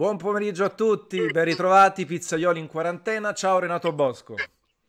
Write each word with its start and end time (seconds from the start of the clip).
Buon 0.00 0.16
pomeriggio 0.16 0.64
a 0.64 0.70
tutti, 0.70 1.26
ben 1.26 1.44
ritrovati 1.44 2.06
pizzaioli 2.06 2.58
in 2.58 2.68
quarantena. 2.68 3.34
Ciao 3.34 3.58
Renato 3.58 3.92
Bosco. 3.92 4.34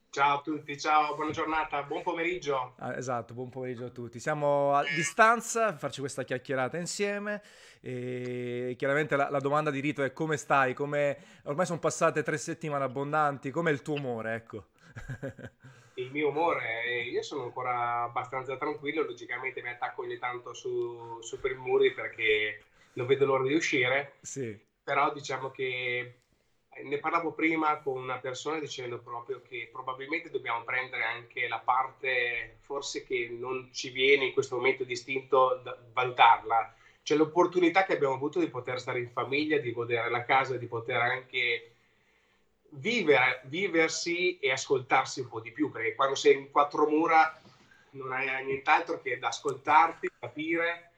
Ciao 0.10 0.38
a 0.38 0.42
tutti, 0.42 0.80
ciao, 0.80 1.16
buona 1.16 1.32
giornata, 1.32 1.84
buon 1.84 2.02
pomeriggio. 2.02 2.76
Ah, 2.78 2.96
esatto, 2.96 3.34
buon 3.34 3.50
pomeriggio 3.50 3.84
a 3.84 3.90
tutti. 3.90 4.22
Siamo 4.22 4.74
a 4.74 4.84
distanza 4.84 5.66
a 5.66 5.76
farci 5.76 6.00
questa 6.00 6.24
chiacchierata 6.24 6.78
insieme 6.78 7.42
e 7.82 8.74
chiaramente 8.78 9.18
la, 9.18 9.30
la 9.30 9.42
domanda 9.42 9.70
di 9.70 9.82
Rito 9.82 10.02
è 10.02 10.14
come 10.14 10.38
stai? 10.38 10.74
Come... 10.74 11.18
Ormai 11.44 11.66
sono 11.66 11.80
passate 11.80 12.24
tre 12.24 12.38
settimane 12.38 12.86
abbondanti, 12.86 13.52
com'è 13.52 13.70
il 13.70 13.82
tuo 13.82 13.96
umore? 13.96 14.36
Ecco. 14.36 14.68
il 15.96 16.10
mio 16.10 16.30
umore, 16.30 16.86
eh, 16.86 17.02
io 17.10 17.22
sono 17.22 17.44
ancora 17.44 18.04
abbastanza 18.04 18.56
tranquillo, 18.56 19.04
logicamente 19.04 19.62
mi 19.62 19.72
attacco 19.72 20.04
ogni 20.04 20.18
tanto 20.18 20.54
su, 20.54 21.20
su 21.20 21.38
per 21.42 21.52
i 21.52 21.56
muri 21.56 21.94
perché 21.94 22.64
non 22.94 23.08
vedo 23.08 23.26
l'ora 23.26 23.44
di 23.44 23.56
uscire. 23.56 24.14
Sì 24.22 24.70
però 24.92 25.14
diciamo 25.14 25.52
che 25.52 26.16
eh, 26.70 26.84
ne 26.84 26.98
parlavo 26.98 27.32
prima 27.32 27.78
con 27.78 27.96
una 27.96 28.18
persona 28.18 28.60
dicendo 28.60 29.00
proprio 29.00 29.42
che 29.42 29.70
probabilmente 29.72 30.30
dobbiamo 30.30 30.66
prendere 30.66 31.06
anche 31.06 31.48
la 31.48 31.60
parte 31.60 32.58
forse 32.60 33.06
che 33.06 33.30
non 33.32 33.70
ci 33.72 33.90
viene 33.90 34.26
in 34.26 34.34
questo 34.34 34.58
momento 34.58 34.84
distinto 34.84 35.62
da 35.64 35.78
valutarla, 35.94 36.76
cioè 37.04 37.18
l'opportunità 37.18 37.86
che 37.86 37.94
abbiamo 37.94 38.16
avuto 38.16 38.42
di 38.42 38.50
poter 38.50 38.82
stare 38.82 39.00
in 39.00 39.10
famiglia, 39.10 39.60
di 39.60 39.72
godere 39.72 40.10
la 40.10 40.26
casa, 40.26 40.58
di 40.58 40.68
poter 40.68 41.00
anche 41.00 41.72
vivere, 42.72 43.44
viversi 43.46 44.40
e 44.40 44.52
ascoltarsi 44.52 45.22
un 45.22 45.30
po' 45.30 45.40
di 45.40 45.54
più, 45.54 45.72
perché 45.72 45.96
quando 45.96 46.16
sei 46.16 46.36
in 46.36 46.52
quattro 46.52 46.86
mura 46.86 47.40
non 47.92 48.12
hai 48.12 48.44
nient'altro 48.44 49.02
che 49.02 49.18
da 49.20 49.30
ascoltarti, 49.30 50.10
capire, 50.20 50.92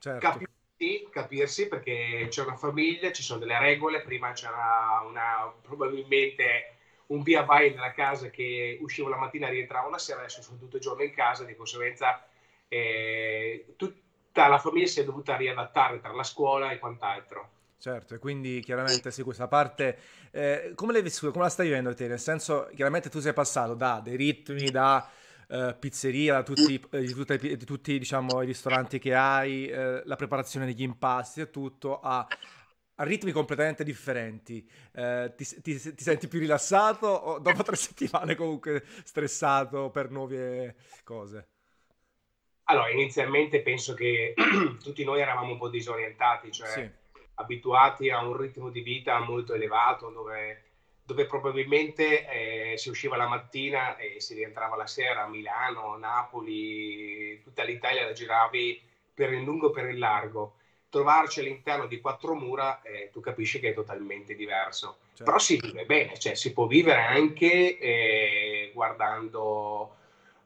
certo. 0.00 0.18
capire 0.18 0.54
sì, 0.76 1.06
capirsi 1.10 1.68
perché 1.68 2.26
c'è 2.28 2.42
una 2.42 2.56
famiglia, 2.56 3.12
ci 3.12 3.22
sono 3.22 3.40
delle 3.40 3.58
regole, 3.58 4.02
prima 4.02 4.32
c'era 4.32 5.02
una, 5.06 5.52
probabilmente 5.62 6.74
un 7.06 7.22
via 7.22 7.42
vai 7.42 7.70
nella 7.70 7.92
casa 7.92 8.30
che 8.30 8.78
uscivo 8.80 9.08
la 9.08 9.16
mattina 9.16 9.46
e 9.46 9.52
rientravo 9.52 9.88
la 9.88 9.98
sera, 9.98 10.20
adesso 10.20 10.42
sono 10.42 10.58
tutto 10.58 10.76
il 10.76 10.82
giorno 10.82 11.02
in 11.02 11.12
casa, 11.12 11.44
di 11.44 11.54
conseguenza 11.54 12.26
eh, 12.68 13.74
tutta 13.76 14.48
la 14.48 14.58
famiglia 14.58 14.86
si 14.86 15.00
è 15.00 15.04
dovuta 15.04 15.36
riadattare 15.36 16.00
tra 16.00 16.12
la 16.12 16.24
scuola 16.24 16.70
e 16.70 16.78
quant'altro. 16.78 17.50
Certo, 17.78 18.14
e 18.14 18.18
quindi 18.18 18.60
chiaramente 18.60 19.10
sì, 19.10 19.22
questa 19.22 19.48
parte, 19.48 19.98
eh, 20.32 20.72
come 20.74 20.92
l'hai 20.92 21.08
come 21.20 21.44
la 21.44 21.48
stai 21.48 21.66
vivendo 21.66 21.94
te? 21.94 22.08
Nel 22.08 22.18
senso, 22.18 22.68
chiaramente 22.74 23.08
tu 23.08 23.20
sei 23.20 23.32
passato 23.32 23.74
da 23.74 24.00
dei 24.02 24.16
ritmi, 24.16 24.70
da 24.70 25.08
uh, 25.48 25.78
pizzeria, 25.78 26.42
tutti, 26.42 26.82
eh, 26.90 27.00
di, 27.00 27.12
tutti, 27.12 27.56
di 27.56 27.64
tutti 27.64 27.98
diciamo, 27.98 28.42
i 28.42 28.46
ristoranti 28.46 28.98
che 28.98 29.14
hai, 29.14 29.70
uh, 29.70 30.02
la 30.04 30.16
preparazione 30.16 30.66
degli 30.66 30.82
impasti 30.82 31.40
e 31.40 31.50
tutto, 31.50 32.00
a, 32.00 32.26
a 32.96 33.04
ritmi 33.04 33.32
completamente 33.32 33.84
differenti. 33.84 34.68
Uh, 34.92 35.32
ti, 35.34 35.44
ti, 35.62 35.94
ti, 35.94 36.02
senti 36.02 36.28
più 36.28 36.38
rilassato 36.38 37.06
o 37.06 37.38
dopo 37.38 37.62
tre 37.62 37.76
settimane 37.76 38.34
comunque 38.34 38.84
stressato 39.04 39.90
per 39.90 40.10
nuove 40.10 40.76
cose? 41.04 41.48
Allora, 42.68 42.90
inizialmente 42.90 43.62
penso 43.62 43.94
che 43.94 44.34
tutti 44.82 45.04
noi 45.04 45.20
eravamo 45.20 45.52
un 45.52 45.58
po' 45.58 45.68
disorientati, 45.68 46.50
cioè 46.50 46.68
sì. 46.68 46.90
abituati 47.34 48.10
a 48.10 48.24
un 48.24 48.36
ritmo 48.36 48.70
di 48.70 48.80
vita 48.80 49.20
molto 49.20 49.54
elevato 49.54 50.10
dove 50.10 50.65
dove 51.06 51.24
probabilmente 51.26 52.28
eh, 52.72 52.76
si 52.76 52.88
usciva 52.88 53.16
la 53.16 53.28
mattina 53.28 53.96
e 53.96 54.20
si 54.20 54.34
rientrava 54.34 54.74
la 54.74 54.88
sera 54.88 55.22
a 55.22 55.28
Milano, 55.28 55.96
Napoli, 55.96 57.40
tutta 57.44 57.62
l'Italia 57.62 58.04
la 58.04 58.12
giravi 58.12 58.80
per 59.14 59.32
il 59.32 59.44
lungo 59.44 59.70
e 59.70 59.72
per 59.72 59.88
il 59.88 59.98
largo. 59.98 60.56
Trovarci 60.88 61.40
all'interno 61.40 61.86
di 61.86 62.00
quattro 62.00 62.34
mura, 62.34 62.82
eh, 62.82 63.10
tu 63.12 63.20
capisci 63.20 63.60
che 63.60 63.68
è 63.68 63.74
totalmente 63.74 64.34
diverso. 64.34 64.98
Certo. 65.10 65.24
Però 65.24 65.38
si 65.38 65.60
vive 65.60 65.84
bene, 65.84 66.18
cioè 66.18 66.34
si 66.34 66.52
può 66.52 66.66
vivere 66.66 67.02
anche 67.02 67.78
eh, 67.78 68.70
guardando 68.74 69.94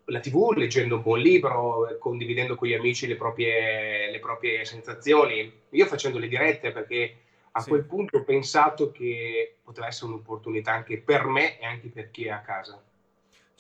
la 0.05 0.21
tv, 0.21 0.53
leggendo 0.57 0.97
un 0.97 1.03
buon 1.03 1.21
libro, 1.21 1.97
condividendo 1.99 2.55
con 2.55 2.69
gli 2.69 2.75
amici 2.75 3.07
le 3.07 3.17
proprie, 3.17 4.11
le 4.11 4.19
proprie 4.19 4.67
sensazioni. 4.67 5.51
Io 5.71 5.87
facendo 5.87 6.19
le 6.19 6.29
dirette 6.29 6.71
perché 6.71 7.17
a 7.53 7.61
sì. 7.61 7.71
quel 7.71 7.85
punto 7.85 8.19
ho 8.19 8.25
pensato 8.25 8.91
che 8.91 9.59
poteva 9.63 9.87
essere 9.87 10.13
un'opportunità 10.13 10.73
anche 10.73 10.99
per 10.99 11.27
me 11.27 11.59
e 11.59 11.67
anche 11.67 11.89
per 11.89 12.11
chi 12.11 12.27
è 12.27 12.31
a 12.31 12.41
casa. 12.41 12.83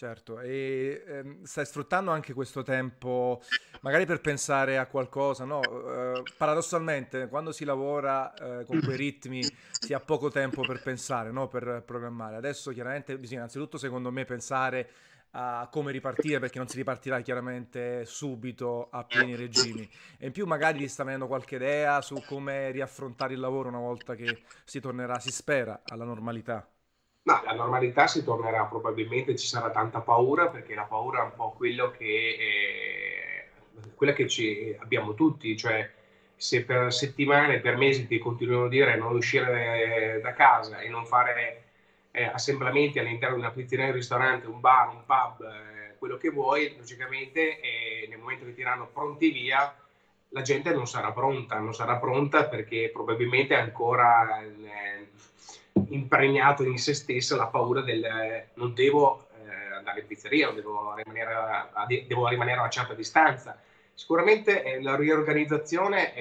Certo, 0.01 0.41
e 0.41 1.05
ehm, 1.07 1.43
stai 1.43 1.67
sfruttando 1.67 2.11
anche 2.11 2.33
questo 2.33 2.63
tempo 2.63 3.43
magari 3.83 4.07
per 4.07 4.23
pensare 4.23 4.79
a 4.79 4.87
qualcosa, 4.87 5.45
no? 5.45 5.61
Eh, 5.61 6.23
paradossalmente, 6.39 7.29
quando 7.29 7.53
si 7.53 7.67
lavora 7.67 8.33
eh, 8.33 8.65
con 8.65 8.81
quei 8.81 8.97
ritmi 8.97 9.43
si 9.43 9.93
ha 9.93 10.01
poco 10.01 10.31
tempo 10.31 10.63
per 10.63 10.81
pensare, 10.83 11.31
no? 11.31 11.49
Per 11.49 11.83
programmare. 11.85 12.37
Adesso 12.37 12.71
chiaramente 12.71 13.19
bisogna 13.19 13.41
innanzitutto, 13.41 13.77
secondo 13.77 14.11
me, 14.11 14.25
pensare 14.25 14.89
a 15.33 15.69
come 15.71 15.93
ripartire 15.93 16.41
perché 16.41 16.59
non 16.59 16.67
si 16.67 16.77
ripartirà 16.77 17.21
chiaramente 17.21 18.05
subito 18.05 18.89
a 18.91 19.05
pieni 19.05 19.37
regimi 19.37 19.89
e 20.19 20.27
in 20.27 20.33
più 20.33 20.47
magari 20.47 20.79
ti 20.79 20.89
sta 20.89 21.05
venendo 21.05 21.29
qualche 21.29 21.57
idea 21.57 22.01
su 22.01 22.21
come 22.27 22.71
riaffrontare 22.73 23.35
il 23.35 23.41
lavoro 23.41 23.69
una 23.69 23.79
volta 23.79 24.15
che 24.17 24.43
si 24.65 24.81
tornerà, 24.81 25.19
si 25.21 25.31
spera, 25.31 25.83
alla 25.87 26.05
normalità. 26.05 26.69
No, 27.23 27.43
la 27.45 27.53
normalità 27.53 28.07
si 28.07 28.25
tornerà, 28.25 28.65
probabilmente 28.65 29.37
ci 29.37 29.47
sarà 29.47 29.71
tanta 29.71 30.01
paura 30.01 30.49
perché 30.49 30.75
la 30.75 30.85
paura 30.85 31.21
è 31.21 31.25
un 31.25 31.35
po' 31.37 31.53
quello 31.53 31.91
che, 31.91 32.37
eh, 32.41 33.91
quella 33.95 34.15
che 34.15 34.27
ci 34.27 34.75
abbiamo 34.81 35.15
tutti, 35.15 35.57
cioè 35.57 35.89
se 36.35 36.65
per 36.65 36.93
settimane, 36.93 37.61
per 37.61 37.77
mesi 37.77 38.07
ti 38.07 38.19
continuano 38.19 38.65
a 38.65 38.69
dire 38.69 38.97
non 38.97 39.15
uscire 39.15 40.19
da 40.23 40.33
casa 40.33 40.79
e 40.79 40.89
non 40.89 41.05
fare 41.05 41.70
eh, 42.13 42.25
assemblamenti 42.25 42.99
all'interno 42.99 43.37
di 43.37 43.43
una 43.43 43.51
pizzeria, 43.51 43.87
un 43.87 43.93
ristorante, 43.93 44.47
un 44.47 44.61
bar, 44.61 44.89
un 44.89 45.05
pub, 45.05 45.43
eh, 45.43 45.97
quello 45.99 46.17
che 46.17 46.31
vuoi, 46.31 46.75
logicamente 46.77 47.61
eh, 47.61 48.07
nel 48.09 48.19
momento 48.19 48.45
che 48.45 48.55
tiranno 48.55 48.89
pronti 48.93 49.31
via, 49.31 49.75
la 50.29 50.43
gente 50.43 50.73
non 50.73 50.87
sarà 50.87 51.13
pronta, 51.13 51.59
non 51.59 51.75
sarà 51.75 51.97
pronta 51.97 52.47
perché 52.47 52.91
probabilmente 52.93 53.55
è 53.55 53.61
ancora 53.61 54.41
eh, 54.43 55.09
impregnato 55.89 56.65
in 56.65 56.79
se 56.79 56.95
stessa 56.95 57.37
la 57.37 57.47
paura 57.47 57.81
del 57.81 58.47
non 58.55 58.75
devo 58.75 59.29
eh, 59.45 59.75
andare 59.75 60.01
in 60.01 60.07
pizzeria, 60.07 60.51
devo 60.51 60.95
rimanere, 60.95 61.33
a, 61.35 61.87
devo 61.87 62.29
rimanere 62.29 62.59
a 62.59 62.63
una 62.63 62.71
certa 62.71 62.95
distanza. 62.95 63.61
Sicuramente 63.93 64.63
eh, 64.63 64.83
la 64.83 64.97
riorganizzazione, 64.97 66.15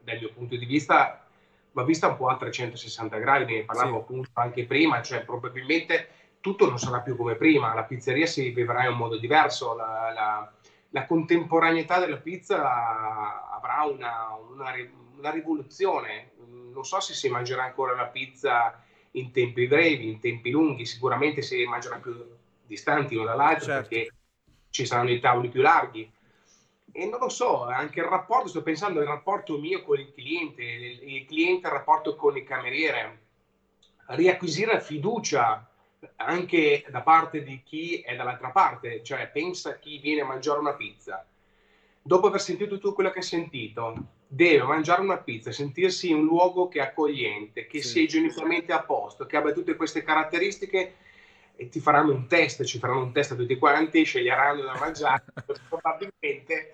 dal 0.00 0.18
mio 0.18 0.32
punto 0.32 0.56
di 0.56 0.64
vista, 0.64 1.27
va 1.72 1.84
vista 1.84 2.08
un 2.08 2.16
po' 2.16 2.28
a 2.28 2.36
360 2.36 3.18
gradi, 3.18 3.54
ne 3.54 3.64
parlavo 3.64 3.96
sì. 3.96 4.02
appunto 4.02 4.30
anche 4.34 4.64
prima, 4.64 5.02
cioè 5.02 5.24
probabilmente 5.24 6.08
tutto 6.40 6.68
non 6.68 6.78
sarà 6.78 7.00
più 7.00 7.16
come 7.16 7.34
prima, 7.34 7.74
la 7.74 7.84
pizzeria 7.84 8.26
si 8.26 8.50
vivrà 8.50 8.84
in 8.84 8.92
un 8.92 8.96
modo 8.96 9.16
diverso, 9.16 9.74
la, 9.74 10.12
la, 10.14 10.52
la 10.90 11.06
contemporaneità 11.06 11.98
della 11.98 12.16
pizza 12.16 13.54
avrà 13.54 13.82
una, 13.84 14.36
una, 14.50 14.72
una, 15.16 15.30
rivoluzione, 15.30 16.32
non 16.72 16.84
so 16.84 17.00
se 17.00 17.14
si 17.14 17.28
mangerà 17.28 17.64
ancora 17.64 17.94
la 17.94 18.06
pizza 18.06 18.82
in 19.12 19.32
tempi 19.32 19.66
brevi, 19.66 20.08
in 20.08 20.20
tempi 20.20 20.50
lunghi, 20.50 20.86
sicuramente 20.86 21.42
si 21.42 21.64
mangerà 21.64 21.96
più 21.96 22.14
distanti 22.66 23.16
uno 23.16 23.24
dall'altro 23.24 23.66
certo. 23.66 23.88
perché 23.88 24.12
ci 24.70 24.86
saranno 24.86 25.10
i 25.10 25.18
tavoli 25.18 25.48
più 25.48 25.62
larghi, 25.62 26.10
e 26.92 27.06
non 27.06 27.20
lo 27.20 27.28
so, 27.28 27.64
anche 27.64 28.00
il 28.00 28.06
rapporto, 28.06 28.48
sto 28.48 28.62
pensando 28.62 29.00
al 29.00 29.06
rapporto 29.06 29.58
mio 29.58 29.82
con 29.82 29.98
il 29.98 30.12
cliente, 30.12 30.62
il 30.62 31.24
cliente 31.26 31.66
il 31.66 31.72
rapporto 31.72 32.16
con 32.16 32.36
il 32.36 32.44
cameriere, 32.44 33.18
riacquisire 34.06 34.80
fiducia 34.80 35.68
anche 36.16 36.84
da 36.88 37.02
parte 37.02 37.42
di 37.42 37.62
chi 37.64 38.00
è 38.00 38.16
dall'altra 38.16 38.50
parte, 38.50 39.02
cioè 39.02 39.28
pensa 39.28 39.70
a 39.70 39.78
chi 39.78 39.98
viene 39.98 40.22
a 40.22 40.26
mangiare 40.26 40.58
una 40.58 40.74
pizza. 40.74 41.26
Dopo 42.00 42.28
aver 42.28 42.40
sentito 42.40 42.74
tutto 42.76 42.94
quello 42.94 43.10
che 43.10 43.18
ha 43.18 43.22
sentito, 43.22 43.94
deve 44.26 44.62
mangiare 44.64 45.02
una 45.02 45.18
pizza, 45.18 45.52
sentirsi 45.52 46.10
in 46.10 46.16
un 46.16 46.24
luogo 46.24 46.68
che 46.68 46.78
è 46.78 46.82
accogliente, 46.82 47.66
che 47.66 47.82
sì. 47.82 47.88
sia 47.88 48.02
igienicamente 48.02 48.72
a 48.72 48.82
posto, 48.82 49.26
che 49.26 49.36
abbia 49.36 49.52
tutte 49.52 49.76
queste 49.76 50.02
caratteristiche 50.02 50.96
e 51.60 51.68
ti 51.68 51.80
faranno 51.80 52.12
un 52.12 52.28
test, 52.28 52.62
ci 52.62 52.78
faranno 52.78 53.02
un 53.02 53.12
test 53.12 53.32
a 53.32 53.34
tutti 53.34 53.58
quanti, 53.58 54.04
sceglieranno 54.04 54.62
da 54.62 54.78
mangiare, 54.78 55.24
probabilmente 55.68 56.72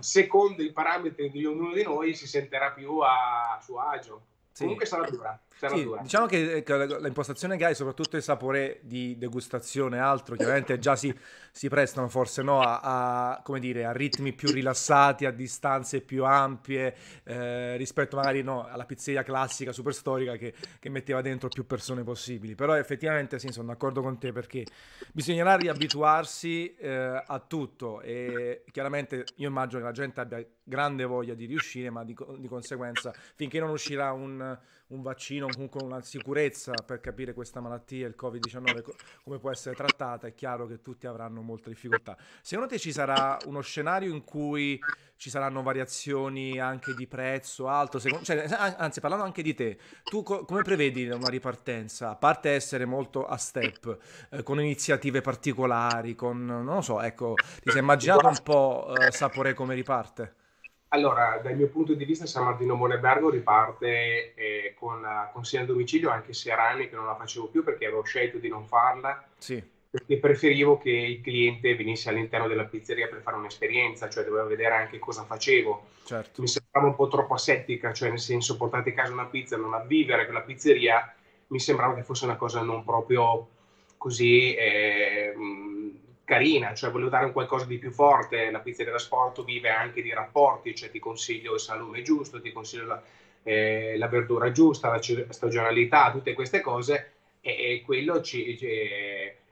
secondo 0.00 0.62
i 0.62 0.72
parametri 0.72 1.28
di 1.30 1.44
ognuno 1.44 1.74
di 1.74 1.82
noi 1.82 2.14
si 2.14 2.26
sentirà 2.26 2.70
più 2.70 3.00
a 3.00 3.60
suo 3.62 3.78
agio. 3.80 4.22
Sì. 4.50 4.62
Comunque 4.62 4.86
sarà 4.86 5.06
dura. 5.06 5.38
Sì. 5.68 5.88
Diciamo 6.02 6.26
che 6.26 6.64
l'impostazione 7.00 7.56
che 7.56 7.64
hai, 7.66 7.74
soprattutto 7.74 8.16
il 8.16 8.22
sapore 8.22 8.80
di 8.82 9.16
degustazione 9.16 9.96
e 9.96 10.00
altro, 10.00 10.34
chiaramente 10.34 10.78
già 10.78 10.96
si, 10.96 11.14
si 11.52 11.68
prestano 11.68 12.08
forse 12.08 12.42
no, 12.42 12.60
a, 12.60 12.80
a, 12.80 13.58
dire, 13.58 13.84
a, 13.84 13.92
ritmi 13.92 14.32
più 14.32 14.50
rilassati, 14.50 15.24
a 15.24 15.30
distanze 15.30 16.00
più 16.00 16.24
ampie, 16.24 16.96
eh, 17.22 17.76
rispetto 17.76 18.16
magari 18.16 18.42
no, 18.42 18.66
alla 18.66 18.84
pizzeria 18.84 19.22
classica, 19.22 19.72
super 19.72 19.94
storica, 19.94 20.36
che, 20.36 20.52
che, 20.80 20.88
metteva 20.88 21.20
dentro 21.20 21.48
più 21.48 21.64
persone 21.64 22.02
possibili. 22.02 22.56
Però 22.56 22.74
effettivamente 22.74 23.38
sì, 23.38 23.48
sono 23.52 23.68
d'accordo 23.68 24.02
con 24.02 24.18
te 24.18 24.32
perché 24.32 24.64
bisognerà 25.12 25.54
riabituarsi 25.54 26.74
eh, 26.74 27.22
a 27.24 27.38
tutto 27.38 28.00
e 28.00 28.64
chiaramente 28.72 29.26
io 29.36 29.48
immagino 29.48 29.78
che 29.80 29.86
la 29.86 29.92
gente 29.92 30.20
abbia 30.20 30.44
grande 30.64 31.04
voglia 31.04 31.34
di 31.34 31.46
riuscire, 31.46 31.90
ma 31.90 32.04
di, 32.04 32.16
di 32.38 32.48
conseguenza 32.48 33.12
finché 33.34 33.60
non 33.60 33.70
uscirà 33.70 34.12
un 34.12 34.58
un 34.92 35.02
vaccino, 35.02 35.48
comunque 35.50 35.82
una 35.82 36.00
sicurezza 36.02 36.72
per 36.84 37.00
capire 37.00 37.32
questa 37.32 37.60
malattia, 37.60 38.06
il 38.06 38.14
Covid-19, 38.18 38.84
come 39.24 39.38
può 39.38 39.50
essere 39.50 39.74
trattata, 39.74 40.26
è 40.26 40.34
chiaro 40.34 40.66
che 40.66 40.80
tutti 40.80 41.06
avranno 41.06 41.40
molte 41.40 41.70
difficoltà. 41.70 42.16
Secondo 42.42 42.70
te 42.70 42.78
ci 42.78 42.92
sarà 42.92 43.38
uno 43.46 43.60
scenario 43.60 44.12
in 44.12 44.22
cui 44.22 44.78
ci 45.16 45.30
saranno 45.30 45.62
variazioni 45.62 46.58
anche 46.58 46.94
di 46.94 47.06
prezzo, 47.06 47.68
altro? 47.68 47.98
Secondo, 47.98 48.24
cioè, 48.24 48.44
anzi, 48.76 49.00
parlando 49.00 49.24
anche 49.24 49.42
di 49.42 49.54
te, 49.54 49.78
tu 50.08 50.22
co- 50.22 50.44
come 50.44 50.62
prevedi 50.62 51.06
una 51.08 51.28
ripartenza? 51.28 52.10
A 52.10 52.16
parte 52.16 52.50
essere 52.50 52.84
molto 52.84 53.24
a 53.24 53.36
step, 53.36 53.98
eh, 54.30 54.42
con 54.42 54.60
iniziative 54.60 55.20
particolari, 55.20 56.14
con, 56.14 56.44
non 56.44 56.64
lo 56.64 56.80
so, 56.80 57.00
ecco, 57.00 57.36
ti 57.62 57.70
sei 57.70 57.80
immaginato 57.80 58.26
un 58.26 58.42
po' 58.42 58.94
eh, 58.98 59.12
Sapore 59.12 59.54
come 59.54 59.74
riparte? 59.74 60.40
Allora, 60.94 61.40
dal 61.42 61.56
mio 61.56 61.68
punto 61.68 61.94
di 61.94 62.04
vista 62.04 62.26
San 62.26 62.44
Martino 62.44 62.74
Monebergo 62.74 63.30
riparte 63.30 64.34
eh, 64.34 64.74
con 64.78 65.00
la 65.00 65.30
consegna 65.32 65.62
a 65.62 65.66
domicilio, 65.66 66.10
anche 66.10 66.34
se 66.34 66.50
era 66.50 66.68
anni 66.68 66.90
che 66.90 66.96
non 66.96 67.06
la 67.06 67.16
facevo 67.16 67.46
più 67.46 67.64
perché 67.64 67.86
avevo 67.86 68.02
scelto 68.02 68.36
di 68.36 68.48
non 68.48 68.66
farla. 68.66 69.26
Sì. 69.38 69.62
Perché 69.88 70.18
preferivo 70.18 70.76
che 70.76 70.90
il 70.90 71.22
cliente 71.22 71.74
venisse 71.76 72.10
all'interno 72.10 72.46
della 72.46 72.64
pizzeria 72.64 73.08
per 73.08 73.22
fare 73.22 73.38
un'esperienza, 73.38 74.10
cioè 74.10 74.24
doveva 74.24 74.44
vedere 74.44 74.74
anche 74.74 74.98
cosa 74.98 75.24
facevo. 75.24 75.86
Certo. 76.04 76.42
Mi 76.42 76.48
sembrava 76.48 76.86
un 76.88 76.94
po' 76.94 77.08
troppo 77.08 77.34
asettica, 77.34 77.94
cioè 77.94 78.10
nel 78.10 78.20
senso 78.20 78.58
portate 78.58 78.90
a 78.90 78.94
casa 78.94 79.14
una 79.14 79.26
pizza, 79.26 79.56
non 79.56 79.72
a 79.72 79.82
vivere 79.84 80.26
con 80.26 80.34
la 80.34 80.42
pizzeria, 80.42 81.14
mi 81.46 81.58
sembrava 81.58 81.94
che 81.94 82.02
fosse 82.02 82.26
una 82.26 82.36
cosa 82.36 82.60
non 82.60 82.84
proprio 82.84 83.48
così... 83.96 84.54
Eh, 84.54 85.34
carina, 86.24 86.74
cioè 86.74 86.90
volevo 86.90 87.10
dare 87.10 87.26
un 87.26 87.32
qualcosa 87.32 87.64
di 87.64 87.78
più 87.78 87.90
forte, 87.90 88.50
la 88.50 88.60
pizzeria 88.60 88.92
da 88.92 88.98
sport 88.98 89.44
vive 89.44 89.70
anche 89.70 90.02
di 90.02 90.12
rapporti, 90.12 90.74
cioè 90.74 90.90
ti 90.90 90.98
consiglio 90.98 91.54
il 91.54 91.60
salume 91.60 92.02
giusto, 92.02 92.40
ti 92.40 92.52
consiglio 92.52 92.86
la, 92.86 93.02
eh, 93.42 93.96
la 93.98 94.08
verdura 94.08 94.52
giusta, 94.52 94.90
la 94.90 95.00
stagionalità, 95.00 96.10
tutte 96.12 96.32
queste 96.32 96.60
cose 96.60 97.12
e, 97.40 97.50
e 97.50 97.82
quello 97.84 98.20
ci, 98.20 98.56
ci, 98.56 98.68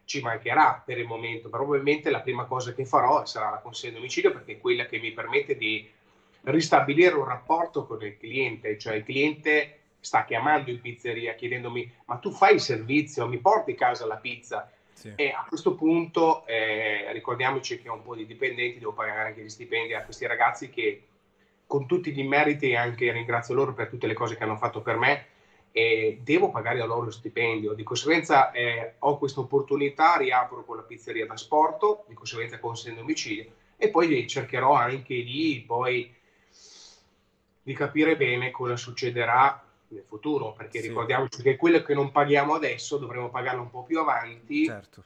ci, 0.04 0.20
mancherà 0.20 0.82
per 0.84 0.98
il 0.98 1.06
momento, 1.06 1.48
probabilmente 1.48 2.10
la 2.10 2.20
prima 2.20 2.44
cosa 2.44 2.72
che 2.72 2.84
farò 2.84 3.24
sarà 3.26 3.50
la 3.50 3.58
consegna 3.58 3.94
a 3.94 3.96
domicilio 3.96 4.32
perché 4.32 4.52
è 4.52 4.60
quella 4.60 4.86
che 4.86 4.98
mi 4.98 5.10
permette 5.10 5.56
di 5.56 5.88
ristabilire 6.42 7.14
un 7.14 7.24
rapporto 7.24 7.84
con 7.84 8.02
il 8.02 8.16
cliente, 8.16 8.78
cioè 8.78 8.94
il 8.94 9.04
cliente 9.04 9.74
sta 10.00 10.24
chiamando 10.24 10.70
in 10.70 10.80
pizzeria 10.80 11.34
chiedendomi 11.34 11.92
ma 12.06 12.16
tu 12.16 12.30
fai 12.30 12.54
il 12.54 12.60
servizio, 12.60 13.28
mi 13.28 13.38
porti 13.38 13.72
a 13.72 13.74
casa 13.74 14.06
la 14.06 14.16
pizza? 14.16 14.70
Sì. 15.00 15.14
E 15.16 15.30
a 15.30 15.46
questo 15.48 15.74
punto 15.74 16.44
eh, 16.46 17.10
ricordiamoci 17.12 17.80
che 17.80 17.88
ho 17.88 17.94
un 17.94 18.02
po' 18.02 18.14
di 18.14 18.26
dipendenti, 18.26 18.78
devo 18.78 18.92
pagare 18.92 19.28
anche 19.28 19.42
gli 19.42 19.48
stipendi 19.48 19.94
a 19.94 20.04
questi 20.04 20.26
ragazzi 20.26 20.68
che 20.68 21.04
con 21.66 21.86
tutti 21.86 22.12
gli 22.12 22.22
meriti 22.22 22.74
anche 22.74 23.10
ringrazio 23.10 23.54
loro 23.54 23.72
per 23.72 23.88
tutte 23.88 24.06
le 24.06 24.12
cose 24.12 24.36
che 24.36 24.42
hanno 24.42 24.58
fatto 24.58 24.82
per 24.82 24.98
me 24.98 25.26
e 25.72 26.18
devo 26.22 26.50
pagare 26.50 26.82
a 26.82 26.84
loro 26.84 27.04
lo 27.04 27.10
stipendio. 27.10 27.72
Di 27.72 27.82
conseguenza 27.82 28.50
eh, 28.50 28.96
ho 28.98 29.16
questa 29.16 29.40
opportunità, 29.40 30.18
riapro 30.18 30.66
con 30.66 30.76
la 30.76 30.82
pizzeria 30.82 31.24
da 31.24 31.36
sport, 31.38 32.02
di 32.06 32.14
conseguenza 32.14 32.58
consegno 32.58 32.96
domicilio 32.96 33.52
e 33.78 33.88
poi 33.88 34.26
cercherò 34.26 34.74
anche 34.74 35.14
di, 35.14 35.64
poi, 35.66 36.14
di 37.62 37.72
capire 37.72 38.18
bene 38.18 38.50
cosa 38.50 38.76
succederà 38.76 39.64
nel 39.90 40.04
futuro, 40.06 40.52
perché 40.52 40.80
sì. 40.80 40.88
ricordiamoci 40.88 41.42
che 41.42 41.56
quello 41.56 41.82
che 41.82 41.94
non 41.94 42.10
paghiamo 42.10 42.54
adesso 42.54 42.96
dovremo 42.96 43.30
pagarlo 43.30 43.62
un 43.62 43.70
po' 43.70 43.82
più 43.82 43.98
avanti. 43.98 44.66
Certo. 44.66 45.02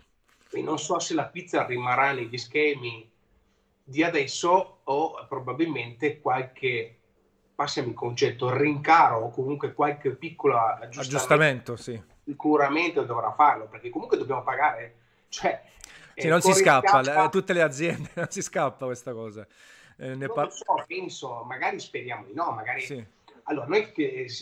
E 0.50 0.62
non 0.62 0.78
so 0.78 0.98
se 0.98 1.14
la 1.14 1.24
pizza 1.24 1.64
rimarrà 1.66 2.12
negli 2.12 2.36
schemi 2.38 3.10
di 3.82 4.02
adesso 4.02 4.80
o 4.84 5.26
probabilmente 5.26 6.20
qualche, 6.20 6.96
passiamo 7.54 7.88
il 7.88 7.94
concetto, 7.94 8.54
rincaro 8.56 9.18
o 9.18 9.30
comunque 9.30 9.72
qualche 9.72 10.10
piccolo 10.10 10.56
aggiustamento, 10.56 11.00
aggiustamento 11.00 11.76
sì. 11.76 12.02
sicuramente 12.24 13.04
dovrà 13.04 13.32
farlo, 13.32 13.66
perché 13.66 13.90
comunque 13.90 14.16
dobbiamo 14.16 14.42
pagare. 14.42 14.96
Cioè, 15.28 15.62
sì, 16.14 16.28
non 16.28 16.40
si 16.40 16.52
scappa, 16.52 17.02
scappa, 17.02 17.28
tutte 17.28 17.52
le 17.52 17.62
aziende 17.62 18.10
non 18.14 18.30
si 18.30 18.42
scappa 18.42 18.84
questa 18.84 19.12
cosa. 19.12 19.46
Eh, 19.96 20.14
ne 20.14 20.26
non 20.26 20.34
par- 20.34 20.52
so, 20.52 20.84
penso, 20.86 21.42
magari 21.44 21.80
speriamo 21.80 22.26
di 22.26 22.34
no, 22.34 22.50
magari... 22.52 22.82
Sì 22.82 23.22
allora, 23.44 23.66
noi, 23.66 23.92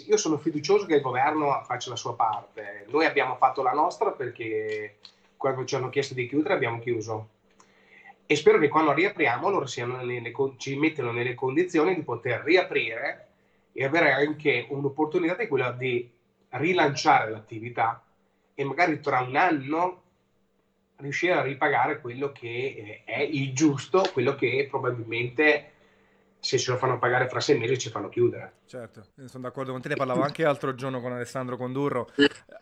io 0.06 0.16
sono 0.16 0.38
fiducioso 0.38 0.86
che 0.86 0.96
il 0.96 1.00
governo 1.00 1.62
faccia 1.64 1.90
la 1.90 1.96
sua 1.96 2.14
parte. 2.14 2.86
Noi 2.88 3.04
abbiamo 3.04 3.36
fatto 3.36 3.62
la 3.62 3.72
nostra 3.72 4.12
perché 4.12 4.98
quando 5.36 5.64
ci 5.64 5.74
hanno 5.74 5.88
chiesto 5.88 6.14
di 6.14 6.28
chiudere 6.28 6.54
abbiamo 6.54 6.78
chiuso. 6.78 7.28
E 8.26 8.36
spero 8.36 8.58
che 8.58 8.68
quando 8.68 8.92
riapriamo 8.92 9.50
loro 9.50 9.66
nelle, 9.86 10.32
ci 10.56 10.76
mettano 10.76 11.10
nelle 11.10 11.34
condizioni 11.34 11.94
di 11.94 12.02
poter 12.02 12.42
riaprire 12.42 13.28
e 13.72 13.84
avere 13.84 14.12
anche 14.12 14.66
un'opportunità 14.68 15.34
di 15.34 15.48
quella 15.48 15.72
di 15.72 16.08
rilanciare 16.50 17.30
l'attività 17.30 18.04
e 18.54 18.64
magari 18.64 19.00
tra 19.00 19.20
un 19.20 19.34
anno 19.34 20.02
riuscire 20.96 21.32
a 21.32 21.42
ripagare 21.42 22.00
quello 22.00 22.30
che 22.30 23.02
è 23.04 23.20
il 23.20 23.52
giusto, 23.52 24.08
quello 24.12 24.36
che 24.36 24.68
probabilmente 24.70 25.71
se 26.42 26.58
ce 26.58 26.72
lo 26.72 26.76
fanno 26.76 26.98
pagare 26.98 27.28
fra 27.28 27.38
sei 27.38 27.56
mesi 27.56 27.78
ci 27.78 27.88
fanno 27.88 28.08
chiudere. 28.08 28.54
Certo, 28.66 29.06
sono 29.26 29.44
d'accordo 29.44 29.70
con 29.70 29.80
te, 29.80 29.90
ne 29.90 29.94
parlavo 29.94 30.22
anche 30.22 30.42
l'altro 30.42 30.74
giorno 30.74 31.00
con 31.00 31.12
Alessandro 31.12 31.56
Condurro. 31.56 32.10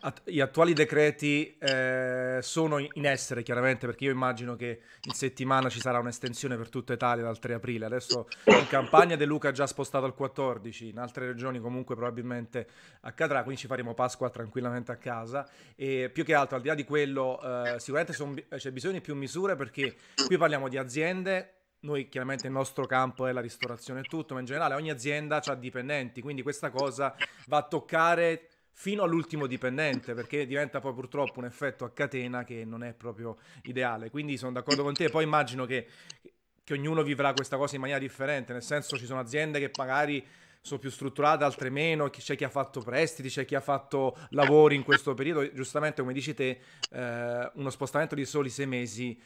At- 0.01 0.21
gli 0.25 0.39
attuali 0.39 0.73
decreti 0.73 1.57
eh, 1.57 2.37
sono 2.43 2.77
in 2.77 3.07
essere 3.07 3.41
chiaramente 3.41 3.87
perché 3.87 4.05
io 4.05 4.11
immagino 4.11 4.55
che 4.55 4.81
in 5.01 5.13
settimana 5.13 5.67
ci 5.69 5.79
sarà 5.79 5.97
un'estensione 5.97 6.57
per 6.57 6.69
tutta 6.69 6.93
Italia 6.93 7.23
dal 7.23 7.39
3 7.39 7.55
aprile. 7.55 7.85
Adesso 7.85 8.27
in 8.45 8.67
campagna 8.67 9.15
De 9.15 9.25
Luca 9.25 9.49
ha 9.49 9.51
già 9.51 9.65
spostato 9.65 10.05
al 10.05 10.13
14, 10.13 10.89
in 10.89 10.99
altre 10.99 11.25
regioni 11.25 11.59
comunque 11.59 11.95
probabilmente 11.95 12.67
accadrà, 13.01 13.41
quindi 13.41 13.61
ci 13.61 13.67
faremo 13.67 13.95
Pasqua 13.95 14.29
tranquillamente 14.29 14.91
a 14.91 14.97
casa. 14.97 15.49
E 15.75 16.11
più 16.13 16.23
che 16.23 16.35
altro, 16.35 16.57
al 16.57 16.61
di 16.61 16.67
là 16.67 16.75
di 16.75 16.83
quello, 16.83 17.41
eh, 17.41 17.79
sicuramente 17.79 18.13
son, 18.13 18.39
c'è 18.47 18.71
bisogno 18.71 18.93
di 18.93 19.01
più 19.01 19.15
misure 19.15 19.55
perché 19.55 19.95
qui 20.27 20.37
parliamo 20.37 20.69
di 20.69 20.77
aziende 20.77 21.55
noi 21.81 22.09
chiaramente 22.09 22.47
il 22.47 22.53
nostro 22.53 22.85
campo 22.85 23.25
è 23.25 23.31
la 23.31 23.41
ristorazione 23.41 24.01
e 24.01 24.03
tutto, 24.03 24.33
ma 24.33 24.39
in 24.39 24.45
generale 24.45 24.75
ogni 24.75 24.89
azienda 24.89 25.41
ha 25.43 25.55
dipendenti, 25.55 26.21
quindi 26.21 26.41
questa 26.41 26.69
cosa 26.69 27.15
va 27.47 27.57
a 27.57 27.63
toccare 27.63 28.47
fino 28.73 29.03
all'ultimo 29.03 29.47
dipendente, 29.47 30.13
perché 30.13 30.45
diventa 30.45 30.79
poi 30.79 30.93
purtroppo 30.93 31.39
un 31.39 31.45
effetto 31.45 31.83
a 31.85 31.91
catena 31.91 32.43
che 32.43 32.65
non 32.65 32.83
è 32.83 32.93
proprio 32.93 33.37
ideale. 33.63 34.09
Quindi 34.09 34.37
sono 34.37 34.51
d'accordo 34.51 34.83
con 34.83 34.93
te, 34.93 35.09
poi 35.09 35.23
immagino 35.23 35.65
che, 35.65 35.87
che 36.63 36.73
ognuno 36.73 37.03
vivrà 37.03 37.33
questa 37.33 37.57
cosa 37.57 37.75
in 37.75 37.81
maniera 37.81 37.99
differente, 37.99 38.53
nel 38.53 38.63
senso 38.63 38.97
ci 38.97 39.05
sono 39.05 39.19
aziende 39.19 39.59
che 39.59 39.71
magari 39.77 40.25
sono 40.61 40.79
più 40.79 40.91
strutturate, 40.91 41.43
altre 41.43 41.71
meno, 41.71 42.09
c'è 42.09 42.35
chi 42.35 42.43
ha 42.43 42.49
fatto 42.49 42.81
prestiti, 42.81 43.29
c'è 43.29 43.45
chi 43.45 43.55
ha 43.55 43.61
fatto 43.61 44.15
lavori 44.29 44.75
in 44.75 44.83
questo 44.83 45.15
periodo, 45.15 45.51
giustamente 45.53 46.01
come 46.01 46.13
dici 46.13 46.35
te, 46.35 46.59
eh, 46.91 47.51
uno 47.55 47.69
spostamento 47.71 48.13
di 48.13 48.25
soli 48.25 48.49
sei 48.49 48.67
mesi 48.67 49.19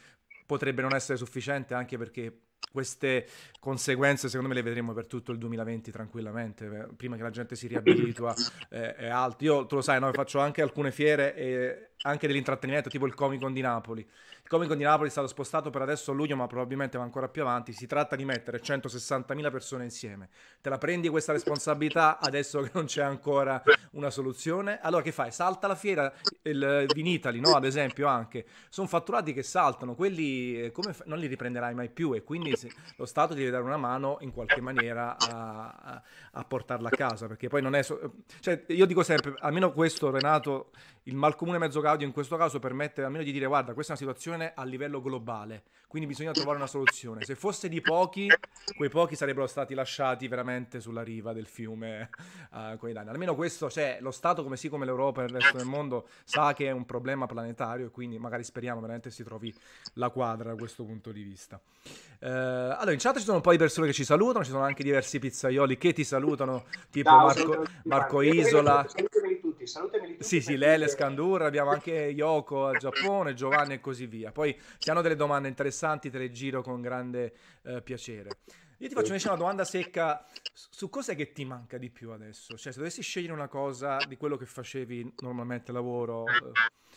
potrebbe 0.46 0.80
non 0.80 0.94
essere 0.94 1.18
sufficiente 1.18 1.74
anche 1.74 1.98
perché 1.98 2.45
queste 2.70 3.26
conseguenze 3.58 4.28
secondo 4.28 4.48
me 4.48 4.54
le 4.54 4.62
vedremo 4.62 4.92
per 4.92 5.06
tutto 5.06 5.32
il 5.32 5.38
2020 5.38 5.90
tranquillamente, 5.90 6.66
eh, 6.66 6.94
prima 6.94 7.16
che 7.16 7.22
la 7.22 7.30
gente 7.30 7.56
si 7.56 7.66
riabitua 7.66 8.34
eh, 8.68 8.94
e 8.98 9.08
altro. 9.08 9.46
Io, 9.46 9.66
tu 9.66 9.76
lo 9.76 9.80
sai, 9.80 9.98
no, 9.98 10.12
faccio 10.12 10.38
anche 10.38 10.62
alcune 10.62 10.92
fiere 10.92 11.34
e 11.34 11.90
anche 12.02 12.26
dell'intrattenimento, 12.26 12.88
tipo 12.88 13.06
il 13.06 13.14
Comic 13.14 13.40
Con 13.40 13.52
di 13.52 13.60
Napoli. 13.60 14.00
Il 14.00 14.48
Comic 14.48 14.68
Con 14.68 14.76
di 14.76 14.84
Napoli 14.84 15.08
è 15.08 15.10
stato 15.10 15.26
spostato 15.26 15.70
per 15.70 15.82
adesso 15.82 16.12
a 16.12 16.14
luglio, 16.14 16.36
ma 16.36 16.46
probabilmente 16.46 16.98
va 16.98 17.04
ancora 17.04 17.28
più 17.28 17.42
avanti. 17.42 17.72
Si 17.72 17.86
tratta 17.86 18.14
di 18.16 18.24
mettere 18.24 18.60
160.000 18.60 19.50
persone 19.50 19.84
insieme. 19.84 20.28
Te 20.60 20.68
la 20.68 20.78
prendi 20.78 21.08
questa 21.08 21.32
responsabilità 21.32 22.18
adesso 22.18 22.60
che 22.60 22.70
non 22.74 22.84
c'è 22.84 23.02
ancora 23.02 23.62
una 23.92 24.10
soluzione? 24.10 24.78
Allora 24.80 25.02
che 25.02 25.12
fai? 25.12 25.32
Salta 25.32 25.66
la 25.66 25.74
fiera, 25.74 26.12
il 26.42 26.86
Vinitali, 26.92 27.40
no? 27.40 27.54
Ad 27.54 27.64
esempio 27.64 28.06
anche. 28.06 28.46
Sono 28.68 28.86
fatturati 28.86 29.32
che 29.32 29.42
saltano, 29.42 29.94
quelli 29.94 30.60
eh, 30.62 30.72
fa- 30.72 31.04
non 31.06 31.18
li 31.18 31.26
riprenderai 31.26 31.74
mai 31.74 31.88
più 31.88 32.12
e 32.14 32.22
quindi 32.22 32.54
lo 32.96 33.06
Stato 33.06 33.34
deve 33.34 33.50
dare 33.50 33.64
una 33.64 33.76
mano 33.76 34.18
in 34.20 34.32
qualche 34.32 34.60
maniera 34.60 35.16
a, 35.18 35.74
a, 35.82 36.02
a 36.32 36.44
portarla 36.44 36.88
a 36.88 36.90
casa, 36.90 37.26
perché 37.26 37.48
poi 37.48 37.62
non 37.62 37.74
è... 37.74 37.82
So- 37.82 38.14
cioè, 38.40 38.64
io 38.68 38.86
dico 38.86 39.02
sempre, 39.02 39.34
almeno 39.38 39.72
questo 39.72 40.10
Renato 40.10 40.70
il 41.06 41.14
malcomune 41.14 41.58
mezzo 41.58 41.80
gaudio 41.86 42.04
in 42.04 42.12
questo 42.12 42.36
caso 42.36 42.58
permette 42.58 43.04
almeno 43.04 43.22
di 43.22 43.30
dire 43.30 43.46
guarda 43.46 43.72
questa 43.72 43.92
è 43.92 43.96
una 43.96 44.06
situazione 44.06 44.52
a 44.56 44.64
livello 44.64 45.00
globale 45.00 45.62
quindi 45.86 46.12
bisogna 46.12 46.32
trovare 46.32 46.56
una 46.56 46.66
soluzione. 46.66 47.22
Se 47.22 47.36
fosse 47.36 47.68
di 47.68 47.80
pochi 47.80 48.28
quei 48.76 48.90
pochi 48.90 49.14
sarebbero 49.14 49.46
stati 49.46 49.72
lasciati 49.72 50.26
veramente 50.26 50.80
sulla 50.80 51.02
riva 51.02 51.32
del 51.32 51.46
fiume 51.46 52.10
uh, 52.50 52.76
con 52.76 52.90
i 52.90 52.92
danni. 52.92 53.10
Almeno 53.10 53.34
questo 53.36 53.70
cioè 53.70 53.98
lo 54.00 54.10
Stato 54.10 54.42
come 54.42 54.56
sì 54.56 54.68
come 54.68 54.84
l'Europa 54.84 55.22
e 55.22 55.26
il 55.26 55.30
resto 55.30 55.56
del 55.56 55.66
mondo 55.66 56.08
sa 56.24 56.52
che 56.54 56.66
è 56.66 56.70
un 56.72 56.84
problema 56.84 57.26
planetario 57.26 57.86
e 57.86 57.90
quindi 57.90 58.18
magari 58.18 58.42
speriamo 58.42 58.80
veramente 58.80 59.10
si 59.10 59.22
trovi 59.22 59.54
la 59.94 60.10
quadra 60.10 60.50
da 60.50 60.56
questo 60.56 60.84
punto 60.84 61.12
di 61.12 61.22
vista. 61.22 61.58
Uh, 62.20 62.26
allora 62.26 62.92
in 62.92 62.98
chat 62.98 63.18
ci 63.18 63.24
sono 63.24 63.36
un 63.36 63.42
po' 63.42 63.52
di 63.52 63.58
persone 63.58 63.86
che 63.86 63.92
ci 63.92 64.04
salutano 64.04 64.44
ci 64.44 64.50
sono 64.50 64.64
anche 64.64 64.82
diversi 64.82 65.18
pizzaioli 65.18 65.78
che 65.78 65.92
ti 65.92 66.02
salutano 66.02 66.64
tipo 66.90 67.10
Ciao, 67.10 67.26
Marco, 67.26 67.64
Marco 67.84 68.22
Isola 68.22 68.84
tutti, 69.66 69.68
salutami 69.68 70.06
tutti. 70.12 70.24
Sì, 70.24 70.40
sì, 70.40 70.56
Lele, 70.56 70.88
Scandur, 70.88 71.42
abbiamo 71.42 71.70
anche 71.70 71.92
Yoko 72.14 72.66
al 72.66 72.78
Giappone, 72.78 73.34
Giovanni 73.34 73.74
e 73.74 73.80
così 73.80 74.06
via. 74.06 74.32
Poi 74.32 74.56
se 74.78 74.90
hanno 74.90 75.02
delle 75.02 75.16
domande 75.16 75.48
interessanti 75.48 76.10
te 76.10 76.18
le 76.18 76.30
giro 76.30 76.62
con 76.62 76.80
grande 76.80 77.34
eh, 77.64 77.82
piacere. 77.82 78.30
Io 78.78 78.88
ti 78.88 78.94
faccio 78.94 79.08
invece 79.08 79.28
una 79.28 79.38
domanda 79.38 79.64
secca 79.64 80.26
su 80.52 80.90
cos'è 80.90 81.16
che 81.16 81.32
ti 81.32 81.46
manca 81.46 81.78
di 81.78 81.88
più 81.88 82.10
adesso? 82.10 82.58
Cioè, 82.58 82.72
se 82.72 82.78
dovessi 82.78 83.00
scegliere 83.00 83.32
una 83.32 83.48
cosa 83.48 83.96
di 84.06 84.18
quello 84.18 84.36
che 84.36 84.44
facevi 84.44 85.14
normalmente 85.20 85.72
lavoro, 85.72 86.26
eh, 86.26 86.52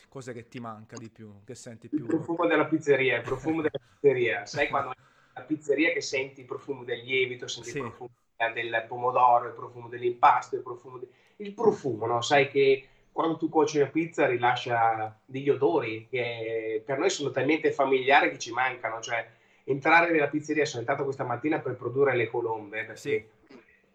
cos'è 0.09 0.33
che 0.33 0.49
ti 0.49 0.59
manca 0.59 0.97
di 0.97 1.09
più? 1.09 1.41
Che 1.45 1.55
senti 1.55 1.87
più? 1.87 1.99
Il 1.99 2.05
profumo 2.05 2.47
della 2.47 2.65
pizzeria, 2.65 3.17
il 3.17 3.23
profumo 3.23 3.61
della 3.61 3.79
pizzeria. 3.79 4.45
Sai 4.45 4.67
quando 4.67 4.93
la 5.33 5.41
pizzeria 5.41 5.93
che 5.93 6.01
senti 6.01 6.41
il 6.41 6.47
profumo 6.47 6.83
del 6.83 6.99
lievito, 6.99 7.47
senti 7.47 7.69
sì. 7.69 7.77
il 7.77 7.83
profumo 7.83 8.11
del 8.53 8.85
pomodoro, 8.85 9.47
il 9.47 9.53
profumo 9.53 9.87
dell'impasto, 9.87 10.55
il 10.55 10.61
profumo, 10.61 10.97
de... 10.97 11.07
il 11.39 11.53
profumo, 11.53 12.05
no? 12.05 12.21
Sai 12.21 12.49
che 12.49 12.87
quando 13.11 13.37
tu 13.37 13.49
cuoci 13.49 13.79
la 13.79 13.87
pizza 13.87 14.25
rilascia 14.27 15.19
degli 15.25 15.49
odori 15.49 16.07
che 16.09 16.81
per 16.85 16.97
noi 16.97 17.09
sono 17.09 17.31
talmente 17.31 17.71
familiari 17.71 18.31
che 18.31 18.39
ci 18.39 18.51
mancano, 18.51 19.01
cioè 19.01 19.27
entrare 19.65 20.11
nella 20.11 20.27
pizzeria, 20.27 20.65
sono 20.65 20.81
entrato 20.81 21.03
questa 21.03 21.23
mattina 21.23 21.59
per 21.59 21.75
produrre 21.75 22.15
le 22.15 22.27
colombe, 22.27 22.85
perché 22.85 22.99
sì. 22.99 23.25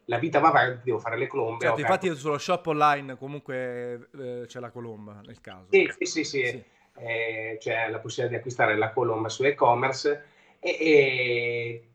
la 0.05 0.19
vita 0.19 0.39
va 0.41 0.49
avanti, 0.49 0.83
devo 0.85 0.99
fare 0.99 1.17
le 1.17 1.27
colombe. 1.27 1.65
Certo, 1.65 1.81
infatti 1.81 2.15
sullo 2.15 2.39
shop 2.39 2.67
online 2.67 3.17
comunque 3.17 4.09
eh, 4.17 4.45
c'è 4.47 4.61
la 4.61 4.71
colomba 4.71 5.21
nel 5.25 5.41
caso. 5.41 5.67
Sì, 5.71 5.91
sì, 5.99 6.05
sì, 6.05 6.25
sì. 6.25 6.47
sì. 6.47 6.65
Eh, 6.97 7.57
c'è 7.59 7.89
la 7.89 7.99
possibilità 7.99 8.29
di 8.29 8.37
acquistare 8.37 8.77
la 8.77 8.93
colomba 8.93 9.29
su 9.29 9.43
e-commerce 9.43 10.27
e, 10.61 10.77
e 10.81 11.89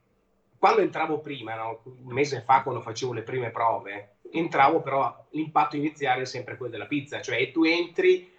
quando 0.59 0.81
entravo 0.81 1.19
prima, 1.19 1.55
no, 1.55 1.81
un 1.83 2.13
mese 2.13 2.41
fa, 2.41 2.61
quando 2.61 2.81
facevo 2.81 3.13
le 3.13 3.21
prime 3.21 3.49
prove, 3.49 4.17
entravo 4.31 4.81
però 4.81 5.25
l'impatto 5.31 5.77
iniziale 5.77 6.23
è 6.23 6.25
sempre 6.25 6.57
quello 6.57 6.73
della 6.73 6.85
pizza, 6.85 7.21
cioè 7.21 7.49
tu 7.51 7.63
entri 7.63 8.29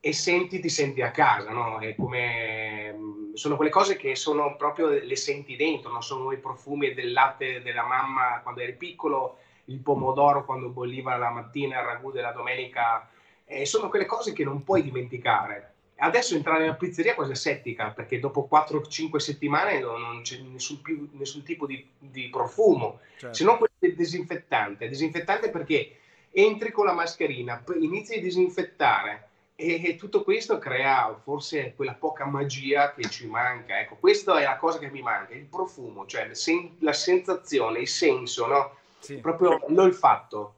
e 0.00 0.12
senti, 0.12 0.60
ti 0.60 0.70
senti 0.70 1.02
a 1.02 1.10
casa, 1.10 1.50
no? 1.50 1.78
Come, 1.96 2.96
sono 3.34 3.56
quelle 3.56 3.70
cose 3.70 3.96
che 3.96 4.16
sono 4.16 4.56
proprio, 4.56 4.88
le 4.88 5.16
senti 5.16 5.56
dentro, 5.56 5.92
non 5.92 6.02
sono 6.02 6.32
i 6.32 6.38
profumi 6.38 6.94
del 6.94 7.12
latte 7.12 7.60
della 7.60 7.84
mamma 7.84 8.40
quando 8.42 8.62
eri 8.62 8.74
piccolo, 8.74 9.36
il 9.66 9.78
pomodoro 9.80 10.46
quando 10.46 10.70
bolliva 10.70 11.16
la 11.16 11.30
mattina, 11.30 11.80
il 11.80 11.86
ragù 11.86 12.10
della 12.10 12.32
domenica, 12.32 13.06
eh, 13.44 13.66
sono 13.66 13.90
quelle 13.90 14.06
cose 14.06 14.32
che 14.32 14.44
non 14.44 14.64
puoi 14.64 14.82
dimenticare. 14.82 15.74
Adesso 16.00 16.34
entrare 16.34 16.60
nella 16.60 16.74
pizzeria 16.74 17.12
è 17.12 17.14
quasi 17.14 17.32
asettica, 17.32 17.90
perché 17.90 18.20
dopo 18.20 18.48
4-5 18.50 19.16
settimane 19.16 19.80
non 19.80 20.20
c'è 20.22 20.38
nessun, 20.38 20.80
più, 20.80 21.08
nessun 21.12 21.42
tipo 21.42 21.66
di, 21.66 21.84
di 21.98 22.28
profumo, 22.30 23.00
certo. 23.16 23.34
se 23.34 23.44
non 23.44 23.56
quello 23.56 23.72
del 23.78 23.94
disinfettante. 23.94 24.88
Disinfettante 24.88 25.50
perché 25.50 25.96
entri 26.30 26.70
con 26.70 26.86
la 26.86 26.92
mascherina, 26.92 27.62
inizi 27.78 28.18
a 28.18 28.20
disinfettare, 28.20 29.28
e 29.60 29.96
tutto 29.98 30.22
questo 30.22 30.58
crea 30.58 31.18
forse 31.24 31.72
quella 31.74 31.94
poca 31.94 32.24
magia 32.24 32.94
che 32.94 33.08
ci 33.10 33.26
manca. 33.26 33.80
Ecco, 33.80 33.96
questa 33.96 34.38
è 34.38 34.44
la 34.44 34.56
cosa 34.56 34.78
che 34.78 34.88
mi 34.88 35.02
manca, 35.02 35.34
il 35.34 35.46
profumo, 35.46 36.06
cioè 36.06 36.30
la 36.78 36.92
sensazione, 36.92 37.80
il 37.80 37.88
senso, 37.88 38.46
no? 38.46 38.76
Sì. 39.00 39.16
Proprio 39.16 39.64
l'olfatto. 39.66 40.54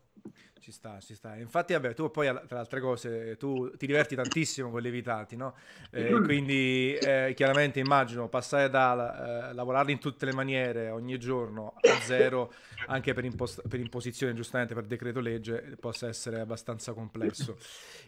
Ci 0.61 0.73
sta, 0.73 1.01
ci 1.01 1.15
sta. 1.15 1.37
Infatti, 1.37 1.73
vabbè, 1.73 1.95
tu 1.95 2.11
poi, 2.11 2.27
tra 2.27 2.45
le 2.49 2.59
altre 2.59 2.81
cose, 2.81 3.39
tu 3.39 3.71
ti 3.79 3.87
diverti 3.87 4.15
tantissimo 4.15 4.71
con 4.71 4.83
le 4.83 4.89
evitati, 4.89 5.35
no? 5.35 5.55
Eh, 5.91 6.13
mm. 6.13 6.25
quindi, 6.25 6.95
eh, 6.95 7.33
chiaramente, 7.35 7.81
immagino, 7.81 8.29
passare 8.29 8.69
da 8.69 9.49
eh, 9.49 9.55
lavorare 9.55 9.91
in 9.91 9.99
tutte 9.99 10.27
le 10.27 10.35
maniere 10.35 10.91
ogni 10.91 11.19
giorno 11.19 11.77
a 11.81 11.99
zero, 12.01 12.53
anche 12.89 13.15
per, 13.15 13.25
impost- 13.25 13.67
per 13.67 13.81
imposizione, 13.81 14.35
giustamente, 14.35 14.75
per 14.75 14.85
decreto 14.85 15.21
legge, 15.21 15.77
possa 15.81 16.09
essere 16.09 16.41
abbastanza 16.41 16.93
complesso. 16.93 17.57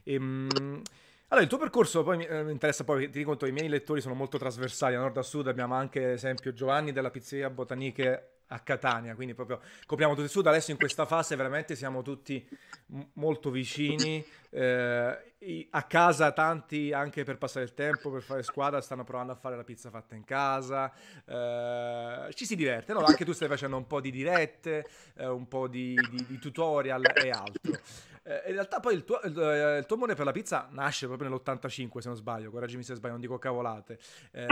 E, 0.05 0.13
ehm, 0.13 0.83
allora, 1.29 1.47
il 1.47 1.49
tuo 1.49 1.59
percorso 1.59 2.03
poi 2.03 2.19
mi, 2.19 2.27
eh, 2.27 2.51
interessa 2.51 2.85
poi, 2.85 3.09
ti 3.09 3.25
dico, 3.25 3.47
i 3.47 3.53
miei 3.53 3.69
lettori 3.71 4.03
sono 4.03 4.13
molto 4.15 4.37
trasversali, 4.37 4.95
da 4.95 5.01
nord 5.01 5.17
a 5.17 5.23
sud 5.23 5.49
abbiamo 5.49 5.75
anche, 5.75 6.05
ad 6.05 6.11
esempio, 6.11 6.53
Giovanni 6.53 6.93
della 6.93 7.11
pizzeria 7.11 7.49
Botaniche 7.49 8.42
a 8.53 8.59
Catania, 8.61 9.15
quindi 9.15 9.35
proprio 9.35 9.61
copriamo 9.87 10.13
tutto 10.13 10.25
il 10.25 10.31
sud. 10.31 10.47
Adesso 10.47 10.71
in 10.71 10.77
questa 10.77 11.07
fase 11.07 11.35
veramente 11.37 11.75
siamo 11.75 12.03
tutti 12.03 12.47
m- 12.87 13.01
molto 13.15 13.51
vicini. 13.51 14.25
Eh, 14.51 15.67
a 15.71 15.83
casa 15.85 16.31
tanti 16.33 16.93
anche 16.93 17.25
per 17.25 17.39
passare 17.39 17.65
il 17.65 17.75
tempo, 17.75 18.11
per 18.11 18.23
fare 18.23 18.43
squadra, 18.43 18.81
stanno 18.81 19.03
provando 19.03 19.33
a 19.33 19.35
fare 19.35 19.57
la 19.57 19.65
pizza 19.65 19.91
fatta 19.91 20.15
in 20.15 20.25
casa. 20.25 20.93
Eh, 21.25 22.33
ci 22.35 22.45
si 22.45 22.55
diverte, 22.55 22.93
no? 22.93 23.01
Anche 23.01 23.25
tu 23.25 23.33
stai 23.33 23.49
facendo 23.49 23.77
un 23.77 23.87
po' 23.87 24.01
di 24.01 24.11
dirette, 24.11 24.87
eh, 25.17 25.27
un 25.27 25.49
po' 25.49 25.67
di, 25.67 25.95
di, 26.11 26.25
di 26.29 26.39
tutorial 26.39 27.03
e 27.15 27.31
altro. 27.31 27.73
Eh, 28.25 28.43
in 28.47 28.53
realtà 28.53 28.79
poi 28.79 28.95
il 28.95 29.05
tuo, 29.05 29.21
il, 29.25 29.37
eh, 29.37 29.79
il 29.79 29.87
tuo, 29.87 29.97
amore 29.97 30.15
per 30.15 30.25
la 30.25 30.31
pizza 30.31 30.69
nasce 30.71 31.09
proprio 31.09 31.29
nell'85 31.29 31.99
se 31.99 32.09
non 32.09 32.17
sbaglio, 32.17 32.53
correggimi 32.53 32.85
se 32.85 32.95
sbaglio, 32.95 33.15
non 33.15 33.21
dico 33.21 33.37
cavolate, 33.39 33.99
eh, 34.31 34.47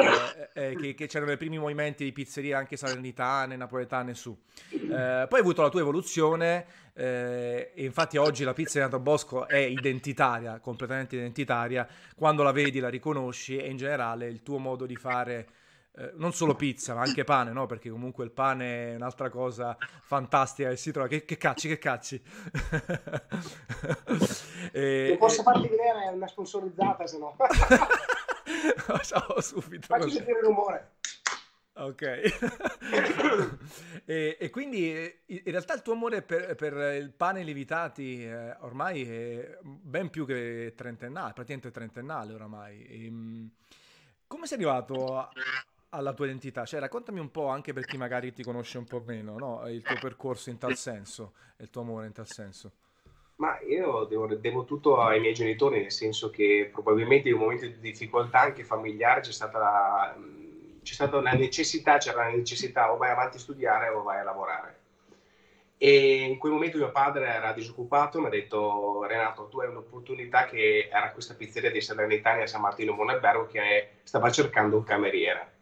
eh, 0.54 0.74
che, 0.74 0.94
che, 0.94 1.06
c'erano 1.06 1.30
i 1.30 1.36
primi 1.36 1.56
movimenti 1.56 2.02
di 2.02 2.10
pizzerie 2.12 2.54
anche 2.54 2.76
salernitane, 2.76 3.54
napoletane 3.54 4.14
su. 4.14 4.36
Eh, 4.70 4.78
poi 4.88 5.28
hai 5.30 5.40
avuto 5.40 5.62
la 5.62 5.68
tua 5.68 5.80
evoluzione 5.80 6.88
e 6.92 7.72
infatti 7.76 8.18
oggi 8.18 8.44
la 8.44 8.52
pizza 8.52 8.78
di 8.78 8.84
Nato 8.84 8.98
Bosco 8.98 9.48
è 9.48 9.56
identitaria, 9.56 10.58
completamente 10.58 11.16
identitaria, 11.16 11.88
quando 12.14 12.42
la 12.42 12.52
vedi 12.52 12.78
la 12.78 12.90
riconosci 12.90 13.56
e 13.56 13.70
in 13.70 13.78
generale 13.78 14.26
il 14.26 14.42
tuo 14.42 14.58
modo 14.58 14.84
di 14.84 14.96
fare 14.96 15.48
eh, 15.92 16.12
non 16.14 16.32
solo 16.32 16.54
pizza, 16.54 16.94
ma 16.94 17.02
anche 17.02 17.24
pane, 17.24 17.50
no? 17.52 17.66
Perché 17.66 17.90
comunque 17.90 18.24
il 18.24 18.30
pane 18.30 18.92
è 18.92 18.94
un'altra 18.94 19.28
cosa 19.28 19.76
fantastica 20.02 20.68
che 20.68 20.76
si 20.76 20.92
trova. 20.92 21.08
Che, 21.08 21.24
che 21.24 21.36
cacci, 21.36 21.68
che 21.68 21.78
cacci. 21.78 22.22
e, 24.72 25.06
non 25.08 25.18
posso 25.18 25.40
e... 25.40 25.44
farti 25.44 25.68
vedere 25.68 26.08
una 26.12 26.28
sponsorizzata, 26.28 27.06
se 27.06 27.18
no. 27.18 27.36
Ciao, 29.02 29.40
subito. 29.40 29.86
Faccio 29.86 30.04
così. 30.04 30.16
sentire 30.16 30.38
il 30.38 30.44
rumore. 30.44 30.92
Ok, 31.72 32.02
e, 34.04 34.36
e, 34.38 34.50
quindi 34.50 34.90
in 35.26 35.42
realtà 35.44 35.72
il 35.74 35.82
tuo 35.82 35.94
amore 35.94 36.20
per, 36.20 36.54
per 36.54 36.74
il 37.00 37.10
pane 37.12 37.42
lievitati 37.42 38.22
eh, 38.24 38.54
ormai 38.60 39.08
è 39.08 39.58
ben 39.62 40.10
più 40.10 40.26
che 40.26 40.74
trentennale, 40.76 41.32
praticamente 41.32 41.70
trentennale 41.70 42.34
oramai. 42.34 42.84
E, 42.84 43.06
ehm, 43.06 43.50
come 44.26 44.46
sei 44.46 44.58
arrivato 44.58 45.16
a, 45.16 45.28
alla 45.90 46.12
tua 46.12 46.26
identità? 46.26 46.64
Cioè, 46.64 46.80
raccontami 46.80 47.20
un 47.20 47.30
po' 47.30 47.46
anche 47.46 47.72
per 47.72 47.84
chi 47.84 47.96
magari 47.96 48.32
ti 48.32 48.42
conosce 48.42 48.78
un 48.78 48.84
po' 48.84 49.02
meno, 49.04 49.38
no? 49.38 49.68
il 49.68 49.82
tuo 49.82 49.96
percorso 50.00 50.50
in 50.50 50.58
tal 50.58 50.76
senso, 50.76 51.34
il 51.58 51.70
tuo 51.70 51.82
amore 51.82 52.06
in 52.06 52.12
tal 52.12 52.26
senso. 52.26 52.72
Ma 53.36 53.58
io 53.60 54.04
devo, 54.04 54.26
devo, 54.26 54.64
tutto 54.64 55.00
ai 55.00 55.18
miei 55.18 55.32
genitori, 55.32 55.80
nel 55.80 55.92
senso 55.92 56.28
che 56.28 56.68
probabilmente 56.70 57.28
in 57.28 57.34
un 57.34 57.40
momento 57.40 57.66
di 57.66 57.80
difficoltà 57.80 58.40
anche 58.40 58.64
familiare 58.64 59.20
c'è 59.20 59.32
stata 59.32 59.58
la, 59.58 60.16
c'è 60.82 60.92
stata 60.92 61.16
una 61.16 61.32
necessità, 61.32 61.96
c'era 61.96 62.24
la 62.24 62.36
necessità 62.36 62.92
o 62.92 62.98
vai 62.98 63.10
avanti 63.10 63.38
a 63.38 63.40
studiare 63.40 63.88
o 63.88 64.02
vai 64.02 64.20
a 64.20 64.24
lavorare. 64.24 64.78
E 65.78 66.24
in 66.24 66.36
quel 66.36 66.52
momento 66.52 66.76
mio 66.76 66.90
padre 66.90 67.26
era 67.26 67.54
disoccupato, 67.54 68.20
mi 68.20 68.26
ha 68.26 68.28
detto 68.28 69.04
Renato, 69.04 69.48
tu 69.48 69.60
hai 69.60 69.68
un'opportunità 69.68 70.44
che 70.44 70.90
era 70.92 71.10
questa 71.10 71.32
pizzeria 71.32 71.70
di 71.70 71.80
Salernitania 71.80 72.44
a 72.44 72.46
San 72.46 72.60
Martino 72.60 72.92
Monebergo 72.92 73.46
che 73.46 74.00
stava 74.02 74.30
cercando 74.30 74.76
un 74.76 74.84
cameriere 74.84 75.59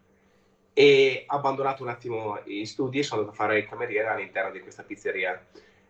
e 0.79 1.25
ho 1.27 1.35
abbandonato 1.35 1.83
un 1.83 1.89
attimo 1.89 2.41
gli 2.45 2.65
studi 2.65 3.01
e 3.01 3.03
sono 3.03 3.23
andato 3.23 3.37
a 3.37 3.45
fare 3.45 3.59
il 3.59 3.69
cameriere 3.69 4.07
all'interno 4.11 4.53
di 4.53 4.61
questa 4.61 4.85
pizzeria, 4.85 5.45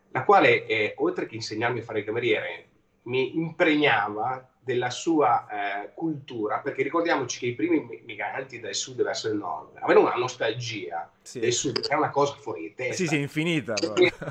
la 0.08 0.24
quale, 0.24 0.64
eh, 0.64 0.94
oltre 0.96 1.26
che 1.26 1.34
insegnarmi 1.34 1.80
a 1.80 1.82
fare 1.82 1.98
il 1.98 2.06
cameriere, 2.06 2.68
mi 3.02 3.36
impregnava 3.36 4.48
della 4.58 4.88
sua 4.88 5.46
eh, 5.46 5.90
cultura, 5.92 6.60
perché 6.60 6.82
ricordiamoci 6.82 7.38
che 7.38 7.46
i 7.48 7.54
primi 7.54 8.00
migranti 8.06 8.60
dal 8.60 8.74
sud 8.74 9.02
verso 9.02 9.28
il 9.28 9.36
nord 9.36 9.76
avevano 9.76 10.06
una 10.06 10.16
nostalgia 10.16 11.12
sì. 11.20 11.40
del 11.40 11.52
sud, 11.52 11.86
è 11.86 11.94
una 11.94 12.08
cosa 12.08 12.32
fuori 12.36 12.62
di 12.62 12.74
testa. 12.74 12.94
Sì, 12.94 13.08
sì, 13.08 13.18
infinita. 13.18 13.74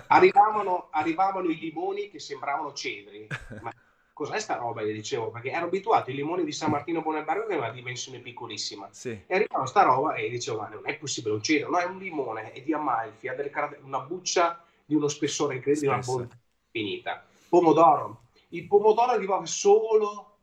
Arrivavano, 0.07 0.87
arrivavano, 0.89 1.49
i 1.49 1.59
limoni 1.59 2.09
che 2.09 2.17
sembravano 2.17 2.73
cedri, 2.73 3.27
ma 3.61 3.71
cos'è 4.17 4.39
sta 4.39 4.55
roba? 4.55 4.81
Gli 4.81 4.91
dicevo, 4.91 5.29
perché 5.29 5.51
ero 5.51 5.65
abituato 5.65 6.09
ai 6.09 6.15
limoni 6.15 6.43
di 6.43 6.51
San 6.51 6.71
Martino 6.71 7.03
Bonebargo 7.03 7.45
che 7.45 7.53
aveva 7.53 7.67
una 7.67 7.75
dimensione 7.75 8.17
piccolissima. 8.17 8.89
Sì. 8.91 9.11
E 9.27 9.35
arrivava 9.35 9.67
sta 9.67 9.83
roba 9.83 10.15
e 10.15 10.27
dicevo, 10.27 10.57
ma 10.57 10.69
non 10.69 10.81
è 10.85 10.97
possibile, 10.97 11.35
un 11.35 11.43
cedro, 11.43 11.69
no, 11.69 11.77
è 11.77 11.85
un 11.85 11.99
limone, 11.99 12.51
è 12.51 12.61
di 12.63 12.73
Amalfi, 12.73 13.27
ha 13.27 13.35
delle 13.35 13.51
caratter- 13.51 13.83
una 13.83 13.99
buccia 13.99 14.63
di 14.83 14.95
uno 14.95 15.07
spessore 15.07 15.53
incredibile, 15.53 15.93
una 15.93 16.01
bontà 16.03 16.35
finita. 16.71 17.23
Pomodoro. 17.47 18.21
Il 18.49 18.65
pomodoro 18.65 19.11
arrivava 19.11 19.45
solo 19.45 20.37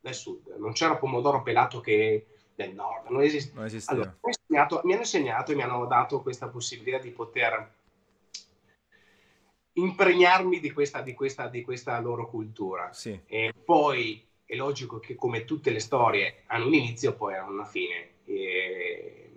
dal 0.00 0.14
sud, 0.14 0.56
non 0.58 0.72
c'era 0.72 0.96
pomodoro 0.96 1.42
pelato 1.42 1.78
che 1.78 2.26
del 2.56 2.74
nord, 2.74 3.10
non, 3.10 3.22
esist- 3.22 3.54
non 3.54 3.66
esisteva. 3.66 4.02
Allora, 4.02 4.16
mi, 4.22 4.32
insegnato, 4.32 4.80
mi 4.82 4.92
hanno 4.92 5.02
insegnato 5.02 5.52
e 5.52 5.54
mi 5.54 5.62
hanno 5.62 5.86
dato 5.86 6.20
questa 6.20 6.48
possibilità 6.48 6.98
di 6.98 7.10
poter 7.10 7.72
impregnarmi 9.74 10.60
di 10.60 10.70
questa, 10.72 11.00
di 11.00 11.14
questa, 11.14 11.48
di 11.48 11.62
questa 11.62 11.98
loro 12.00 12.28
cultura. 12.28 12.92
Sì. 12.92 13.18
E 13.26 13.52
poi 13.64 14.24
è 14.44 14.54
logico 14.54 14.98
che 14.98 15.14
come 15.14 15.44
tutte 15.44 15.70
le 15.70 15.80
storie 15.80 16.42
hanno 16.46 16.66
un 16.66 16.74
inizio, 16.74 17.14
poi 17.14 17.34
hanno 17.34 17.52
una 17.52 17.64
fine. 17.64 18.10
E 18.24 19.30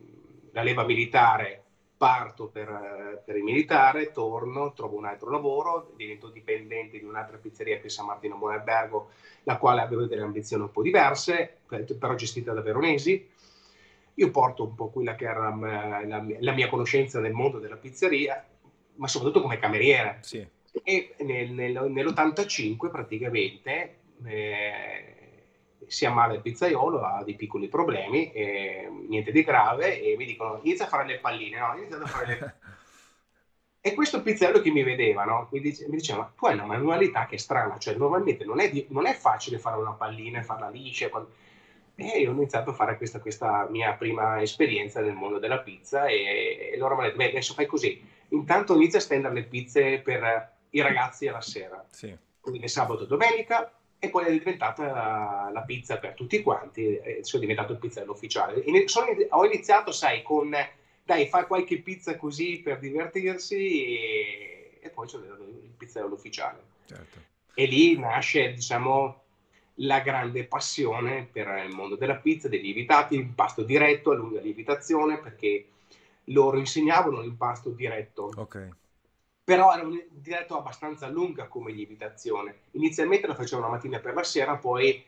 la 0.51 0.63
leva 0.63 0.83
militare, 0.83 1.63
parto 1.97 2.47
per, 2.47 3.23
per, 3.25 3.35
il 3.35 3.43
militare, 3.43 4.11
torno, 4.11 4.73
trovo 4.73 4.97
un 4.97 5.05
altro 5.05 5.29
lavoro, 5.29 5.91
divento 5.95 6.29
dipendente 6.29 6.99
di 6.99 7.05
un'altra 7.05 7.37
pizzeria 7.37 7.79
che 7.79 7.87
è 7.87 7.89
San 7.89 8.05
Martino 8.05 8.37
Buonalbergo, 8.37 9.09
la 9.43 9.57
quale 9.57 9.81
aveva 9.81 10.05
delle 10.05 10.21
ambizioni 10.21 10.63
un 10.63 10.71
po' 10.71 10.81
diverse, 10.81 11.59
però 11.67 12.15
gestita 12.15 12.53
da 12.53 12.61
veronesi. 12.61 13.27
io 14.13 14.31
porto 14.31 14.63
un 14.63 14.75
po' 14.75 14.89
quella 14.89 15.15
che 15.15 15.25
era 15.25 15.53
la, 15.55 16.25
la 16.39 16.51
mia 16.53 16.69
conoscenza 16.69 17.19
del 17.19 17.33
mondo 17.33 17.59
della 17.59 17.77
pizzeria, 17.77 18.43
ma 18.97 19.07
soprattutto 19.07 19.41
come 19.41 19.59
cameriere. 19.59 20.19
Sì. 20.21 20.45
E 20.83 21.15
nel, 21.19 21.51
nel, 21.51 21.85
nell'85 21.89 22.91
praticamente 22.91 23.99
eh, 24.25 25.17
si 25.87 26.05
ammala 26.05 26.33
il 26.33 26.41
pizzaiolo, 26.41 27.01
ha 27.01 27.23
dei 27.23 27.35
piccoli 27.35 27.67
problemi, 27.67 28.31
eh, 28.31 28.89
niente 29.07 29.31
di 29.31 29.43
grave, 29.43 30.01
e 30.01 30.15
mi 30.17 30.25
dicono 30.25 30.59
inizia 30.63 30.85
a 30.85 30.89
fare 30.89 31.05
le 31.05 31.19
palline, 31.19 31.57
no? 31.57 31.77
Inizia 31.77 31.97
a 31.97 32.05
fare 32.05 32.25
le... 32.27 32.55
E 33.79 33.93
questo 33.93 34.21
pizzaiolo 34.21 34.59
che 34.59 34.69
mi 34.69 34.83
vedeva, 34.83 35.23
no? 35.23 35.47
mi, 35.49 35.61
dice, 35.61 35.87
mi, 35.87 35.95
diceva, 35.95 36.29
tu 36.35 36.45
hai 36.45 36.55
una 36.55 36.65
manualità 36.65 37.25
che 37.25 37.35
è 37.35 37.37
strana, 37.37 37.77
cioè 37.77 37.95
normalmente 37.95 38.43
non 38.43 38.59
è, 38.59 38.69
di, 38.69 38.85
non 38.89 39.05
è 39.05 39.13
facile 39.13 39.59
fare 39.59 39.77
una 39.77 39.93
pallina 39.93 40.39
e 40.39 40.43
farla 40.43 40.67
liscia. 40.69 41.07
Quando... 41.07 41.31
E 41.95 42.19
io 42.19 42.31
ho 42.31 42.33
iniziato 42.33 42.71
a 42.71 42.73
fare 42.73 42.97
questa, 42.97 43.21
questa, 43.21 43.65
mia 43.69 43.93
prima 43.93 44.41
esperienza 44.41 44.99
nel 44.99 45.13
mondo 45.13 45.39
della 45.39 45.59
pizza 45.59 46.05
e, 46.07 46.71
e 46.73 46.77
loro 46.77 46.95
mi 46.95 47.01
hanno 47.01 47.09
detto, 47.11 47.23
beh, 47.23 47.29
adesso 47.29 47.53
fai 47.53 47.65
così, 47.65 48.03
intanto 48.29 48.75
inizia 48.75 48.99
a 48.99 49.01
stendere 49.01 49.33
le 49.33 49.43
pizze 49.43 49.99
per 49.99 50.55
i 50.71 50.81
ragazzi 50.81 51.27
alla 51.27 51.41
sera. 51.41 51.85
Sì. 51.89 52.15
Quindi 52.39 52.67
sabato 52.67 53.03
e 53.03 53.07
domenica, 53.07 53.71
e 53.99 54.09
poi 54.09 54.25
è 54.25 54.31
diventata 54.31 54.85
la, 54.85 55.49
la 55.51 55.61
pizza 55.61 55.97
per 55.97 56.13
tutti 56.13 56.41
quanti, 56.41 56.97
e 56.97 57.19
sono 57.23 57.41
diventato 57.41 57.73
il 57.73 57.79
pizzaiolo 57.79 58.13
ufficiale. 58.13 58.63
Sono, 58.85 59.07
ho 59.29 59.45
iniziato, 59.45 59.91
sai, 59.91 60.21
con 60.21 60.55
dai, 61.03 61.27
fai 61.27 61.45
qualche 61.45 61.79
pizza 61.79 62.15
così 62.15 62.59
per 62.59 62.79
divertirsi 62.79 63.55
e, 63.55 64.79
e 64.81 64.89
poi 64.89 65.07
diventato 65.07 65.43
il 65.43 65.73
pizzaiolo 65.77 66.13
ufficiale. 66.13 66.63
Certo. 66.85 67.19
E 67.53 67.65
lì 67.65 67.97
nasce, 67.97 68.53
diciamo, 68.53 69.23
la 69.81 69.99
grande 69.99 70.43
passione 70.45 71.27
per 71.31 71.47
il 71.67 71.73
mondo 71.73 71.95
della 71.95 72.17
pizza, 72.17 72.47
dei 72.47 72.61
lievitati, 72.61 73.15
impasto 73.15 73.63
diretto, 73.63 74.11
a 74.11 74.15
lunga 74.15 74.41
lievitazione, 74.41 75.17
perché 75.17 75.67
loro 76.27 76.57
insegnavano 76.57 77.21
l'impasto 77.21 77.69
diretto. 77.69 78.31
Ok 78.35 78.75
però 79.47 79.73
era 79.73 79.87
un 79.87 79.97
diretto 80.09 80.57
abbastanza 80.57 81.07
lunga 81.07 81.47
come 81.47 81.71
lievitazione. 81.71 82.63
Inizialmente 82.71 83.27
la 83.27 83.33
facevano 83.33 83.67
la 83.67 83.75
mattina 83.75 83.99
per 83.99 84.13
la 84.13 84.23
sera, 84.23 84.57
poi 84.57 85.01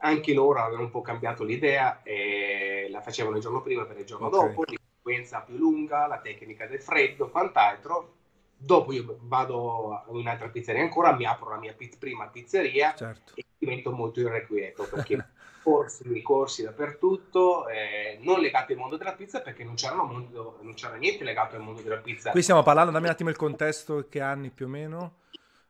anche 0.00 0.34
loro 0.34 0.60
avevano 0.60 0.84
un 0.84 0.90
po' 0.90 1.00
cambiato 1.00 1.42
l'idea 1.42 2.02
e 2.02 2.88
la 2.90 3.00
facevano 3.00 3.36
il 3.36 3.42
giorno 3.42 3.62
prima 3.62 3.86
per 3.86 3.96
il 4.00 4.04
giorno 4.04 4.26
okay. 4.26 4.48
dopo, 4.48 4.64
di 4.66 4.78
frequenza 5.00 5.40
più 5.40 5.56
lunga, 5.56 6.06
la 6.08 6.18
tecnica 6.18 6.66
del 6.66 6.82
freddo, 6.82 7.30
quant'altro. 7.30 8.16
Dopo 8.54 8.92
io 8.92 9.16
vado 9.22 10.04
in 10.10 10.16
un'altra 10.16 10.48
pizzeria 10.48 10.82
ancora, 10.82 11.16
mi 11.16 11.24
apro 11.24 11.48
la 11.48 11.58
mia 11.58 11.72
pizz- 11.72 11.96
prima 11.96 12.26
pizzeria 12.26 12.94
certo. 12.94 13.32
e 13.34 13.46
divento 13.56 13.92
molto 13.92 14.20
irrequieto 14.20 14.86
perché 14.86 15.16
corsi, 15.62 16.22
corsi 16.22 16.62
dappertutto, 16.62 17.68
eh, 17.68 18.18
non 18.22 18.40
legati 18.40 18.72
al 18.72 18.78
mondo 18.78 18.96
della 18.96 19.14
pizza 19.14 19.40
perché 19.40 19.64
non, 19.64 19.74
mondo, 20.06 20.58
non, 20.62 20.74
c'era 20.74 20.96
niente 20.96 21.24
legato 21.24 21.56
al 21.56 21.62
mondo 21.62 21.82
della 21.82 21.98
pizza. 21.98 22.30
Qui 22.30 22.42
stiamo 22.42 22.62
parlando, 22.62 22.90
dammi 22.90 23.06
un 23.06 23.12
attimo 23.12 23.30
il 23.30 23.36
contesto, 23.36 24.06
che 24.08 24.20
anni 24.20 24.50
più 24.50 24.66
o 24.66 24.68
meno? 24.68 25.14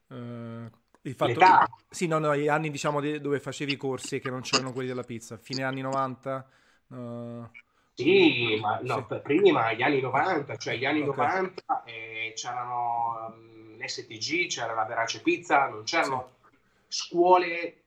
Uh, 0.09 0.69
il 1.03 1.15
fatto 1.15 1.33
L'età. 1.33 1.67
Che, 1.67 1.85
sì, 1.91 2.07
no, 2.07 2.19
no, 2.19 2.37
gli 2.37 2.49
anni 2.49 2.71
diciamo 2.71 3.01
dove 3.19 3.41
facevi 3.41 3.73
i 3.73 3.77
corsi 3.77 4.17
e 4.17 4.21
che 4.21 4.31
non 4.31 4.41
c'erano 4.41 4.73
quelli 4.73 4.89
della 4.89 5.03
pizza, 5.03 5.37
fine 5.37 5.63
anni 5.63 5.81
90? 5.81 6.49
Uh, 6.89 6.95
eh, 6.95 7.51
sì, 7.95 8.59
ma 8.61 8.79
no, 8.83 9.07
sì. 9.09 9.21
prima, 9.21 9.73
gli 9.73 9.83
anni 9.83 10.01
90, 10.01 10.57
cioè 10.57 10.77
gli 10.77 10.85
anni 10.85 11.03
okay. 11.03 11.27
90 11.27 11.85
eh, 11.85 12.33
c'erano 12.35 13.29
um, 13.29 13.77
l'STG, 13.79 14.47
c'era 14.49 14.75
la 14.75 14.85
Verace 14.85 15.21
Pizza, 15.21 15.69
non 15.69 15.83
c'erano 15.85 16.31
sì. 16.49 16.59
scuole 16.89 17.80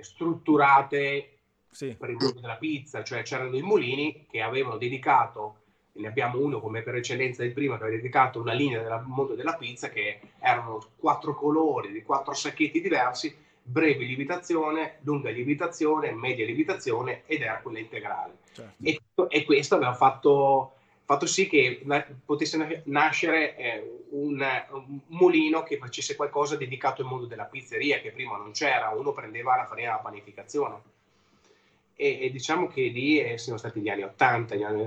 strutturate 0.00 1.38
sì. 1.70 1.96
per 1.98 2.10
il 2.10 2.16
mondo 2.18 2.40
della 2.40 2.56
pizza, 2.56 3.02
cioè 3.02 3.22
c'erano 3.22 3.50
dei 3.50 3.62
mulini 3.62 4.26
che 4.30 4.40
avevano 4.40 4.76
dedicato, 4.76 5.56
ne 5.92 6.06
abbiamo 6.06 6.38
uno 6.38 6.60
come 6.60 6.82
per 6.82 6.94
eccellenza 6.94 7.44
il 7.44 7.52
primo 7.52 7.76
che 7.76 7.82
aveva 7.82 7.96
dedicato 7.96 8.40
una 8.40 8.54
linea 8.54 8.82
del 8.82 9.02
mondo 9.06 9.34
della 9.34 9.56
pizza 9.56 9.88
che 9.88 10.20
erano 10.38 10.82
quattro 10.96 11.34
colori 11.34 11.92
di 11.92 12.02
quattro 12.02 12.32
sacchetti 12.32 12.80
diversi, 12.80 13.34
breve 13.62 14.04
lievitazione, 14.04 14.98
lunga 15.02 15.30
lievitazione, 15.30 16.12
media 16.12 16.44
lievitazione 16.44 17.22
ed 17.26 17.42
era 17.42 17.60
quella 17.60 17.78
integrale. 17.78 18.38
Certo. 18.52 18.82
E, 18.82 19.00
e, 19.28 19.44
questo 19.44 19.76
aveva 19.76 19.94
fatto, 19.94 20.76
fatto 21.12 21.26
sì 21.26 21.46
che 21.46 21.84
potesse 22.24 22.82
nascere 22.86 23.56
eh, 23.56 24.00
un, 24.10 24.44
un, 24.70 25.00
mulino 25.08 25.62
che 25.62 25.76
facesse 25.76 26.16
qualcosa 26.16 26.56
dedicato 26.56 27.02
al 27.02 27.08
mondo 27.08 27.26
della 27.26 27.44
pizzeria, 27.44 28.00
che 28.00 28.12
prima 28.12 28.36
non 28.36 28.52
c'era, 28.52 28.88
uno 28.90 29.12
prendeva 29.12 29.56
la 29.56 29.66
farina 29.66 29.90
della 29.90 30.02
panificazione. 30.02 30.90
E, 31.94 32.20
e, 32.22 32.30
diciamo 32.30 32.66
che 32.66 32.82
lì 32.82 33.20
eh, 33.20 33.36
sono 33.36 33.58
stati 33.58 33.80
gli 33.80 33.90
anni 33.90 34.04
80, 34.04 34.54
gli 34.54 34.62
anni, 34.62 34.84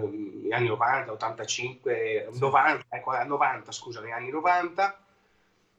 gli 0.48 0.52
anni 0.52 0.68
90, 0.68 1.12
85, 1.12 2.30
90, 2.34 2.86
ecco, 2.90 3.24
90, 3.24 3.72
scusa, 3.72 4.02
gli 4.02 4.10
anni 4.10 4.30
90. 4.30 5.00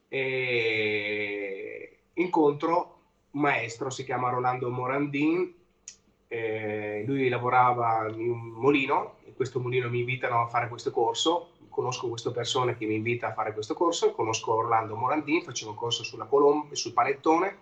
E 0.09 1.99
incontro 2.15 2.99
un 3.33 3.41
maestro, 3.41 3.91
si 3.91 4.05
chiama 4.05 4.31
Rolando 4.31 4.71
Morandin, 4.71 5.53
eh, 6.29 7.03
lui 7.05 7.29
lavorava 7.29 8.09
in 8.09 8.31
un 8.31 8.39
mulino, 8.39 9.16
questo 9.37 9.61
mulino 9.61 9.89
mi 9.89 10.01
invitano 10.01 10.41
a 10.41 10.47
fare 10.47 10.69
questo 10.69 10.91
corso, 10.91 11.51
conosco 11.69 12.09
questa 12.09 12.31
persona 12.31 12.75
che 12.75 12.87
mi 12.87 12.95
invita 12.95 13.29
a 13.29 13.33
fare 13.35 13.53
questo 13.53 13.75
corso, 13.75 14.13
conosco 14.13 14.55
Orlando 14.55 14.97
Morandini, 14.97 15.43
facevo 15.43 15.73
un 15.73 15.77
corso 15.77 16.03
sulla 16.03 16.25
colomba, 16.25 16.75
sul 16.75 16.95
panettone 16.95 17.59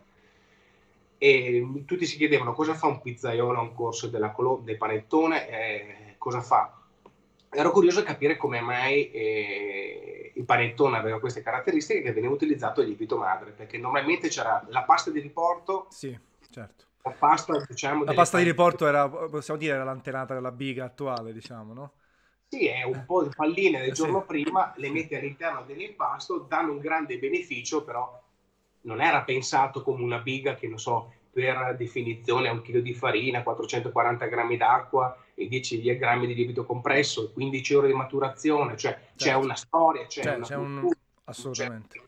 e 1.18 1.82
tutti 1.84 2.06
si 2.06 2.16
chiedevano 2.16 2.52
cosa 2.52 2.74
fa 2.74 2.86
un 2.86 3.00
pizzaiolo 3.00 3.58
a 3.58 3.62
un 3.62 3.74
corso 3.74 4.10
colom- 4.32 4.62
del 4.62 4.76
panettone, 4.76 5.48
eh, 5.48 6.14
cosa 6.18 6.40
fa. 6.40 6.78
Ero 7.50 7.70
curioso 7.70 8.00
di 8.00 8.06
capire 8.06 8.36
come 8.36 8.60
mai 8.60 9.10
eh, 9.10 10.32
il 10.34 10.44
panettone 10.44 10.96
aveva 10.96 11.20
queste 11.20 11.42
caratteristiche 11.42 12.02
che 12.02 12.12
veniva 12.12 12.32
utilizzato 12.32 12.80
il 12.80 12.88
lievito 12.88 13.16
madre, 13.16 13.52
perché 13.52 13.78
normalmente 13.78 14.28
c'era 14.28 14.64
la 14.68 14.82
pasta 14.82 15.10
di 15.10 15.20
riporto. 15.20 15.86
Sì, 15.90 16.18
certo. 16.50 16.84
La 17.06 17.10
pasta, 17.10 17.62
diciamo, 17.68 18.04
la 18.04 18.14
pasta 18.14 18.38
di 18.38 18.44
riporto 18.44 18.86
era, 18.86 19.06
possiamo 19.08 19.60
dire, 19.60 19.74
era 19.74 19.84
l'antenata 19.84 20.32
della 20.32 20.50
biga 20.50 20.86
attuale, 20.86 21.34
diciamo, 21.34 21.74
no? 21.74 21.92
Sì, 22.48 22.66
è 22.66 22.82
un 22.84 23.04
po' 23.04 23.24
di 23.24 23.30
palline 23.34 23.82
del 23.82 23.92
giorno 23.92 24.20
sì. 24.20 24.26
prima, 24.26 24.72
le 24.76 24.90
metti 24.90 25.14
all'interno 25.14 25.64
dell'impasto, 25.66 26.46
danno 26.48 26.72
un 26.72 26.78
grande 26.78 27.18
beneficio, 27.18 27.84
però 27.84 28.22
non 28.82 29.02
era 29.02 29.22
pensato 29.22 29.82
come 29.82 30.02
una 30.02 30.18
biga 30.18 30.54
che, 30.54 30.66
non 30.66 30.78
so, 30.78 31.12
per 31.30 31.74
definizione 31.76 32.48
ha 32.48 32.52
un 32.52 32.62
chilo 32.62 32.80
di 32.80 32.94
farina, 32.94 33.42
440 33.42 34.24
grammi 34.26 34.56
d'acqua 34.56 35.14
e 35.34 35.46
10 35.46 35.98
grammi 35.98 36.26
di 36.26 36.34
lievito 36.34 36.64
compresso, 36.64 37.32
15 37.32 37.74
ore 37.74 37.88
di 37.88 37.92
maturazione, 37.92 38.78
cioè 38.78 38.92
certo. 38.92 39.12
c'è 39.16 39.34
una 39.34 39.56
storia, 39.56 40.06
c'è, 40.06 40.22
c'è, 40.22 40.36
una 40.36 40.46
c'è 40.46 40.56
un... 40.56 40.88
Assolutamente. 41.24 42.00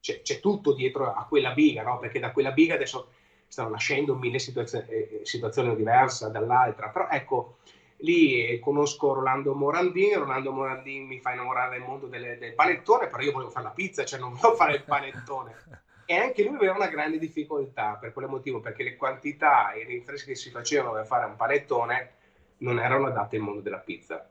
C'è, 0.00 0.22
c'è, 0.22 0.40
tutto 0.40 0.72
dietro 0.72 1.12
a 1.12 1.24
quella 1.26 1.52
biga, 1.52 1.82
no? 1.82 1.98
perché 1.98 2.18
da 2.18 2.32
quella 2.32 2.50
biga 2.50 2.74
adesso 2.74 3.10
stanno 3.54 3.70
nascendo 3.70 4.16
mille 4.16 4.40
situazioni, 4.40 4.86
eh, 4.88 5.20
situazioni 5.22 5.74
diverse 5.76 6.30
dall'altra, 6.30 6.88
però 6.88 7.08
ecco, 7.08 7.58
lì 7.98 8.58
conosco 8.58 9.14
Rolando 9.14 9.54
Morandin, 9.54 10.18
Rolando 10.18 10.50
Morandin 10.50 11.06
mi 11.06 11.20
fa 11.20 11.32
innamorare 11.32 11.78
del 11.78 11.86
mondo 11.86 12.06
delle, 12.06 12.36
del 12.36 12.54
panettone, 12.54 13.06
però 13.06 13.22
io 13.22 13.32
volevo 13.32 13.50
fare 13.50 13.66
la 13.66 13.70
pizza, 13.70 14.04
cioè 14.04 14.18
non 14.18 14.34
volevo 14.34 14.56
fare 14.56 14.74
il 14.74 14.82
panettone. 14.82 15.54
e 16.04 16.16
anche 16.16 16.42
lui 16.42 16.56
aveva 16.56 16.74
una 16.74 16.88
grande 16.88 17.18
difficoltà 17.18 17.94
per 17.94 18.12
quale 18.12 18.26
motivo? 18.26 18.58
Perché 18.60 18.82
le 18.82 18.96
quantità 18.96 19.72
e 19.72 19.82
i 19.82 19.84
rinfreschi 19.84 20.30
che 20.30 20.34
si 20.34 20.50
facevano 20.50 20.94
per 20.94 21.06
fare 21.06 21.26
un 21.26 21.36
panettone 21.36 22.10
non 22.58 22.80
erano 22.80 23.06
adatte 23.06 23.36
al 23.36 23.42
mondo 23.42 23.60
della 23.60 23.78
pizza. 23.78 24.28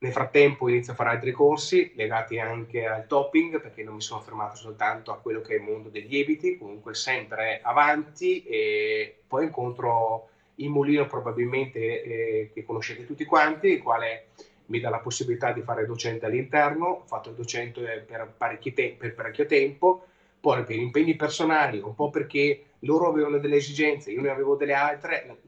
Nel 0.00 0.12
frattempo 0.12 0.68
inizio 0.68 0.92
a 0.92 0.96
fare 0.96 1.10
altri 1.10 1.32
corsi 1.32 1.90
legati 1.96 2.38
anche 2.38 2.86
al 2.86 3.08
topping, 3.08 3.60
perché 3.60 3.82
non 3.82 3.94
mi 3.94 4.00
sono 4.00 4.20
fermato 4.20 4.54
soltanto 4.54 5.10
a 5.10 5.18
quello 5.18 5.40
che 5.40 5.54
è 5.54 5.56
il 5.56 5.62
mondo 5.62 5.88
dei 5.88 6.06
lieviti, 6.06 6.56
comunque 6.56 6.94
sempre 6.94 7.58
avanti 7.60 8.44
e 8.44 9.16
poi 9.26 9.46
incontro 9.46 10.28
il 10.56 10.68
mulino 10.68 11.06
probabilmente 11.06 12.02
eh, 12.02 12.50
che 12.52 12.64
conoscete 12.64 13.04
tutti 13.06 13.24
quanti, 13.24 13.68
il 13.68 13.82
quale 13.82 14.26
mi 14.66 14.78
dà 14.78 14.88
la 14.88 15.00
possibilità 15.00 15.50
di 15.50 15.62
fare 15.62 15.84
docente 15.84 16.26
all'interno, 16.26 16.86
ho 16.86 17.04
fatto 17.04 17.30
il 17.30 17.34
docente 17.34 17.80
per, 18.06 18.36
te- 18.72 18.94
per 18.96 19.14
parecchio 19.14 19.46
tempo, 19.46 20.04
poi 20.38 20.62
per 20.62 20.76
impegni 20.76 21.16
personali, 21.16 21.78
un 21.80 21.96
po' 21.96 22.10
perché 22.10 22.62
loro 22.80 23.08
avevano 23.08 23.38
delle 23.38 23.56
esigenze, 23.56 24.12
io 24.12 24.20
ne 24.20 24.30
avevo 24.30 24.54
delle 24.54 24.74
altre, 24.74 25.38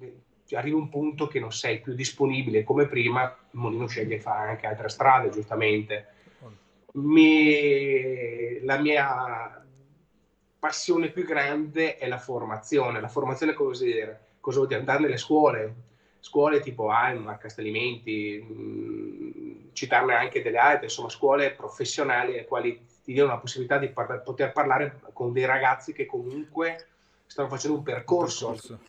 arriva 0.56 0.76
un 0.76 0.88
punto 0.88 1.26
che 1.26 1.40
non 1.40 1.52
sei 1.52 1.80
più 1.80 1.94
disponibile 1.94 2.64
come 2.64 2.86
prima, 2.86 3.24
il 3.24 3.58
mulino 3.58 3.86
sceglie 3.86 4.16
di 4.16 4.22
fare 4.22 4.50
anche 4.50 4.66
altre 4.66 4.88
strade, 4.88 5.30
giustamente. 5.30 6.06
Mi, 6.92 8.60
la 8.62 8.78
mia 8.78 9.64
passione 10.58 11.10
più 11.10 11.24
grande 11.24 11.96
è 11.96 12.06
la 12.08 12.18
formazione. 12.18 13.00
La 13.00 13.08
formazione 13.08 13.54
cosa 13.54 13.84
vuol 13.84 13.92
dire? 13.92 14.20
cosa 14.40 14.56
vuol 14.56 14.68
dire? 14.68 14.80
Andare 14.80 15.00
nelle 15.00 15.16
scuole, 15.16 15.74
scuole 16.20 16.60
tipo 16.60 16.90
AIM, 16.90 17.38
Castellimenti, 17.38 18.90
citarne 19.72 20.14
anche 20.14 20.42
delle 20.42 20.58
altre, 20.58 20.84
insomma 20.84 21.08
scuole 21.08 21.52
professionali 21.52 22.32
alle 22.32 22.46
quali 22.46 22.86
ti 23.02 23.12
diano 23.12 23.30
la 23.30 23.38
possibilità 23.38 23.78
di 23.78 23.88
par- 23.88 24.22
poter 24.22 24.52
parlare 24.52 25.00
con 25.12 25.32
dei 25.32 25.44
ragazzi 25.44 25.92
che 25.92 26.06
comunque 26.06 26.86
stanno 27.26 27.48
facendo 27.48 27.78
un 27.78 27.82
percorso. 27.82 28.48
Un 28.48 28.52
percorso. 28.54 28.88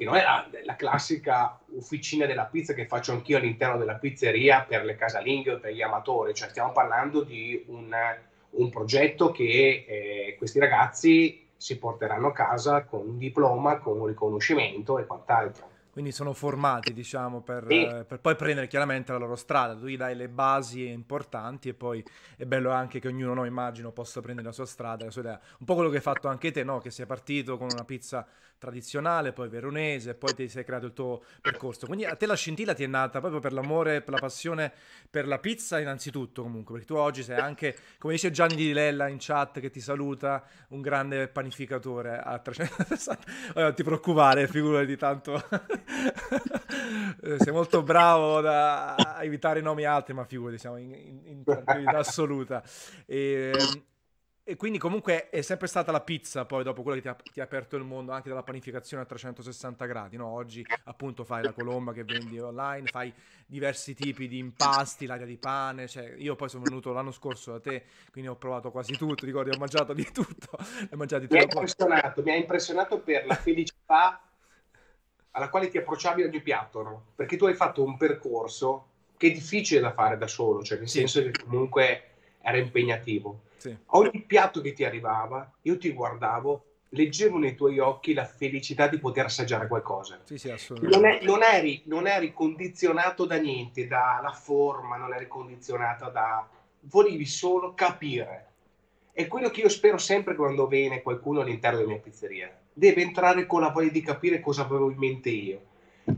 Che 0.00 0.06
non 0.06 0.16
è 0.16 0.22
la, 0.22 0.48
la, 0.64 0.76
classica 0.76 1.60
officina 1.76 2.24
della 2.24 2.46
pizza 2.46 2.72
che 2.72 2.86
faccio 2.86 3.12
anch'io 3.12 3.36
all'interno 3.36 3.76
della 3.76 3.96
pizzeria 3.96 4.64
per 4.66 4.82
le 4.82 4.96
casalinghe 4.96 5.52
o 5.52 5.58
per 5.58 5.74
gli 5.74 5.82
amatori, 5.82 6.32
cioè 6.32 6.48
stiamo 6.48 6.72
parlando 6.72 7.22
di 7.22 7.62
un, 7.66 7.94
un 8.52 8.70
progetto 8.70 9.30
che 9.30 9.84
eh, 9.86 10.36
questi 10.38 10.58
ragazzi 10.58 11.46
si 11.54 11.78
porteranno 11.78 12.28
a 12.28 12.32
casa 12.32 12.84
con 12.84 13.06
un 13.06 13.18
diploma, 13.18 13.76
con 13.76 14.00
un 14.00 14.06
riconoscimento 14.06 14.98
e 14.98 15.04
quant'altro. 15.04 15.68
Quindi 15.90 16.12
sono 16.12 16.32
formati, 16.32 16.92
diciamo, 16.92 17.40
per, 17.42 17.64
sì. 17.68 17.84
eh, 17.84 18.04
per, 18.04 18.20
poi 18.20 18.36
prendere 18.36 18.68
chiaramente 18.68 19.12
la 19.12 19.18
loro 19.18 19.36
strada. 19.36 19.74
Tu 19.74 19.86
gli 19.86 19.96
dai 19.96 20.14
le 20.14 20.28
basi 20.28 20.88
importanti 20.88 21.68
e 21.68 21.74
poi 21.74 22.04
è 22.36 22.44
bello 22.44 22.70
anche 22.70 23.00
che 23.00 23.08
ognuno, 23.08 23.34
no, 23.34 23.44
immagino, 23.44 23.90
possa 23.90 24.20
prendere 24.20 24.46
la 24.46 24.52
sua 24.52 24.66
strada, 24.66 25.04
la 25.04 25.10
sua 25.10 25.22
idea. 25.22 25.40
Un 25.58 25.66
po' 25.66 25.74
quello 25.74 25.90
che 25.90 25.96
hai 25.96 26.02
fatto 26.02 26.28
anche 26.28 26.50
te, 26.52 26.62
no? 26.62 26.78
Che 26.78 26.90
sei 26.90 27.06
partito 27.06 27.56
con 27.58 27.68
una 27.72 27.84
pizza 27.84 28.26
tradizionale, 28.60 29.32
poi 29.32 29.48
veronese, 29.48 30.14
poi 30.14 30.34
ti 30.34 30.46
sei 30.46 30.64
creato 30.64 30.86
il 30.86 30.92
tuo 30.92 31.22
percorso. 31.40 31.86
Quindi 31.86 32.04
a 32.04 32.14
te 32.14 32.26
la 32.26 32.34
scintilla 32.34 32.74
ti 32.74 32.84
è 32.84 32.86
nata 32.86 33.18
proprio 33.18 33.40
per 33.40 33.54
l'amore, 33.54 34.02
per 34.02 34.12
la 34.12 34.20
passione 34.20 34.70
per 35.10 35.26
la 35.26 35.38
pizza 35.38 35.80
innanzitutto 35.80 36.42
comunque, 36.42 36.74
perché 36.74 36.86
tu 36.86 36.94
oggi 36.94 37.22
sei 37.22 37.38
anche, 37.38 37.74
come 37.98 38.12
dice 38.12 38.30
Gianni 38.30 38.54
Di 38.54 38.72
Lella 38.74 39.08
in 39.08 39.16
chat 39.18 39.60
che 39.60 39.70
ti 39.70 39.80
saluta, 39.80 40.44
un 40.68 40.82
grande 40.82 41.26
panificatore 41.28 42.18
a 42.18 42.38
360. 42.38 43.24
non 43.54 43.72
ti 43.74 43.82
preoccupare, 43.82 44.46
figurati 44.46 44.96
tanto. 44.96 45.42
Sei 47.38 47.52
molto 47.52 47.82
bravo 47.82 48.40
da 48.40 49.18
evitare 49.22 49.60
nomi 49.60 49.84
altri, 49.84 50.14
ma 50.14 50.24
figurati, 50.24 50.58
siamo 50.58 50.76
in, 50.76 50.92
in, 50.92 51.20
in 51.24 51.44
tranquillità 51.44 51.98
assoluta. 51.98 52.62
E, 53.06 53.52
ehm, 53.54 53.82
e 54.50 54.56
quindi 54.56 54.78
comunque 54.78 55.28
è 55.28 55.42
sempre 55.42 55.68
stata 55.68 55.92
la 55.92 56.00
pizza 56.00 56.44
poi 56.44 56.64
dopo 56.64 56.82
quello 56.82 56.96
che 56.96 57.02
ti 57.02 57.08
ha, 57.08 57.14
ti 57.14 57.40
ha, 57.40 57.44
aperto 57.44 57.76
il 57.76 57.84
mondo 57.84 58.10
anche 58.10 58.28
della 58.28 58.42
panificazione 58.42 59.04
a 59.04 59.06
360 59.06 59.86
gradi, 59.86 60.16
no? 60.16 60.26
Oggi 60.26 60.66
appunto 60.86 61.22
fai 61.22 61.44
la 61.44 61.52
colomba 61.52 61.92
che 61.92 62.02
vendi 62.02 62.36
online, 62.40 62.88
fai 62.88 63.14
diversi 63.46 63.94
tipi 63.94 64.26
di 64.26 64.38
impasti, 64.38 65.06
l'aria 65.06 65.24
di 65.24 65.36
pane, 65.36 65.86
cioè 65.86 66.14
io 66.16 66.34
poi 66.34 66.48
sono 66.48 66.64
venuto 66.64 66.92
l'anno 66.92 67.12
scorso 67.12 67.52
da 67.52 67.60
te, 67.60 67.84
quindi 68.10 68.28
ho 68.28 68.34
provato 68.34 68.72
quasi 68.72 68.96
tutto, 68.96 69.24
ricordi, 69.24 69.50
ho 69.50 69.58
mangiato 69.58 69.92
di 69.92 70.10
tutto. 70.10 70.48
Ho 70.90 70.96
mangiato 70.96 71.26
di 71.26 71.32
mi, 71.32 71.38
ha 71.38 71.42
impressionato, 71.42 72.22
mi 72.22 72.30
ha 72.32 72.36
impressionato 72.36 73.00
per 73.00 73.26
la 73.26 73.34
felicità 73.34 74.20
alla 75.32 75.48
quale 75.48 75.68
ti 75.68 75.78
approcciavi 75.78 76.22
ogni 76.22 76.40
piatto? 76.40 77.04
Perché 77.14 77.36
tu 77.36 77.46
hai 77.46 77.54
fatto 77.54 77.82
un 77.82 77.96
percorso 77.96 78.86
che 79.16 79.28
è 79.28 79.32
difficile 79.32 79.80
da 79.80 79.92
fare 79.92 80.16
da 80.16 80.26
solo, 80.26 80.62
cioè 80.62 80.78
nel 80.78 80.88
sì. 80.88 80.98
senso 80.98 81.22
che 81.22 81.32
comunque 81.44 82.04
era 82.40 82.56
impegnativo 82.56 83.48
sì. 83.60 83.76
Ogni 83.88 84.22
piatto 84.22 84.62
che 84.62 84.72
ti 84.72 84.84
arrivava, 84.84 85.52
io 85.62 85.76
ti 85.76 85.92
guardavo, 85.92 86.64
leggevo 86.88 87.36
nei 87.36 87.54
tuoi 87.54 87.78
occhi 87.78 88.14
la 88.14 88.24
felicità 88.24 88.88
di 88.88 88.98
poter 88.98 89.26
assaggiare 89.26 89.68
qualcosa. 89.68 90.18
Sì, 90.24 90.38
sì, 90.38 90.50
non, 90.80 91.04
è, 91.04 91.20
non, 91.24 91.42
eri, 91.42 91.82
non, 91.84 92.06
eri, 92.06 92.32
condizionato 92.32 93.26
da 93.26 93.36
niente, 93.36 93.86
dalla 93.86 94.32
forma, 94.32 94.96
non 94.96 95.12
eri 95.12 95.28
condizionato 95.28 96.08
da... 96.08 96.48
Volevi 96.84 97.26
solo 97.26 97.74
capire. 97.74 98.46
È 99.12 99.26
quello 99.26 99.50
che 99.50 99.60
io 99.60 99.68
spero 99.68 99.98
sempre 99.98 100.34
quando 100.34 100.66
viene 100.66 101.02
qualcuno 101.02 101.40
all'interno 101.40 101.78
della 101.78 101.90
mia 101.90 102.00
pizzeria. 102.00 102.56
Deve 102.72 103.02
entrare 103.02 103.46
con 103.46 103.60
la 103.60 103.70
voglia 103.70 103.90
di 103.90 104.02
capire 104.02 104.40
cosa 104.40 104.62
avevo 104.62 104.90
in 104.90 104.96
mente 104.96 105.30
io 105.30 105.69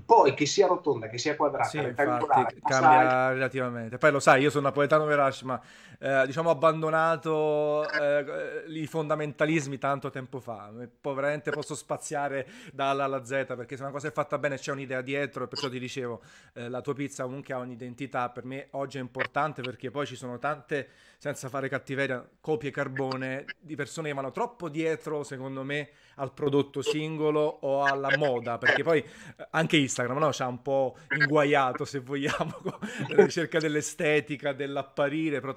poi 0.04 0.34
che 0.34 0.46
sia 0.46 0.66
rotonda, 0.66 1.08
che 1.08 1.18
sia 1.18 1.36
quadrata, 1.36 1.68
sì, 1.68 1.78
infatti, 1.78 2.60
cambia 2.62 3.30
relativamente. 3.30 3.98
Poi 3.98 4.10
lo 4.10 4.20
sai, 4.20 4.42
io 4.42 4.50
sono 4.50 4.66
napoletano 4.66 5.04
verace, 5.04 5.44
ma 5.44 5.60
eh, 5.98 6.22
diciamo 6.26 6.50
abbandonato 6.50 7.88
eh, 7.90 8.64
i 8.68 8.86
fondamentalismi 8.86 9.78
tanto 9.78 10.10
tempo 10.10 10.40
fa. 10.40 10.70
Poi 11.00 11.14
veramente 11.14 11.50
posso 11.50 11.74
spaziare 11.74 12.46
dalla 12.72 13.04
alla 13.04 13.24
Z 13.24 13.54
perché 13.56 13.76
se 13.76 13.82
una 13.82 13.92
cosa 13.92 14.08
è 14.08 14.12
fatta 14.12 14.38
bene 14.38 14.56
c'è 14.56 14.72
un'idea 14.72 15.00
dietro 15.00 15.44
e 15.44 15.48
perciò 15.48 15.68
ti 15.68 15.78
dicevo, 15.78 16.22
eh, 16.54 16.68
la 16.68 16.80
tua 16.80 16.94
pizza 16.94 17.24
comunque 17.24 17.54
ha 17.54 17.58
un'identità, 17.58 18.28
per 18.30 18.44
me 18.44 18.68
oggi 18.72 18.98
è 18.98 19.00
importante 19.00 19.62
perché 19.62 19.90
poi 19.90 20.06
ci 20.06 20.16
sono 20.16 20.38
tante, 20.38 20.88
senza 21.18 21.48
fare 21.48 21.68
cattiveria, 21.68 22.26
copie 22.40 22.70
carbone 22.70 23.44
di 23.60 23.76
persone 23.76 24.08
che 24.08 24.14
vanno 24.14 24.32
troppo 24.32 24.68
dietro, 24.68 25.22
secondo 25.22 25.62
me, 25.62 25.90
al 26.16 26.32
prodotto 26.32 26.82
singolo 26.82 27.40
o 27.40 27.84
alla 27.84 28.16
moda, 28.16 28.58
perché 28.58 28.82
poi 28.82 28.98
eh, 28.98 29.46
anche 29.50 29.76
Instagram 29.76 30.18
no? 30.18 30.32
ci 30.32 30.42
ha 30.42 30.46
un 30.46 30.62
po' 30.62 30.96
inguaiato, 31.18 31.84
se 31.84 32.00
vogliamo, 32.00 32.60
la 33.08 33.24
ricerca 33.24 33.58
dell'estetica, 33.58 34.52
dell'apparire, 34.52 35.40
però 35.40 35.54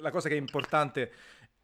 la 0.00 0.10
cosa 0.10 0.28
che 0.28 0.34
è 0.34 0.38
importante, 0.38 1.12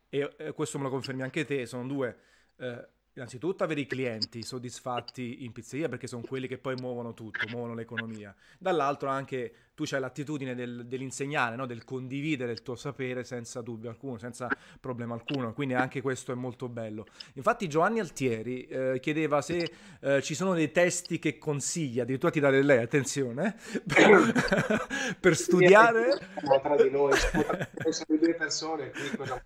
e 0.09 0.53
questo 0.55 0.79
me 0.79 0.85
lo 0.85 0.91
confermi 0.91 1.23
anche 1.23 1.45
te, 1.45 1.67
sono 1.67 1.87
due... 1.87 2.17
Eh, 2.57 2.89
innanzitutto 3.15 3.65
avere 3.65 3.81
i 3.81 3.87
clienti 3.87 4.43
soddisfatti 4.43 5.45
in 5.45 5.53
pizzeria 5.53 5.89
perché 5.89 6.07
sono 6.07 6.23
quelli 6.23 6.47
che 6.47 6.59
poi 6.59 6.75
muovono 6.77 7.13
tutto, 7.13 7.47
muovono 7.49 7.75
l'economia. 7.75 8.35
Dall'altro 8.59 9.09
anche 9.09 9.53
tu 9.75 9.85
hai 9.95 10.01
l'attitudine 10.01 10.55
del, 10.55 10.87
dell'insegnare, 10.87 11.57
no? 11.57 11.67
del 11.67 11.85
condividere 11.85 12.53
il 12.53 12.63
tuo 12.63 12.77
sapere 12.77 13.25
senza 13.25 13.63
dubbio 13.63 13.89
alcuno, 13.89 14.19
senza 14.19 14.49
problema 14.79 15.15
alcuno, 15.15 15.53
quindi 15.55 15.75
anche 15.75 16.03
questo 16.03 16.33
è 16.33 16.35
molto 16.35 16.69
bello. 16.69 17.07
Infatti 17.35 17.69
Giovanni 17.69 17.99
Altieri 17.99 18.67
eh, 18.67 18.99
chiedeva 19.01 19.41
se 19.41 19.73
eh, 20.01 20.23
ci 20.23 20.35
sono 20.35 20.55
dei 20.55 20.71
testi 20.71 21.19
che 21.19 21.39
consiglia, 21.39 22.03
addirittura 22.03 22.31
ti 22.31 22.41
dà 22.41 22.51
lei, 22.51 22.83
attenzione, 22.83 23.57
per, 23.87 25.17
per 25.19 25.37
studiare... 25.37 26.19
Tra 26.63 26.77
di 26.77 26.91
noi, 26.91 27.17
siamo 27.17 27.45
due 28.21 28.35
persone, 28.35 28.91
qui 28.91 29.17
cosa 29.17 29.43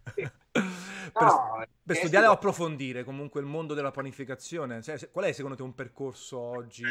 per, 0.54 1.22
no, 1.22 1.66
per 1.84 1.96
studiare 1.96 2.26
o 2.26 2.32
approfondire 2.32 3.04
comunque 3.04 3.40
il 3.40 3.46
mondo 3.46 3.74
della 3.74 3.90
panificazione, 3.90 4.82
cioè, 4.82 5.10
qual 5.10 5.26
è 5.26 5.32
secondo 5.32 5.56
te 5.56 5.62
un 5.62 5.74
percorso 5.74 6.38
oggi 6.38 6.84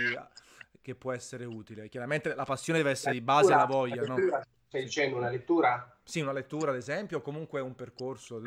che 0.82 0.96
può 0.96 1.14
essere 1.14 1.46
utile? 1.46 1.88
Chiaramente 1.88 2.36
la 2.36 2.46
passione 2.46 2.80
deve 2.80 2.92
essere 2.92 3.14
la 3.14 3.20
di 3.20 3.24
base 3.24 3.50
la 3.50 3.66
voglia, 3.66 3.96
la 3.96 4.16
lettura, 4.16 4.38
no? 4.38 4.44
Stai 4.68 4.84
dicendo 4.84 5.18
una 5.18 5.30
lettura? 5.30 5.98
Sì, 6.04 6.20
una 6.20 6.32
lettura 6.34 6.72
ad 6.72 6.78
esempio, 6.78 7.20
o 7.20 7.22
comunque 7.22 7.62
un 7.62 7.76
percorso. 7.76 8.42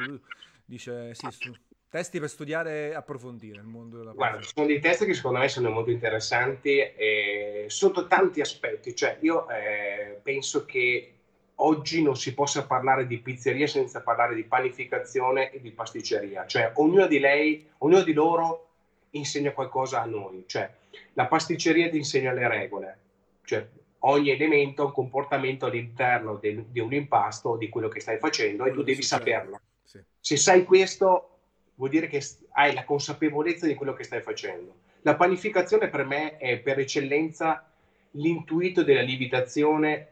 Dice 0.64 1.14
sì, 1.14 1.28
su, 1.30 1.54
testi 1.88 2.18
per 2.18 2.28
studiare 2.28 2.90
e 2.90 2.94
approfondire 2.94 3.58
il 3.58 3.66
mondo 3.66 3.98
della 3.98 4.12
Guarda, 4.12 4.40
ci 4.40 4.50
sono 4.52 4.66
dei 4.66 4.80
testi 4.80 5.06
che 5.06 5.14
secondo 5.14 5.38
me 5.38 5.48
sono 5.48 5.70
molto 5.70 5.90
interessanti 5.90 6.78
eh, 6.78 7.66
sotto 7.68 8.06
tanti 8.06 8.40
aspetti. 8.40 8.94
Cioè, 8.94 9.18
io 9.20 9.48
eh, 9.48 10.18
penso 10.22 10.64
che 10.64 11.15
oggi 11.56 12.02
non 12.02 12.16
si 12.16 12.34
possa 12.34 12.66
parlare 12.66 13.06
di 13.06 13.18
pizzeria 13.18 13.66
senza 13.66 14.00
parlare 14.00 14.34
di 14.34 14.44
panificazione 14.44 15.50
e 15.50 15.60
di 15.60 15.70
pasticceria. 15.70 16.46
Cioè, 16.46 16.72
ognuna 16.74 17.06
di 17.06 17.18
lei, 17.18 17.66
ognuno 17.78 18.02
di 18.02 18.12
loro 18.12 18.68
insegna 19.10 19.52
qualcosa 19.52 20.02
a 20.02 20.06
noi. 20.06 20.44
Cioè, 20.46 20.68
la 21.14 21.26
pasticceria 21.26 21.88
ti 21.88 21.96
insegna 21.96 22.32
le 22.32 22.48
regole. 22.48 22.98
Cioè, 23.44 23.66
ogni 24.00 24.30
elemento 24.30 24.82
ha 24.82 24.86
un 24.86 24.92
comportamento 24.92 25.66
all'interno 25.66 26.34
del, 26.36 26.64
di 26.64 26.80
un 26.80 26.92
impasto 26.92 27.56
di 27.56 27.68
quello 27.68 27.88
che 27.88 28.00
stai 28.00 28.18
facendo 28.18 28.64
e 28.64 28.72
tu 28.72 28.82
devi 28.82 29.02
saperlo. 29.02 29.60
Sì. 29.84 30.00
Se 30.20 30.36
sai 30.36 30.64
questo, 30.64 31.38
vuol 31.76 31.90
dire 31.90 32.08
che 32.08 32.22
hai 32.52 32.74
la 32.74 32.84
consapevolezza 32.84 33.66
di 33.66 33.74
quello 33.74 33.94
che 33.94 34.04
stai 34.04 34.20
facendo. 34.20 34.84
La 35.02 35.14
panificazione 35.14 35.88
per 35.88 36.04
me 36.04 36.36
è 36.36 36.58
per 36.58 36.80
eccellenza 36.80 37.70
l'intuito 38.12 38.82
della 38.82 39.02
lievitazione 39.02 40.08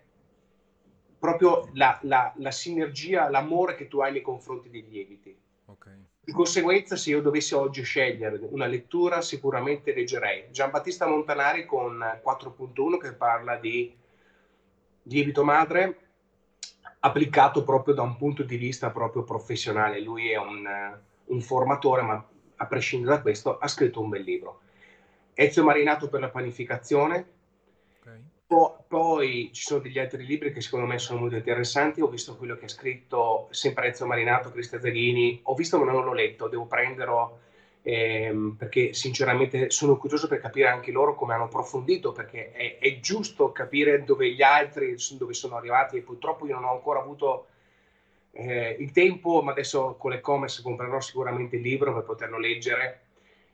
proprio 1.24 1.70
la, 1.72 1.98
la, 2.02 2.34
la, 2.36 2.50
sinergia, 2.50 3.30
l'amore 3.30 3.76
che 3.76 3.88
tu 3.88 4.00
hai 4.00 4.12
nei 4.12 4.20
confronti 4.20 4.68
dei 4.68 4.84
lieviti. 4.86 5.34
Okay. 5.64 5.94
Di 6.20 6.32
conseguenza, 6.32 6.96
se 6.96 7.08
io 7.08 7.22
dovessi 7.22 7.54
oggi 7.54 7.82
scegliere 7.82 8.38
una 8.50 8.66
lettura, 8.66 9.22
sicuramente 9.22 9.94
leggerei 9.94 10.48
Giambattista 10.50 11.06
Montanari 11.06 11.64
con 11.64 11.96
4.1 11.98 12.98
che 12.98 13.14
parla 13.14 13.56
di 13.56 13.96
lievito 15.04 15.44
madre 15.44 15.98
applicato 17.00 17.64
proprio 17.64 17.94
da 17.94 18.02
un 18.02 18.18
punto 18.18 18.42
di 18.42 18.58
vista 18.58 18.90
proprio 18.90 19.22
professionale. 19.22 20.02
Lui 20.02 20.30
è 20.30 20.36
un, 20.36 20.98
un 21.24 21.40
formatore, 21.40 22.02
ma 22.02 22.22
a 22.56 22.66
prescindere 22.66 23.16
da 23.16 23.22
questo 23.22 23.56
ha 23.56 23.66
scritto 23.66 24.02
un 24.02 24.10
bel 24.10 24.22
libro. 24.22 24.60
Ezio 25.32 25.64
Marinato 25.64 26.10
per 26.10 26.20
la 26.20 26.28
panificazione, 26.28 27.32
Po- 28.46 28.84
poi 28.86 29.50
ci 29.52 29.62
sono 29.62 29.80
degli 29.80 29.98
altri 29.98 30.24
libri 30.24 30.52
che 30.52 30.60
secondo 30.60 30.86
me 30.86 30.98
sono 30.98 31.20
molto 31.20 31.36
interessanti. 31.36 32.00
Ho 32.00 32.08
visto 32.08 32.36
quello 32.36 32.56
che 32.56 32.66
ha 32.66 32.68
scritto 32.68 33.48
sempre 33.50 33.88
Ezio 33.88 34.06
Marinato, 34.06 34.50
Cristian 34.50 34.80
Zaghini. 34.80 35.40
Ho 35.44 35.54
visto 35.54 35.78
ma 35.78 35.90
non 35.90 36.04
l'ho 36.04 36.12
letto, 36.12 36.48
devo 36.48 36.66
prenderlo 36.66 37.40
ehm, 37.86 38.56
perché 38.58 38.94
sinceramente 38.94 39.70
sono 39.70 39.96
curioso 39.96 40.26
per 40.26 40.40
capire 40.40 40.68
anche 40.68 40.90
loro 40.90 41.14
come 41.14 41.34
hanno 41.34 41.44
approfondito, 41.44 42.12
perché 42.12 42.50
è, 42.52 42.78
è, 42.78 42.98
giusto 43.00 43.52
capire 43.52 44.04
dove 44.04 44.32
gli 44.32 44.42
altri, 44.42 44.96
dove 45.18 45.34
sono 45.34 45.56
arrivati 45.56 45.98
e 45.98 46.00
purtroppo 46.00 46.46
io 46.46 46.54
non 46.54 46.64
ho 46.64 46.72
ancora 46.72 47.00
avuto 47.00 47.48
eh, 48.32 48.76
il 48.80 48.90
tempo, 48.90 49.42
ma 49.42 49.52
adesso 49.52 49.96
con 49.98 50.10
l'e-commerce 50.10 50.62
comprerò 50.62 50.98
sicuramente 51.00 51.56
il 51.56 51.62
libro 51.62 51.92
per 51.92 52.04
poterlo 52.04 52.38
leggere. 52.38 53.00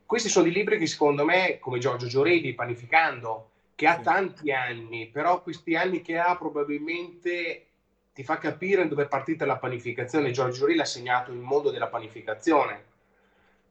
Questi 0.07 0.29
sono 0.29 0.47
i 0.47 0.53
libri 0.53 0.79
che 0.79 0.87
secondo 0.87 1.25
me, 1.25 1.59
come 1.59 1.79
Giorgio 1.79 2.07
Gioredi, 2.07 2.55
Panificando, 2.55 3.51
che 3.81 3.87
ha 3.87 3.99
tanti 3.99 4.53
anni, 4.53 5.09
però 5.09 5.41
questi 5.41 5.75
anni 5.75 6.03
che 6.03 6.19
ha 6.19 6.37
probabilmente 6.37 7.69
ti 8.13 8.23
fa 8.23 8.37
capire 8.37 8.87
dove 8.87 9.05
è 9.05 9.09
partita 9.09 9.47
la 9.47 9.57
panificazione. 9.57 10.33
Giorgio 10.33 10.67
Rilli 10.67 10.83
ha 10.83 10.85
segnato 10.85 11.31
il 11.31 11.39
mondo 11.39 11.71
della 11.71 11.87
panificazione. 11.87 12.85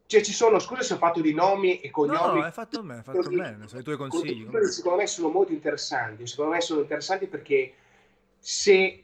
Cioè, 0.08 0.24
ci 0.24 0.34
sono, 0.34 0.58
scusa 0.58 0.82
se 0.82 0.96
ho 0.96 0.98
fatto 0.98 1.22
di 1.22 1.32
nomi 1.32 1.80
e 1.82 1.92
cognomi. 1.92 2.18
No, 2.18 2.34
no, 2.34 2.44
hai 2.44 2.52
fatto 2.52 2.82
bene, 2.82 2.96
hai 2.96 3.04
fatto 3.04 3.30
bene, 3.30 3.68
sono 3.68 3.82
i 3.82 3.84
tuoi 3.84 3.98
consigli. 3.98 4.50
Secondo 4.64 4.98
me 4.98 5.06
sono 5.06 5.30
molto 5.30 5.52
interessanti, 5.52 6.26
secondo 6.26 6.54
me 6.54 6.62
sono 6.62 6.82
interessanti 6.82 7.28
perché 7.28 7.74
se 8.40 9.04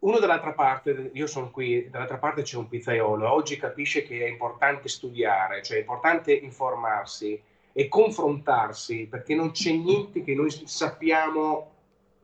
uno 0.00 0.18
dall'altra 0.18 0.52
parte, 0.52 1.12
io 1.14 1.26
sono 1.26 1.50
qui, 1.50 1.88
dall'altra 1.88 2.18
parte 2.18 2.42
c'è 2.42 2.58
un 2.58 2.68
pizzaiolo, 2.68 3.32
oggi 3.32 3.56
capisce 3.56 4.02
che 4.02 4.26
è 4.26 4.28
importante 4.28 4.88
studiare, 4.88 5.62
cioè 5.62 5.78
è 5.78 5.80
importante 5.80 6.30
informarsi 6.34 7.42
e 7.72 7.88
confrontarsi 7.88 9.06
perché 9.06 9.34
non 9.34 9.50
c'è 9.50 9.72
niente 9.72 10.22
che 10.22 10.34
noi 10.34 10.50
sappiamo 10.50 11.70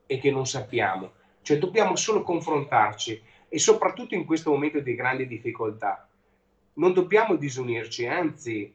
e 0.07 0.19
che 0.19 0.31
non 0.31 0.47
sappiamo, 0.47 1.13
cioè 1.43 1.59
dobbiamo 1.59 1.97
solo 1.97 2.23
confrontarci 2.23 3.23
e 3.49 3.59
soprattutto 3.59 4.15
in 4.15 4.25
questo 4.25 4.51
momento 4.51 4.81
di 4.81 4.95
grandi 4.95 5.27
difficoltà. 5.27 6.07
Non 6.75 6.93
dobbiamo 6.93 7.37
disunirci, 7.37 8.07
anzi, 8.07 8.73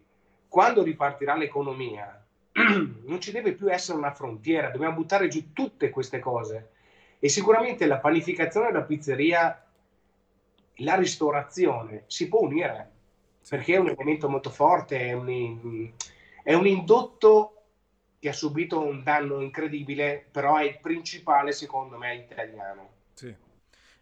quando 0.48 0.84
ripartirà 0.84 1.36
l'economia, 1.36 2.26
non 2.54 3.20
ci 3.20 3.32
deve 3.32 3.54
più 3.54 3.72
essere 3.72 3.98
una 3.98 4.14
frontiera, 4.14 4.70
dobbiamo 4.70 4.96
buttare 4.96 5.28
giù 5.28 5.54
tutte 5.54 5.90
queste 5.90 6.20
cose. 6.20 6.72
E 7.20 7.30
sicuramente 7.30 7.86
la 7.86 8.00
panificazione 8.00 8.72
la 8.72 8.82
pizzeria, 8.82 9.66
la 10.78 10.96
ristorazione 10.96 12.04
si 12.08 12.28
può 12.28 12.42
unire, 12.42 12.92
perché 13.48 13.76
è 13.76 13.78
un 13.80 13.90
elemento 13.90 14.30
molto 14.30 14.50
forte, 14.50 15.00
è 15.00 15.14
un, 15.14 15.92
è 16.43 16.53
un 16.53 16.67
indotto 16.67 17.63
che 18.19 18.29
ha 18.29 18.34
subito 18.34 18.79
un 18.79 19.03
danno 19.03 19.41
incredibile, 19.41 20.25
però 20.32 20.58
è 20.58 20.63
il 20.63 20.79
principale 20.79 21.51
secondo 21.51 21.97
me 21.97 22.15
italiano. 22.15 22.89
Sì. 23.13 23.36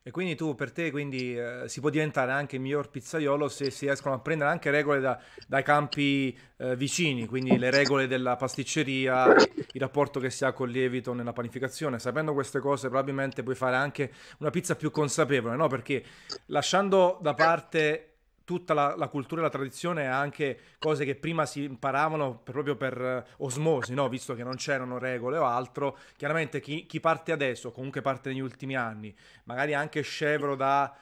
E 0.04 0.10
quindi 0.10 0.36
tu, 0.36 0.56
per 0.56 0.72
te, 0.72 0.90
quindi, 0.90 1.38
eh, 1.38 1.64
si 1.68 1.80
può 1.80 1.92
diventare 1.92 2.32
anche 2.32 2.56
il 2.56 2.62
miglior 2.62 2.90
pizzaiolo 2.90 3.48
se 3.48 3.70
si 3.70 3.86
riescono 3.86 4.16
a 4.16 4.20
prendere 4.20 4.50
anche 4.50 4.72
regole 4.72 5.00
da, 5.00 5.20
dai 5.48 5.62
campi 5.62 6.36
eh, 6.58 6.76
vicini, 6.76 7.28
quindi 7.28 7.56
le 7.58 7.70
regole 7.70 8.08
della 8.08 8.36
pasticceria, 8.36 9.28
il 9.36 9.80
rapporto 9.80 10.20
che 10.20 10.32
si 10.32 10.44
ha 10.44 10.54
col 10.54 10.72
lievito 10.72 11.14
nella 11.14 11.34
panificazione. 11.34 12.00
Sapendo 12.00 12.34
queste 12.34 12.60
cose 12.60 12.90
probabilmente 12.90 13.44
puoi 13.44 13.54
fare 13.54 13.76
anche 13.76 14.12
una 14.40 14.50
pizza 14.50 14.76
più 14.76 14.90
consapevole, 14.90 15.56
no? 15.56 15.68
Perché 15.68 16.04
lasciando 16.48 17.20
da 17.22 17.36
parte 17.36 18.11
tutta 18.52 18.74
la, 18.74 18.96
la, 18.98 19.08
cultura 19.08 19.40
e 19.40 19.44
la 19.46 19.50
tradizione 19.50 20.10
ha 20.10 20.20
anche 20.20 20.60
cose 20.78 21.06
che 21.06 21.16
prima 21.16 21.46
si 21.46 21.64
imparavano 21.64 22.42
proprio 22.44 22.76
per 22.76 23.00
uh, 23.00 23.46
osmosi, 23.46 23.94
no? 23.94 24.10
visto 24.10 24.34
che 24.34 24.44
non 24.44 24.56
c'erano 24.56 24.98
regole 24.98 25.38
o 25.38 25.46
altro. 25.46 25.98
Chiaramente 26.18 26.60
chi, 26.60 26.86
chi 26.86 27.00
parte 27.00 27.32
adesso, 27.32 27.72
comunque 27.72 28.02
parte 28.02 28.28
negli 28.28 28.42
ultimi 28.42 28.76
anni, 28.76 29.16
magari 29.46 29.74
anche 29.74 30.02
scevro 30.02 30.58
da 30.58 30.94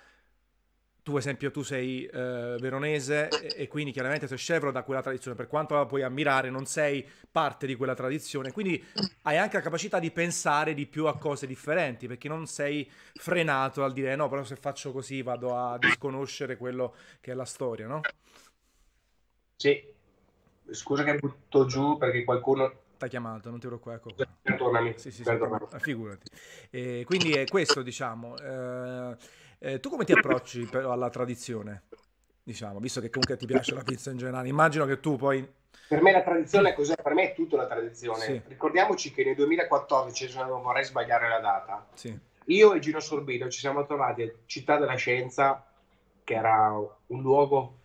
tu 1.09 1.17
esempio 1.17 1.49
tu 1.49 1.63
sei 1.63 2.05
eh, 2.05 2.57
veronese 2.59 3.55
e, 3.55 3.63
e, 3.63 3.67
quindi 3.67 3.91
chiaramente 3.91 4.27
sei 4.27 4.37
scevro 4.37 4.71
da 4.71 4.83
quella 4.83 5.01
tradizione, 5.01 5.35
per 5.35 5.47
quanto 5.47 5.73
la 5.73 5.87
puoi 5.87 6.03
ammirare 6.03 6.51
non 6.51 6.67
sei 6.67 7.03
parte 7.31 7.65
di 7.65 7.73
quella 7.73 7.95
tradizione, 7.95 8.51
quindi 8.51 8.83
hai 9.23 9.35
anche 9.35 9.57
la 9.57 9.63
capacità 9.63 9.97
di 9.97 10.11
pensare 10.11 10.75
di 10.75 10.85
più 10.85 11.07
a 11.07 11.17
cose 11.17 11.47
differenti, 11.47 12.05
perché 12.05 12.27
non 12.27 12.45
sei 12.45 12.87
frenato 13.15 13.83
al 13.83 13.91
dire 13.91 14.15
no, 14.15 14.29
però 14.29 14.43
se 14.43 14.55
faccio 14.55 14.91
così 14.91 15.23
vado 15.23 15.57
a 15.57 15.79
disconoscere 15.79 16.57
quello 16.57 16.93
che 17.21 17.31
è 17.31 17.33
la 17.33 17.45
storia, 17.45 17.87
no? 17.87 18.01
Sì, 19.55 19.83
scusa 20.69 21.03
che 21.03 21.15
butto 21.15 21.65
giù 21.65 21.97
perché 21.97 22.23
qualcuno 22.23 22.71
ti 22.99 23.05
ha 23.05 23.07
chiamato, 23.07 23.49
non 23.49 23.59
ti 23.59 23.65
preoccupare. 23.65 23.97
Ecco 23.97 24.13
Perdonami. 24.43 24.93
Sì, 24.97 25.09
sì, 25.09 25.23
sì, 25.23 25.31
figurati. 25.79 26.29
E 26.69 27.03
quindi 27.05 27.33
è 27.33 27.47
questo, 27.47 27.81
diciamo. 27.81 28.37
Eh, 28.37 29.15
eh, 29.59 29.79
tu 29.79 29.89
come 29.89 30.05
ti 30.05 30.13
approcci 30.13 30.65
però 30.65 30.91
alla 30.91 31.09
tradizione? 31.09 31.83
Diciamo, 32.41 32.79
visto 32.79 33.01
che 33.01 33.09
comunque 33.09 33.37
ti 33.37 33.45
piace 33.45 33.75
la 33.75 33.83
pizza 33.83 34.09
in 34.09 34.17
generale, 34.17 34.47
immagino 34.47 34.85
che 34.85 34.99
tu 34.99 35.17
poi... 35.17 35.47
Per 35.87 36.01
me 36.01 36.11
la 36.11 36.23
tradizione 36.23 36.69
è 36.69 36.73
cos'è? 36.73 36.95
Per 36.95 37.13
me 37.13 37.31
è 37.31 37.35
tutta 37.35 37.57
la 37.57 37.67
tradizione. 37.67 38.23
Sì. 38.23 38.41
Ricordiamoci 38.47 39.11
che 39.11 39.23
nel 39.23 39.35
2014, 39.35 40.29
se 40.29 40.43
non 40.43 40.61
vorrei 40.61 40.83
sbagliare 40.83 41.27
la 41.27 41.39
data, 41.39 41.87
sì. 41.93 42.17
io 42.45 42.73
e 42.73 42.79
Gino 42.79 42.99
Sorbino 42.99 43.49
ci 43.49 43.59
siamo 43.59 43.85
trovati 43.85 44.23
a 44.23 44.31
Città 44.45 44.77
della 44.77 44.95
Scienza, 44.95 45.65
che 46.23 46.33
era 46.33 46.73
un 47.07 47.21
luogo 47.21 47.75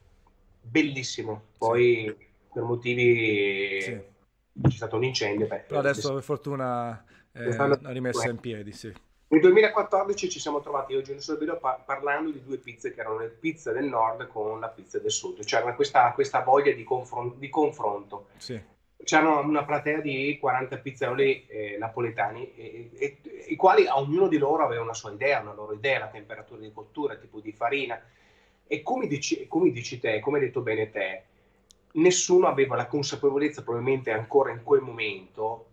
bellissimo. 0.60 1.42
Poi 1.58 2.04
sì. 2.06 2.26
per 2.52 2.62
motivi 2.62 3.78
c'è 3.80 4.70
stato 4.70 4.96
un 4.96 5.04
incendio. 5.04 5.46
Beh, 5.46 5.64
Però 5.66 5.80
adesso 5.80 6.14
per 6.14 6.22
fortuna 6.22 7.04
eh, 7.32 7.48
è 7.48 7.92
rimessa 7.92 8.28
in 8.28 8.38
piedi, 8.38 8.72
sì. 8.72 8.92
Nel 9.28 9.40
2014 9.40 10.28
ci 10.28 10.38
siamo 10.38 10.60
trovati 10.60 10.92
io 10.92 10.98
e 10.98 11.02
Giulio 11.02 11.20
Sorbino 11.20 11.56
pa- 11.56 11.82
parlando 11.84 12.30
di 12.30 12.42
due 12.42 12.58
pizze 12.58 12.92
che 12.92 13.00
erano 13.00 13.18
le 13.18 13.28
pizze 13.28 13.72
del 13.72 13.86
nord 13.86 14.26
con 14.26 14.60
la 14.60 14.68
pizza 14.68 14.98
del 14.98 15.10
sud, 15.10 15.42
c'era 15.44 15.74
questa, 15.74 16.12
questa 16.12 16.40
voglia 16.40 16.72
di, 16.72 16.84
confron- 16.84 17.38
di 17.38 17.48
confronto. 17.48 18.26
Sì. 18.36 18.60
C'era 19.02 19.38
una 19.38 19.64
platea 19.64 20.00
di 20.00 20.38
40 20.38 20.76
pizzaioli 20.78 21.46
eh, 21.46 21.76
napoletani, 21.78 22.52
e, 22.54 22.90
e, 22.94 23.16
e, 23.22 23.44
i 23.48 23.56
quali 23.56 23.86
a 23.86 23.98
ognuno 23.98 24.28
di 24.28 24.38
loro 24.38 24.64
aveva 24.64 24.82
una 24.82 24.94
sua 24.94 25.12
idea, 25.12 25.40
una 25.40 25.52
loro 25.52 25.72
idea, 25.74 25.98
la 25.98 26.08
temperatura 26.08 26.60
di 26.60 26.72
cottura, 26.72 27.14
il 27.14 27.20
tipo 27.20 27.40
di 27.40 27.52
farina. 27.52 28.00
E 28.66 28.82
come 28.82 29.06
dici, 29.06 29.46
come 29.46 29.70
dici 29.70 30.00
te, 30.00 30.20
come 30.20 30.38
hai 30.38 30.44
detto 30.44 30.60
bene 30.60 30.90
te, 30.90 31.22
nessuno 31.92 32.46
aveva 32.46 32.76
la 32.76 32.86
consapevolezza, 32.86 33.62
probabilmente 33.62 34.10
ancora 34.10 34.52
in 34.52 34.62
quel 34.62 34.80
momento, 34.80 35.66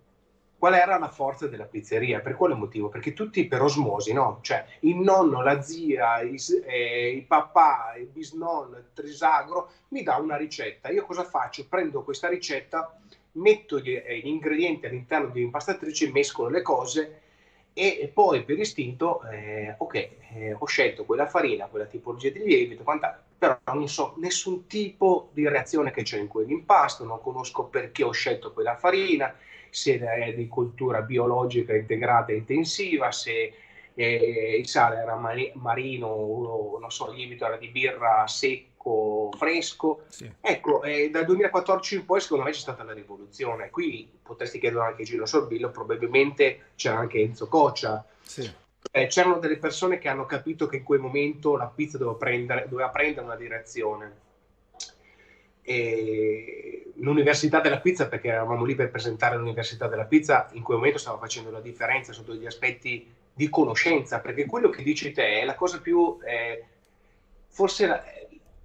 qual 0.62 0.76
era 0.76 1.00
la 1.00 1.10
forza 1.10 1.48
della 1.48 1.64
pizzeria? 1.64 2.20
Per 2.20 2.36
quale 2.36 2.54
motivo? 2.54 2.88
Perché 2.88 3.14
tutti 3.14 3.48
per 3.48 3.64
osmosi, 3.64 4.14
no? 4.14 4.38
Cioè 4.44 4.64
il 4.82 4.96
nonno, 4.96 5.42
la 5.42 5.60
zia, 5.64 6.22
il, 6.22 6.40
eh, 6.68 7.14
il 7.16 7.24
papà, 7.24 7.96
il 7.98 8.06
bisnonno, 8.06 8.78
il 8.78 8.90
trisagro 8.94 9.72
mi 9.88 10.04
dà 10.04 10.18
una 10.18 10.38
ricetta. 10.38 10.92
Io 10.92 11.04
cosa 11.04 11.24
faccio? 11.24 11.66
Prendo 11.68 12.04
questa 12.04 12.28
ricetta, 12.28 12.96
metto 13.32 13.80
gli, 13.80 13.96
eh, 13.96 14.20
gli 14.20 14.28
ingredienti 14.28 14.86
all'interno 14.86 15.30
di 15.30 15.40
un'impastatrice, 15.40 16.12
mescolo 16.12 16.50
le 16.50 16.62
cose 16.62 17.22
e 17.74 18.12
poi 18.14 18.44
per 18.44 18.60
istinto, 18.60 19.24
eh, 19.32 19.74
ok, 19.76 19.96
eh, 19.96 20.56
ho 20.60 20.66
scelto 20.68 21.06
quella 21.06 21.26
farina, 21.26 21.66
quella 21.66 21.86
tipologia 21.86 22.30
di 22.30 22.44
lievito, 22.44 22.84
quant'altro, 22.84 23.24
però 23.36 23.58
non 23.74 23.90
so 23.90 24.14
nessun 24.18 24.68
tipo 24.68 25.30
di 25.34 25.48
reazione 25.48 25.90
che 25.90 26.04
c'è 26.04 26.20
in 26.20 26.28
quell'impasto, 26.28 27.04
non 27.04 27.20
conosco 27.20 27.64
perché 27.64 28.04
ho 28.04 28.12
scelto 28.12 28.54
quella 28.54 28.76
farina, 28.76 29.34
se 29.72 30.00
è 30.00 30.34
di 30.34 30.50
biologica 31.06 31.76
integrata 31.76 32.32
e 32.32 32.36
intensiva, 32.36 33.12
se 33.12 33.54
eh, 33.94 34.58
il 34.60 34.68
sale 34.68 34.98
era 34.98 35.16
mari- 35.16 35.52
marino 35.56 36.08
o 36.08 36.80
non 36.80 36.92
so, 36.92 37.10
il 37.10 37.18
lievito 37.18 37.46
era 37.46 37.58
di 37.58 37.68
birra 37.70 38.28
secco, 38.28 39.32
fresco. 39.38 40.04
Sì. 40.10 40.32
Ecco, 40.40 40.84
eh, 40.84 41.10
dal 41.10 41.26
2014 41.26 41.96
in 41.96 42.06
poi 42.06 42.22
secondo 42.22 42.44
me 42.44 42.52
c'è 42.52 42.60
stata 42.60 42.84
la 42.84 42.94
rivoluzione. 42.94 43.70
Qui 43.70 44.10
potresti 44.22 44.60
chiedere 44.60 44.86
anche 44.86 45.04
Gino 45.04 45.26
Sorbillo, 45.26 45.72
probabilmente 45.72 46.72
c'era 46.76 46.98
anche 46.98 47.20
Enzo 47.20 47.48
Coccia. 47.48 48.06
Sì. 48.22 48.50
Eh, 48.92 49.08
c'erano 49.08 49.40
delle 49.40 49.58
persone 49.58 50.00
che 50.00 50.10
hanno 50.10 50.26
capito 50.26 50.68
che 50.68 50.78
in 50.78 50.84
quel 50.84 51.00
momento 51.00 51.56
la 51.56 51.68
pizza 51.68 51.98
doveva 51.98 52.18
prendere, 52.18 52.68
doveva 52.68 52.90
prendere 52.90 53.26
una 53.26 53.36
direzione 53.36 54.30
e 55.62 56.92
l'Università 56.96 57.60
della 57.60 57.80
Pizza, 57.80 58.08
perché 58.08 58.30
eravamo 58.30 58.64
lì 58.64 58.76
per 58.76 58.90
presentare 58.90 59.38
l'Università 59.38 59.88
della 59.88 60.06
Pizza, 60.06 60.50
in 60.54 60.64
quel 60.64 60.78
momento 60.78 61.00
stava 61.00 61.18
facendo 61.18 61.52
la 61.52 61.62
differenza 61.62 62.14
sotto 62.14 62.34
gli 62.34 62.46
aspetti 62.46 63.08
di 63.34 63.50
conoscenza, 63.50 64.20
perché 64.20 64.46
quello 64.46 64.70
che 64.70 64.84
dici 64.84 65.12
te 65.12 65.42
è 65.42 65.46
la 65.46 65.56
cosa 65.56 65.80
più, 65.80 66.18
eh, 66.24 66.64
forse 67.48 67.88
la, 67.88 68.04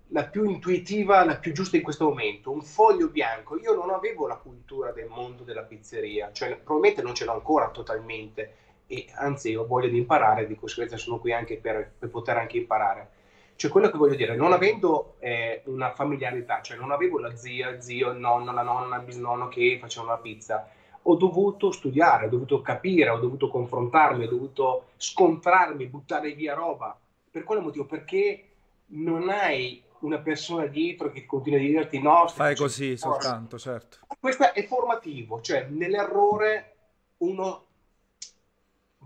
la, 0.09 0.25
più 0.25 0.45
intuitiva, 0.45 1.25
la 1.25 1.37
più 1.37 1.53
giusta 1.53 1.77
in 1.77 1.83
questo 1.83 2.09
momento, 2.09 2.51
un 2.51 2.63
foglio 2.63 3.09
bianco. 3.09 3.59
Io 3.59 3.75
non 3.75 3.91
avevo 3.91 4.27
la 4.27 4.37
cultura 4.37 4.93
del 4.93 5.09
mondo 5.09 5.45
della 5.45 5.63
pizzeria, 5.63 6.31
cioè 6.33 6.57
probabilmente 6.57 7.03
non 7.03 7.15
ce 7.15 7.25
l'ho 7.25 7.33
ancora 7.33 7.71
totalmente, 7.71 8.55
e 8.87 9.07
anzi 9.15 9.55
ho 9.55 9.67
voglia 9.67 9.89
di 9.89 9.99
imparare, 9.99 10.47
di 10.47 10.55
conseguenza 10.55 10.97
sono 10.97 11.19
qui 11.19 11.33
anche 11.33 11.57
per, 11.57 11.93
per 11.99 12.09
poter 12.09 12.37
anche 12.37 12.57
imparare 12.59 13.11
cioè, 13.57 13.71
quello 13.71 13.91
che 13.91 13.97
voglio 13.97 14.15
dire, 14.15 14.37
non 14.37 14.53
avendo 14.53 15.17
eh, 15.19 15.63
una 15.65 15.93
familiarità, 15.93 16.61
cioè 16.61 16.77
non 16.77 16.91
avevo 16.93 17.19
la 17.19 17.35
zia, 17.35 17.71
il 17.71 17.83
zio, 17.83 18.11
il 18.11 18.19
nonno, 18.19 18.53
la 18.53 18.63
nonna, 18.63 18.97
il 18.97 19.05
bisnonno 19.05 19.49
che 19.49 19.79
facevano 19.81 20.13
la 20.13 20.19
pizza, 20.19 20.69
ho 21.03 21.15
dovuto 21.15 21.71
studiare, 21.71 22.27
ho 22.27 22.29
dovuto 22.29 22.61
capire, 22.61 23.09
ho 23.09 23.19
dovuto 23.19 23.49
confrontarmi, 23.49 24.25
ho 24.25 24.29
dovuto 24.29 24.89
scontrarmi, 24.97 25.87
buttare 25.87 26.33
via 26.33 26.55
roba. 26.55 26.99
Per 27.31 27.45
quale 27.45 27.61
motivo? 27.61 27.87
Perché 27.87 28.49
non 28.89 29.29
hai 29.31 29.83
una 30.01 30.19
persona 30.19 30.67
dietro 30.67 31.11
che 31.11 31.25
continua 31.25 31.59
a 31.59 31.63
dirti 31.63 32.01
no. 32.01 32.29
Fai 32.29 32.55
così 32.55 32.97
soltanto, 32.97 33.59
certo. 33.59 33.99
Questo 34.21 34.53
è 34.53 34.65
formativo, 34.65 35.41
cioè 35.41 35.67
nell'errore 35.71 36.75
uno 37.19 37.66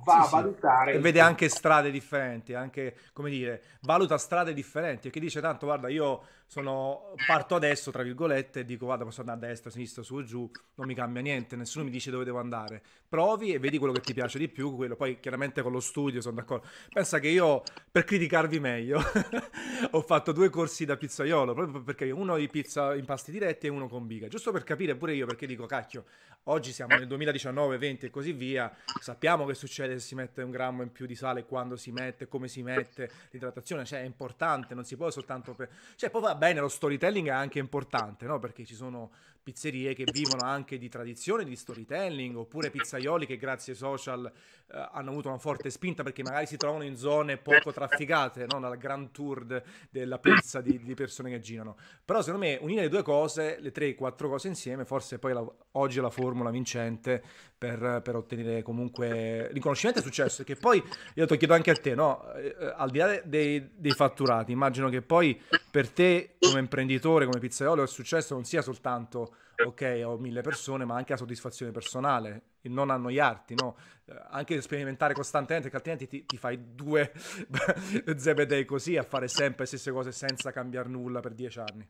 va 0.05 0.23
sì, 0.23 0.35
a 0.35 0.41
valutare... 0.41 0.93
Sì. 0.93 0.99
E 0.99 1.01
vede 1.01 1.21
anche 1.21 1.49
strade 1.49 1.91
differenti, 1.91 2.55
anche, 2.55 2.97
come 3.13 3.31
dire, 3.31 3.63
valuta 3.81 4.19
strade 4.19 4.53
differenti, 4.53 5.09
e 5.09 5.11
che 5.11 5.21
dice 5.21 5.41
tanto, 5.41 5.67
guarda, 5.67 5.89
io 5.89 6.23
sono, 6.51 7.15
parto 7.29 7.55
adesso, 7.55 7.93
tra 7.93 8.03
virgolette, 8.03 8.61
e 8.61 8.65
dico, 8.65 8.87
guarda, 8.87 9.05
posso 9.05 9.21
andare 9.21 9.39
a 9.39 9.47
destra, 9.47 9.71
a 9.71 9.73
sinistra, 9.73 10.03
su 10.03 10.17
o 10.17 10.25
giù, 10.25 10.51
non 10.75 10.89
mi 10.89 10.95
cambia 10.95 11.23
niente, 11.23 11.55
nessuno 11.55 11.85
mi 11.85 11.93
dice 11.93 12.11
dove 12.11 12.25
devo 12.25 12.41
andare. 12.41 12.83
Provi 13.09 13.53
e 13.53 13.61
vedi 13.61 13.79
quello 13.79 13.93
che 13.93 14.01
ti 14.01 14.13
piace 14.13 14.37
di 14.37 14.49
più, 14.49 14.75
quello 14.75 14.97
poi 14.97 15.21
chiaramente 15.21 15.63
con 15.63 15.71
lo 15.71 15.79
studio 15.79 16.21
sono 16.21 16.35
d'accordo. 16.35 16.67
Pensa 16.93 17.21
che 17.21 17.29
io, 17.29 17.63
per 17.89 18.03
criticarvi 18.03 18.59
meglio, 18.59 18.99
ho 19.93 20.01
fatto 20.03 20.33
due 20.33 20.51
corsi 20.51 20.85
da 20.85 20.97
pizzaiolo, 20.97 21.55
proprio 21.55 21.83
perché 21.85 22.11
uno 22.11 22.37
di 22.37 22.49
pizza 22.49 22.97
in 22.97 23.05
pasti 23.05 23.31
diretti 23.31 23.67
e 23.67 23.71
uno 23.71 23.87
con 23.87 24.09
biga, 24.09 24.27
giusto 24.27 24.51
per 24.51 24.65
capire 24.65 24.97
pure 24.97 25.15
io, 25.15 25.27
perché 25.27 25.47
dico, 25.47 25.67
cacchio, 25.67 26.05
oggi 26.45 26.73
siamo 26.73 26.97
nel 26.97 27.07
2019, 27.07 27.79
20 27.79 28.07
e 28.07 28.11
così 28.11 28.33
via, 28.33 28.75
sappiamo 29.01 29.47
che 29.47 29.55
succede 29.55 30.01
se 30.01 30.07
si 30.07 30.15
mette 30.17 30.43
un 30.43 30.51
grammo 30.51 30.83
in 30.83 30.91
più 30.91 31.07
di 31.07 31.15
sale, 31.15 31.45
quando 31.45 31.77
si 31.77 31.93
mette, 31.93 32.27
come 32.27 32.49
si 32.49 32.63
mette, 32.65 33.09
l'idratazione, 33.31 33.85
cioè 33.85 34.01
è 34.01 34.05
importante, 34.05 34.75
non 34.75 34.85
si 34.85 34.97
può 34.97 35.11
soltanto 35.11 35.55
per... 35.55 35.69
Cioè 35.95 36.11
poi 36.11 36.23
va 36.23 36.35
bene, 36.41 36.61
lo 36.61 36.69
storytelling 36.69 37.29
è 37.29 37.33
anche 37.33 37.59
importante, 37.59 38.25
no? 38.25 38.39
Perché 38.39 38.65
ci 38.65 38.75
sono 38.75 39.11
pizzerie 39.51 39.95
che 39.95 40.05
vivono 40.13 40.45
anche 40.45 40.79
di 40.79 40.89
tradizione, 40.89 41.45
di 41.45 41.57
storytelling, 41.57 42.37
oppure 42.37 42.71
pizzaioli 42.71 43.27
che 43.27 43.37
grazie 43.37 43.73
ai 43.73 43.79
social 43.79 44.31
eh, 44.73 44.89
hanno 44.93 45.11
avuto 45.11 45.29
una 45.29 45.39
forte 45.39 45.71
spinta 45.71 46.05
perché 46.05 46.23
magari 46.23 46.47
si 46.47 46.57
trovano 46.57 46.85
in 46.85 46.97
zone 46.97 47.37
poco 47.37 47.73
trafficate, 47.73 48.47
no? 48.49 48.61
dal 48.61 48.77
grand 48.79 49.11
tour 49.11 49.45
de- 49.45 49.63
della 49.91 50.19
pizza 50.19 50.61
di-, 50.61 50.79
di, 50.79 50.95
persone 50.95 51.31
che 51.31 51.41
girano. 51.41 51.77
Però 52.05 52.23
secondo 52.23 52.47
me 52.47 52.59
unire 52.61 52.83
le 52.83 52.89
due 52.89 53.03
cose, 53.03 53.59
le 53.59 53.73
tre, 53.73 53.95
quattro 53.97 54.29
cose 54.29 54.47
insieme, 54.47 54.85
forse 54.85 55.19
poi 55.19 55.33
la- 55.33 55.53
oggi 55.73 55.99
è 55.99 56.01
la 56.01 56.11
formula 56.11 56.51
vincente 56.51 57.23
per, 57.59 58.01
per, 58.05 58.15
ottenere 58.15 58.63
comunque 58.63 59.51
riconoscimento 59.53 60.01
e 60.01 60.05
successo. 60.05 60.45
Che 60.45 60.55
poi 60.55 60.83
io 61.15 61.27
ti 61.27 61.37
chiedo 61.37 61.55
anche 61.55 61.71
a 61.73 61.75
te, 61.75 61.95
no? 61.97 62.33
Eh, 62.35 62.55
al 62.77 62.91
di 62.91 62.99
là 62.99 63.21
dei, 63.25 63.71
dei 63.75 63.93
fatturati, 63.93 64.53
immagino 64.53 64.89
che 64.89 65.03
poi 65.03 65.41
per 65.71 65.89
te 65.91 66.37
come 66.39 66.61
imprenditore, 66.61 67.27
come 67.27 67.41
pizzaiolo, 67.41 67.83
il 67.83 67.89
successo 67.89 68.35
non 68.35 68.45
sia 68.45 68.63
soltanto 68.63 69.35
ok, 69.65 70.03
ho 70.05 70.17
mille 70.19 70.41
persone, 70.43 70.85
ma 70.85 70.97
anche 70.97 71.13
la 71.13 71.19
soddisfazione 71.19 71.73
personale, 71.73 72.43
il 72.63 72.73
non 72.73 72.91
annoiarti, 72.91 73.55
no? 73.55 73.77
Eh, 74.07 74.15
anche 74.31 74.61
sperimentare 74.61 75.15
costantemente, 75.15 75.69
perché 75.71 75.91
altrimenti 75.91 76.19
ti, 76.19 76.27
ti 76.27 76.37
fai 76.37 76.75
due 76.75 77.13
zebedei 78.17 78.65
così 78.65 78.97
a 78.97 79.03
fare 79.03 79.29
sempre 79.29 79.63
le 79.63 79.67
stesse 79.67 79.91
cose 79.93 80.13
senza 80.13 80.53
cambiare 80.53 80.89
nulla 80.89 81.21
per 81.21 81.35
dieci 81.35 81.59
anni. 81.59 81.89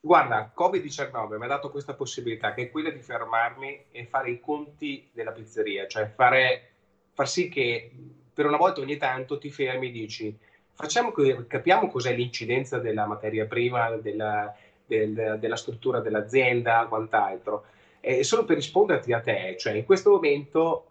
Guarda, 0.00 0.52
Covid-19 0.56 1.38
mi 1.38 1.44
ha 1.44 1.48
dato 1.48 1.70
questa 1.70 1.94
possibilità, 1.94 2.54
che 2.54 2.62
è 2.62 2.70
quella 2.70 2.90
di 2.90 3.00
fermarmi 3.00 3.86
e 3.90 4.06
fare 4.06 4.30
i 4.30 4.40
conti 4.40 5.10
della 5.12 5.32
pizzeria, 5.32 5.86
cioè 5.86 6.08
fare, 6.14 6.70
far 7.12 7.28
sì 7.28 7.48
che 7.48 7.90
per 8.32 8.46
una 8.46 8.56
volta 8.56 8.80
ogni 8.80 8.96
tanto 8.96 9.38
ti 9.38 9.50
fermi 9.50 9.88
e 9.88 9.90
dici 9.90 10.38
facciamo, 10.78 11.12
capiamo 11.48 11.88
cos'è 11.88 12.14
l'incidenza 12.14 12.78
della 12.78 13.04
materia 13.04 13.46
prima, 13.46 13.96
della, 13.96 14.54
del, 14.88 15.36
della 15.38 15.56
struttura 15.56 16.00
dell'azienda, 16.00 16.86
quant'altro. 16.88 17.64
E 18.00 18.24
solo 18.24 18.44
per 18.44 18.56
risponderti 18.56 19.12
a 19.12 19.20
te, 19.20 19.56
cioè 19.58 19.74
in 19.74 19.84
questo 19.84 20.10
momento 20.10 20.84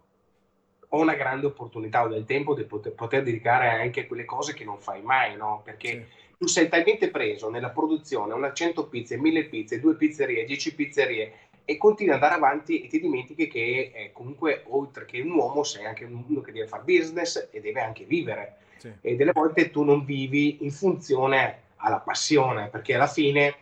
ho 0.90 1.02
una 1.02 1.16
grande 1.16 1.48
opportunità, 1.48 2.04
ho 2.04 2.08
del 2.08 2.26
tempo 2.26 2.54
di 2.54 2.64
poter, 2.64 2.94
poter 2.94 3.24
dedicare 3.24 3.70
anche 3.70 4.02
a 4.02 4.08
quelle 4.08 4.24
cose 4.24 4.54
che 4.54 4.64
non 4.64 4.80
fai 4.80 5.02
mai, 5.02 5.36
no? 5.36 5.62
Perché 5.64 5.90
sì. 5.90 6.06
tu 6.38 6.48
sei 6.48 6.70
talmente 6.70 7.10
preso 7.10 7.50
nella 7.50 7.72
produzione, 7.72 8.34
una 8.34 8.54
100 8.54 8.88
pizze, 8.88 9.18
1000 9.18 9.46
pizze, 9.46 9.80
due 9.80 9.96
pizzerie, 9.96 10.46
10 10.46 10.76
pizzerie 10.76 11.34
e 11.66 11.76
continui 11.76 12.14
ad 12.14 12.24
andare 12.24 12.40
avanti 12.40 12.82
e 12.82 12.88
ti 12.88 13.02
dimentichi 13.02 13.48
che 13.48 13.92
eh, 13.94 14.12
comunque 14.14 14.64
oltre 14.68 15.04
che 15.04 15.20
un 15.20 15.32
uomo 15.32 15.64
sei 15.64 15.86
anche 15.86 16.06
uno 16.06 16.40
che 16.40 16.54
deve 16.54 16.68
fare 16.68 16.84
business 16.84 17.50
e 17.52 17.60
deve 17.60 17.82
anche 17.82 18.06
vivere. 18.06 18.58
Sì. 18.78 18.94
E 19.02 19.16
delle 19.18 19.34
volte 19.34 19.70
tu 19.70 19.84
non 19.84 20.06
vivi 20.06 20.64
in 20.64 20.72
funzione 20.72 21.64
alla 21.78 22.00
passione, 22.00 22.70
perché 22.70 22.94
alla 22.94 23.08
fine 23.08 23.56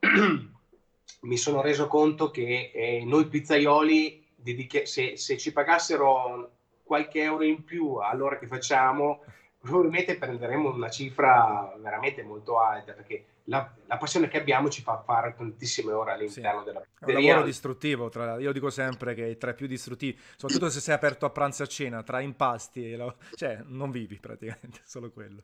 mi 1.20 1.36
sono 1.36 1.60
reso 1.60 1.86
conto 1.86 2.30
che 2.30 2.70
eh, 2.74 3.04
noi 3.04 3.26
pizzaioli, 3.26 4.26
dediche- 4.34 4.86
se, 4.86 5.16
se, 5.16 5.36
ci 5.36 5.52
pagassero 5.52 6.52
qualche 6.82 7.22
euro 7.22 7.44
in 7.44 7.64
più 7.64 7.96
all'ora 7.96 8.38
che 8.38 8.46
facciamo, 8.46 9.22
probabilmente 9.58 10.16
prenderemo 10.16 10.72
una 10.72 10.88
cifra 10.88 11.74
veramente 11.78 12.22
molto 12.22 12.58
alta, 12.58 12.92
perché 12.92 13.26
la, 13.44 13.70
la, 13.86 13.96
passione 13.98 14.28
che 14.28 14.38
abbiamo 14.38 14.70
ci 14.70 14.80
fa 14.80 15.02
fare 15.04 15.34
tantissime 15.36 15.92
ore 15.92 16.12
all'interno 16.12 16.60
sì. 16.60 16.64
della 16.64 16.80
pizzeria. 16.80 17.14
È 17.14 17.18
un 17.18 17.26
lavoro 17.26 17.46
distruttivo, 17.46 18.08
tra, 18.08 18.38
io 18.38 18.52
dico 18.52 18.70
sempre 18.70 19.14
che 19.14 19.36
tra 19.36 19.50
i 19.50 19.54
più 19.54 19.66
distruttivi, 19.66 20.18
soprattutto 20.36 20.70
se 20.70 20.80
sei 20.80 20.94
aperto 20.94 21.26
a 21.26 21.30
pranzo 21.30 21.62
e 21.62 21.66
a 21.66 21.68
cena, 21.68 22.02
tra 22.02 22.20
impasti, 22.20 22.96
la, 22.96 23.14
cioè 23.34 23.60
non 23.66 23.90
vivi 23.90 24.18
praticamente, 24.18 24.80
solo 24.86 25.10
quello. 25.10 25.42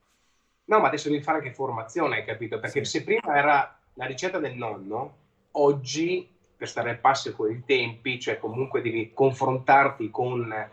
No, 0.64 0.81
ma 0.81 0.88
adesso 0.88 1.09
devi 1.09 1.23
fare 1.23 1.38
anche 1.38 1.53
formazione, 1.53 2.16
hai 2.16 2.25
capito? 2.25 2.59
Perché 2.59 2.85
sì. 2.85 2.99
se 2.99 3.05
prima 3.05 3.37
era 3.37 3.79
la 3.97 4.07
ricetta 4.07 4.39
del 4.39 4.55
nonno, 4.55 5.15
oggi 5.53 6.29
per 6.57 6.69
stare 6.69 6.91
al 6.91 6.99
passo 6.99 7.33
con 7.35 7.51
i 7.51 7.63
tempi, 7.65 8.19
cioè 8.19 8.39
comunque 8.39 8.81
devi 8.81 9.11
confrontarti 9.13 10.11
con 10.11 10.69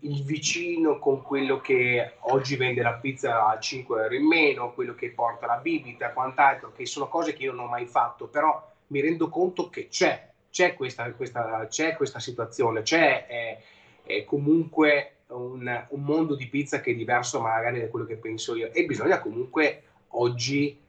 il 0.00 0.22
vicino, 0.22 0.98
con 0.98 1.22
quello 1.22 1.60
che 1.60 2.14
oggi 2.20 2.56
vende 2.56 2.82
la 2.82 2.94
pizza 2.94 3.48
a 3.48 3.58
5 3.58 4.02
euro 4.02 4.14
in 4.14 4.26
meno, 4.26 4.72
quello 4.72 4.94
che 4.94 5.10
porta 5.10 5.46
la 5.46 5.56
bibita, 5.56 6.12
quant'altro, 6.12 6.72
che 6.72 6.86
sono 6.86 7.08
cose 7.08 7.32
che 7.32 7.44
io 7.44 7.52
non 7.52 7.66
ho 7.66 7.68
mai 7.68 7.86
fatto, 7.86 8.26
però 8.26 8.64
mi 8.88 9.00
rendo 9.00 9.28
conto 9.28 9.68
che 9.68 9.88
c'è, 9.88 10.30
c'è 10.50 10.74
questa, 10.74 11.10
questa, 11.12 11.66
c'è 11.68 11.96
questa 11.96 12.20
situazione, 12.20 12.82
c'è 12.82 13.26
è, 13.26 13.62
è 14.04 14.24
comunque 14.24 15.18
un, 15.28 15.86
un 15.88 16.02
mondo 16.02 16.36
di 16.36 16.46
pizza 16.46 16.80
che 16.80 16.92
è 16.92 16.94
diverso 16.94 17.40
magari 17.40 17.80
da 17.80 17.88
quello 17.88 18.06
che 18.06 18.16
penso 18.16 18.54
io. 18.54 18.72
E 18.72 18.84
bisogna 18.84 19.18
comunque 19.20 19.82
oggi, 20.10 20.80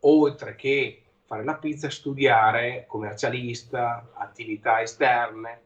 oltre 0.00 0.56
che 0.56 1.02
fare 1.28 1.44
la 1.44 1.56
pizza, 1.56 1.90
studiare 1.90 2.86
commercialista, 2.88 4.12
attività 4.14 4.80
esterne. 4.80 5.60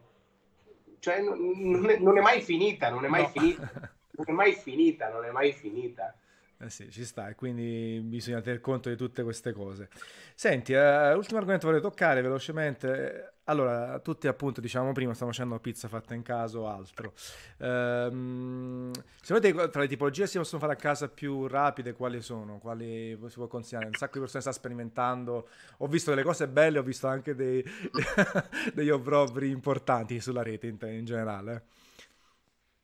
Cioè 0.99 1.21
non 1.21 1.89
è, 1.89 1.99
non 1.99 2.19
è 2.19 2.21
mai 2.21 2.43
finita, 2.43 2.91
non 2.91 3.05
è 3.05 3.09
mai 3.09 3.23
no. 3.23 3.29
finita, 3.29 3.71
non 4.11 4.27
è 4.27 4.33
mai 4.33 4.55
finita, 4.55 5.09
non 5.09 5.25
è 5.25 5.31
mai 5.31 5.53
finita. 5.53 6.17
Eh 6.59 6.69
sì, 6.69 6.91
ci 6.91 7.05
sta 7.05 7.29
e 7.29 7.37
quindi 7.37 8.01
bisogna 8.03 8.41
tener 8.41 8.61
conto 8.61 8.89
di 8.89 8.97
tutte 8.97 9.23
queste 9.23 9.53
cose. 9.53 9.89
Senti, 10.35 10.73
uh, 10.73 11.15
ultimo 11.17 11.39
argomento 11.39 11.67
vorrei 11.67 11.81
toccare 11.81 12.23
velocemente. 12.23 13.32
Allora, 13.45 13.99
tutti 13.99 14.29
appunto, 14.29 14.61
diciamo 14.61 14.93
prima, 14.93 15.15
stiamo 15.15 15.33
facendo 15.33 15.59
pizza 15.59 15.89
fatta 15.89 16.15
in 16.15 16.23
casa 16.23 16.59
o 16.61 16.69
altro. 16.69 17.13
Um, 17.59 18.93
secondo 19.21 19.41
te 19.41 19.69
tra 19.71 19.81
le 19.81 19.89
tipologie 19.89 20.29
si 20.29 20.39
possono 20.39 20.61
fare 20.61 20.75
a 20.75 20.77
casa 20.77 21.09
più 21.09 21.49
rapide, 21.49 21.93
quali 21.93 22.21
sono? 22.21 22.59
Quali 22.59 23.19
si 23.27 23.35
può 23.35 23.49
considerare? 23.49 23.89
Un 23.91 23.97
sacco 23.97 24.15
di 24.15 24.21
persone 24.21 24.43
sta 24.43 24.53
sperimentando. 24.53 25.49
Ho 25.79 25.89
visto 25.89 26.11
delle 26.11 26.23
cose 26.23 26.47
belle, 26.47 26.79
ho 26.79 26.85
visto 26.85 27.09
anche 27.09 27.35
dei, 27.35 27.65
degli 28.73 28.91
obrobri 28.91 29.51
importanti 29.51 30.21
sulla 30.21 30.43
rete 30.43 30.69
in, 30.69 30.77
in 30.81 31.05
generale. 31.05 31.65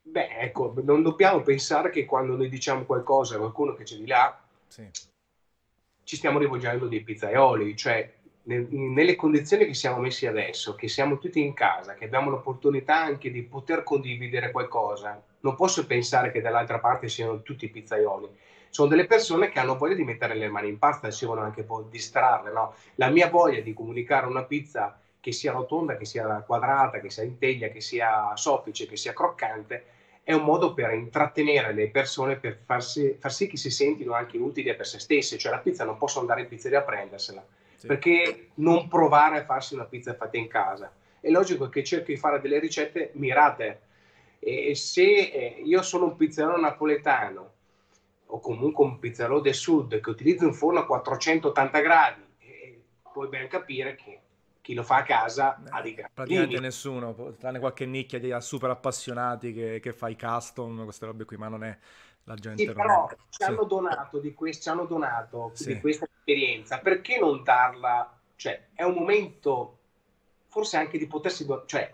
Beh, 0.01 0.39
ecco, 0.39 0.73
non 0.83 1.03
dobbiamo 1.03 1.41
pensare 1.41 1.89
che 1.89 2.03
quando 2.03 2.35
noi 2.35 2.49
diciamo 2.49 2.83
qualcosa 2.83 3.35
a 3.35 3.37
qualcuno 3.37 3.75
che 3.75 3.83
c'è 3.83 3.95
di 3.95 4.07
là, 4.07 4.37
sì. 4.67 4.89
ci 6.03 6.15
stiamo 6.17 6.39
rivolgendo 6.39 6.87
dei 6.87 7.01
pizzaioli, 7.01 7.77
cioè 7.77 8.17
nelle 8.57 9.15
condizioni 9.15 9.65
che 9.65 9.73
siamo 9.73 9.99
messi 9.99 10.25
adesso, 10.25 10.75
che 10.75 10.87
siamo 10.87 11.19
tutti 11.19 11.39
in 11.39 11.53
casa, 11.53 11.93
che 11.93 12.05
abbiamo 12.05 12.29
l'opportunità 12.29 12.95
anche 12.95 13.31
di 13.31 13.43
poter 13.43 13.83
condividere 13.83 14.51
qualcosa, 14.51 15.21
non 15.41 15.55
posso 15.55 15.85
pensare 15.85 16.31
che 16.31 16.41
dall'altra 16.41 16.79
parte 16.79 17.07
siano 17.07 17.41
tutti 17.41 17.69
pizzaioli. 17.69 18.27
Sono 18.69 18.89
delle 18.89 19.05
persone 19.05 19.49
che 19.49 19.59
hanno 19.59 19.77
voglia 19.77 19.95
di 19.95 20.03
mettere 20.03 20.35
le 20.35 20.49
mani 20.49 20.69
in 20.69 20.77
pasta 20.77 21.07
e 21.07 21.11
si 21.11 21.25
vogliono 21.25 21.45
anche 21.45 21.65
distrarre. 21.89 22.51
No? 22.51 22.73
La 22.95 23.09
mia 23.09 23.29
voglia 23.29 23.61
di 23.61 23.73
comunicare 23.73 24.25
una 24.27 24.43
pizza 24.43 24.99
che 25.19 25.31
sia 25.31 25.51
rotonda, 25.51 25.97
che 25.97 26.05
sia 26.05 26.43
quadrata, 26.45 26.99
che 26.99 27.09
sia 27.09 27.23
in 27.23 27.37
teglia, 27.37 27.69
che 27.69 27.81
sia 27.81 28.35
soffice, 28.35 28.87
che 28.87 28.95
sia 28.95 29.13
croccante, 29.13 29.83
è 30.23 30.33
un 30.33 30.43
modo 30.43 30.73
per 30.73 30.93
intrattenere 30.93 31.73
le 31.73 31.89
persone, 31.89 32.35
per 32.35 32.59
farsi, 32.63 33.17
far 33.19 33.33
sì 33.33 33.47
che 33.47 33.57
si 33.57 33.71
sentino 33.71 34.13
anche 34.13 34.37
utili 34.37 34.75
per 34.75 34.85
se 34.85 34.99
stesse, 34.99 35.39
cioè 35.39 35.51
la 35.51 35.57
pizza 35.57 35.85
non 35.85 35.97
possono 35.97 36.21
andare 36.21 36.41
in 36.41 36.47
pizzeria 36.47 36.79
a 36.79 36.83
prendersela, 36.83 37.43
sì. 37.79 37.87
perché 37.87 38.49
non 38.55 38.87
provare 38.87 39.39
a 39.39 39.45
farsi 39.45 39.73
una 39.73 39.85
pizza 39.85 40.13
fatta 40.13 40.37
in 40.37 40.47
casa? 40.47 40.91
È 41.19 41.29
logico 41.29 41.69
che 41.69 41.83
cerchi 41.83 42.13
di 42.13 42.19
fare 42.19 42.41
delle 42.41 42.59
ricette 42.59 43.11
mirate 43.13 43.81
e 44.39 44.75
se 44.75 45.03
eh, 45.03 45.61
io 45.63 45.81
sono 45.81 46.05
un 46.05 46.15
pizzaiolo 46.15 46.59
napoletano 46.59 47.51
o 48.27 48.39
comunque 48.39 48.85
un 48.85 48.99
pizzaiolo 48.99 49.39
del 49.39 49.55
sud 49.55 49.99
che 49.99 50.09
utilizza 50.09 50.45
un 50.45 50.53
forno 50.53 50.79
a 50.79 50.85
480 50.85 51.79
gradi, 51.79 52.21
puoi 53.11 53.27
ben 53.27 53.47
capire 53.47 53.95
che 53.95 54.19
chi 54.61 54.73
lo 54.73 54.83
fa 54.83 54.97
a 54.97 55.03
casa 55.03 55.61
ha 55.67 55.81
dei 55.81 55.93
grandi 55.93 56.13
praticamente 56.13 56.59
nessuno 56.59 57.35
tranne 57.39 57.59
qualche 57.59 57.85
nicchia 57.85 58.19
di 58.19 58.33
super 58.39 58.69
appassionati 58.69 59.51
che, 59.51 59.79
che 59.79 59.93
fa 59.93 60.09
i 60.09 60.17
custom 60.17 60.83
queste 60.83 61.05
robe 61.05 61.25
qui 61.25 61.37
ma 61.37 61.47
non 61.47 61.63
è 61.63 61.77
la 62.29 62.35
gente 62.35 62.63
sì, 62.63 62.71
però 62.71 63.07
è... 63.07 63.15
ci, 63.29 63.43
hanno 63.43 63.63
donato 63.63 64.19
di 64.19 64.33
quest- 64.33 64.61
ci 64.61 64.69
hanno 64.69 64.85
donato 64.85 65.51
di 65.57 65.79
questa 65.79 66.05
esperienza 66.05 66.77
perché 66.77 67.19
non 67.19 67.43
darla 67.43 68.15
cioè 68.35 68.67
è 68.73 68.83
un 68.83 68.93
momento 68.93 69.77
forse 70.47 70.77
anche 70.77 70.97
di 70.97 71.07
potersi 71.07 71.45
do- 71.45 71.63
cioè 71.65 71.91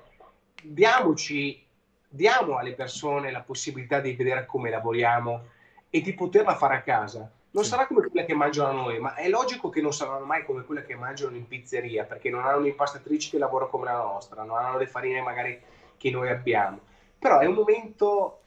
diamoci 0.61 1.65
diamo 2.07 2.57
alle 2.57 2.73
persone 2.73 3.31
la 3.31 3.41
possibilità 3.41 3.99
di 3.99 4.13
vedere 4.13 4.45
come 4.45 4.69
lavoriamo 4.69 5.43
e 5.89 6.01
di 6.01 6.13
poterla 6.13 6.55
fare 6.55 6.75
a 6.75 6.81
casa. 6.81 7.29
Non 7.51 7.63
sì. 7.63 7.69
sarà 7.69 7.87
come 7.87 8.07
quella 8.07 8.25
che 8.25 8.33
mangiano 8.33 8.73
noi, 8.73 8.99
ma 8.99 9.15
è 9.15 9.29
logico 9.29 9.69
che 9.69 9.81
non 9.81 9.93
saranno 9.93 10.25
mai 10.25 10.43
come 10.43 10.63
quella 10.63 10.81
che 10.81 10.95
mangiano 10.95 11.35
in 11.35 11.47
pizzeria, 11.47 12.03
perché 12.03 12.29
non 12.29 12.45
hanno 12.45 12.57
un'impastatrice 12.57 13.29
che 13.31 13.37
lavora 13.37 13.67
come 13.67 13.85
la 13.85 13.97
nostra, 13.97 14.43
non 14.43 14.57
hanno 14.57 14.77
le 14.77 14.87
farine 14.87 15.21
magari 15.21 15.61
che 15.97 16.09
noi 16.09 16.29
abbiamo. 16.29 16.79
Però 17.17 17.39
è 17.39 17.45
un 17.45 17.53
momento 17.53 18.41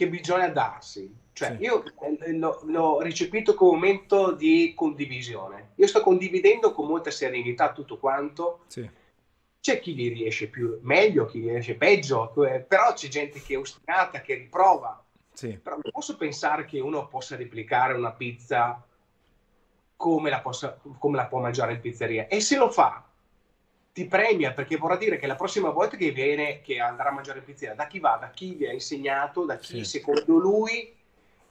che 0.00 0.08
bisogna 0.08 0.48
darsi. 0.48 1.14
Cioè, 1.34 1.56
sì. 1.56 1.62
io 1.62 1.84
eh, 1.84 2.32
l'ho, 2.32 2.62
l'ho 2.64 3.02
recepito 3.02 3.52
come 3.52 3.72
momento 3.72 4.32
di 4.32 4.72
condivisione. 4.74 5.72
Io 5.74 5.86
sto 5.86 6.00
condividendo 6.00 6.72
con 6.72 6.86
molta 6.86 7.10
serenità 7.10 7.72
tutto 7.72 7.98
quanto. 7.98 8.60
Sì. 8.68 8.88
C'è 9.60 9.78
chi 9.78 9.94
li 9.94 10.08
riesce 10.08 10.48
più 10.48 10.78
meglio, 10.80 11.26
chi 11.26 11.40
li 11.40 11.50
riesce 11.50 11.74
peggio, 11.74 12.32
eh, 12.46 12.60
però 12.60 12.94
c'è 12.94 13.08
gente 13.08 13.42
che 13.42 13.54
è 13.54 13.58
ostinata, 13.58 14.22
che 14.22 14.36
riprova. 14.36 15.04
Sì. 15.34 15.58
Però 15.58 15.76
non 15.76 15.92
posso 15.92 16.16
pensare 16.16 16.64
che 16.64 16.80
uno 16.80 17.06
possa 17.06 17.36
replicare 17.36 17.92
una 17.92 18.12
pizza 18.12 18.82
come 19.96 20.30
la, 20.30 20.40
possa, 20.40 20.80
come 20.98 21.16
la 21.18 21.26
può 21.26 21.40
mangiare 21.40 21.74
in 21.74 21.80
pizzeria. 21.80 22.26
E 22.26 22.40
se 22.40 22.56
lo 22.56 22.70
fa, 22.70 23.04
ti 23.92 24.06
premia 24.06 24.52
perché 24.52 24.76
vorrà 24.76 24.96
dire 24.96 25.18
che 25.18 25.26
la 25.26 25.34
prossima 25.34 25.70
volta 25.70 25.96
che 25.96 26.10
viene, 26.10 26.60
che 26.60 26.78
andrà 26.78 27.08
a 27.08 27.12
mangiare 27.12 27.38
in 27.38 27.44
pizzeria, 27.44 27.74
da 27.74 27.86
chi 27.86 27.98
va? 27.98 28.16
Da 28.20 28.30
chi 28.30 28.54
vi 28.54 28.66
ha 28.66 28.72
insegnato, 28.72 29.44
da 29.44 29.56
chi 29.56 29.78
sì. 29.78 29.84
secondo 29.84 30.36
lui 30.36 30.96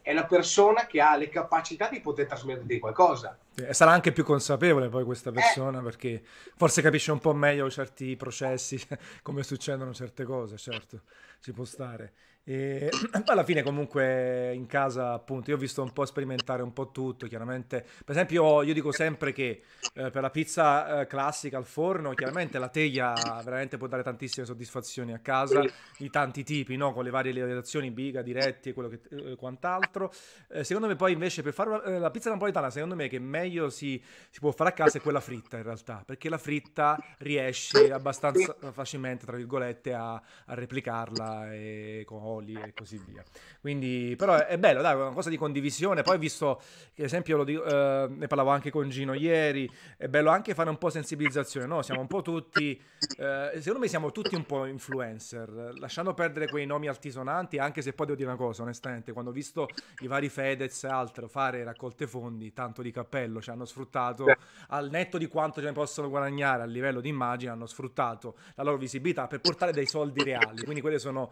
è 0.01 0.13
la 0.13 0.25
persona 0.25 0.87
che 0.87 1.01
ha 1.01 1.15
le 1.15 1.29
capacità 1.29 1.89
di 1.89 1.99
poter 1.99 2.25
trasmettere 2.25 2.79
qualcosa. 2.79 3.37
E 3.55 3.73
sarà 3.73 3.91
anche 3.91 4.11
più 4.11 4.23
consapevole 4.23 4.87
poi 4.87 5.03
questa 5.03 5.31
persona 5.31 5.79
eh. 5.79 5.83
perché 5.83 6.23
forse 6.55 6.81
capisce 6.81 7.11
un 7.11 7.19
po' 7.19 7.33
meglio 7.33 7.69
certi 7.69 8.15
processi, 8.15 8.81
come 9.21 9.43
succedono 9.43 9.93
certe 9.93 10.23
cose, 10.23 10.57
certo, 10.57 11.01
ci 11.41 11.51
può 11.51 11.65
stare. 11.65 12.13
E 12.43 12.89
alla 13.25 13.43
fine 13.43 13.61
comunque 13.61 14.53
in 14.53 14.65
casa 14.65 15.13
appunto 15.13 15.49
io 15.49 15.55
ho 15.55 15.59
visto 15.59 15.83
un 15.83 15.93
po' 15.93 16.05
sperimentare 16.05 16.63
un 16.63 16.73
po' 16.73 16.91
tutto, 16.91 17.27
chiaramente 17.27 17.81
per 17.81 18.15
esempio 18.15 18.63
io 18.63 18.73
dico 18.73 18.91
sempre 18.91 19.31
che 19.31 19.61
eh, 19.93 20.09
per 20.09 20.21
la 20.21 20.29
pizza 20.29 21.01
eh, 21.01 21.07
classica 21.07 21.57
al 21.57 21.65
forno 21.65 22.13
chiaramente 22.13 22.57
la 22.57 22.69
teglia 22.69 23.13
veramente 23.43 23.77
può 23.77 23.87
dare 23.87 24.03
tantissime 24.03 24.45
soddisfazioni 24.45 25.13
a 25.13 25.19
casa 25.19 25.63
di 25.97 26.09
tanti 26.09 26.43
tipi, 26.43 26.75
no? 26.75 26.93
con 26.93 27.03
le 27.03 27.09
varie 27.09 27.31
lievitazioni, 27.31 27.91
biga, 27.91 28.21
diretti 28.21 28.69
e 28.69 28.73
quello 28.73 28.89
che, 28.89 28.99
eh, 29.09 29.35
quant'altro. 29.35 30.11
Eh, 30.49 30.63
secondo 30.63 30.87
me 30.87 30.95
poi 30.95 31.13
invece 31.13 31.43
per 31.43 31.53
fare 31.53 31.83
eh, 31.85 31.99
la 31.99 32.09
pizza 32.11 32.29
napoletana 32.29 32.69
secondo 32.69 32.95
me 32.95 33.07
che 33.07 33.19
meglio 33.19 33.69
si, 33.69 34.01
si, 34.29 34.39
può 34.39 34.51
fare 34.51 34.71
a 34.71 34.73
casa 34.73 34.97
è 34.97 35.01
quella 35.01 35.19
fritta 35.19 35.57
in 35.57 35.63
realtà, 35.63 36.03
perché 36.05 36.29
la 36.29 36.37
fritta 36.37 36.97
riesce 37.19 37.91
abbastanza 37.91 38.55
facilmente 38.71 39.25
tra 39.25 39.35
virgolette 39.35 39.93
a, 39.93 40.13
a 40.13 40.53
replicarla 40.53 41.53
e 41.53 42.03
con 42.05 42.38
oli 42.39 42.53
e 42.53 42.73
così 42.73 42.99
via. 43.05 43.23
Quindi, 43.61 44.15
però 44.17 44.35
è 44.45 44.57
bello, 44.57 44.81
dai, 44.81 44.95
una 44.95 45.11
cosa 45.11 45.29
di 45.29 45.37
condivisione. 45.37 46.01
Poi, 46.01 46.17
visto 46.17 46.61
che, 46.93 47.01
ad 47.01 47.07
esempio, 47.07 47.43
dico, 47.43 47.63
eh, 47.63 48.07
ne 48.09 48.27
parlavo 48.27 48.49
anche 48.49 48.71
con 48.71 48.89
Gino 48.89 49.13
ieri, 49.13 49.69
è 49.97 50.07
bello 50.07 50.29
anche 50.29 50.53
fare 50.53 50.69
un 50.69 50.77
po' 50.77 50.89
sensibilizzazione, 50.89 51.65
no? 51.65 51.81
Siamo 51.81 52.01
un 52.01 52.07
po' 52.07 52.21
tutti, 52.21 52.79
eh, 53.17 53.51
secondo 53.57 53.79
me 53.79 53.87
siamo 53.87 54.11
tutti 54.11 54.35
un 54.35 54.45
po' 54.45 54.65
influencer, 54.65 55.73
lasciando 55.77 56.13
perdere 56.13 56.47
quei 56.47 56.65
nomi 56.65 56.87
altisonanti, 56.87 57.57
anche 57.57 57.81
se 57.81 57.93
poi 57.93 58.07
devo 58.07 58.17
dire 58.17 58.29
una 58.29 58.37
cosa, 58.37 58.63
onestamente, 58.63 59.11
quando 59.11 59.31
ho 59.31 59.33
visto 59.33 59.67
i 59.99 60.07
vari 60.07 60.29
Fedez 60.29 60.83
e 60.83 60.87
altro 60.87 61.27
fare 61.27 61.63
raccolte 61.63 62.07
fondi, 62.07 62.53
tanto 62.53 62.81
di 62.81 62.91
cappello, 62.91 63.41
ci 63.41 63.49
hanno 63.49 63.65
sfruttato, 63.65 64.25
al 64.69 64.89
netto 64.89 65.17
di 65.17 65.27
quanto 65.27 65.59
ce 65.59 65.67
ne 65.67 65.73
possono 65.73 66.09
guadagnare 66.09 66.63
a 66.63 66.65
livello 66.65 67.01
di 67.01 67.09
immagine, 67.09 67.51
hanno 67.51 67.65
sfruttato 67.65 68.35
la 68.55 68.63
loro 68.63 68.77
visibilità 68.77 69.27
per 69.27 69.39
portare 69.41 69.71
dei 69.71 69.85
soldi 69.85 70.23
reali. 70.23 70.63
Quindi 70.63 70.81
quelle 70.81 70.99
sono 70.99 71.29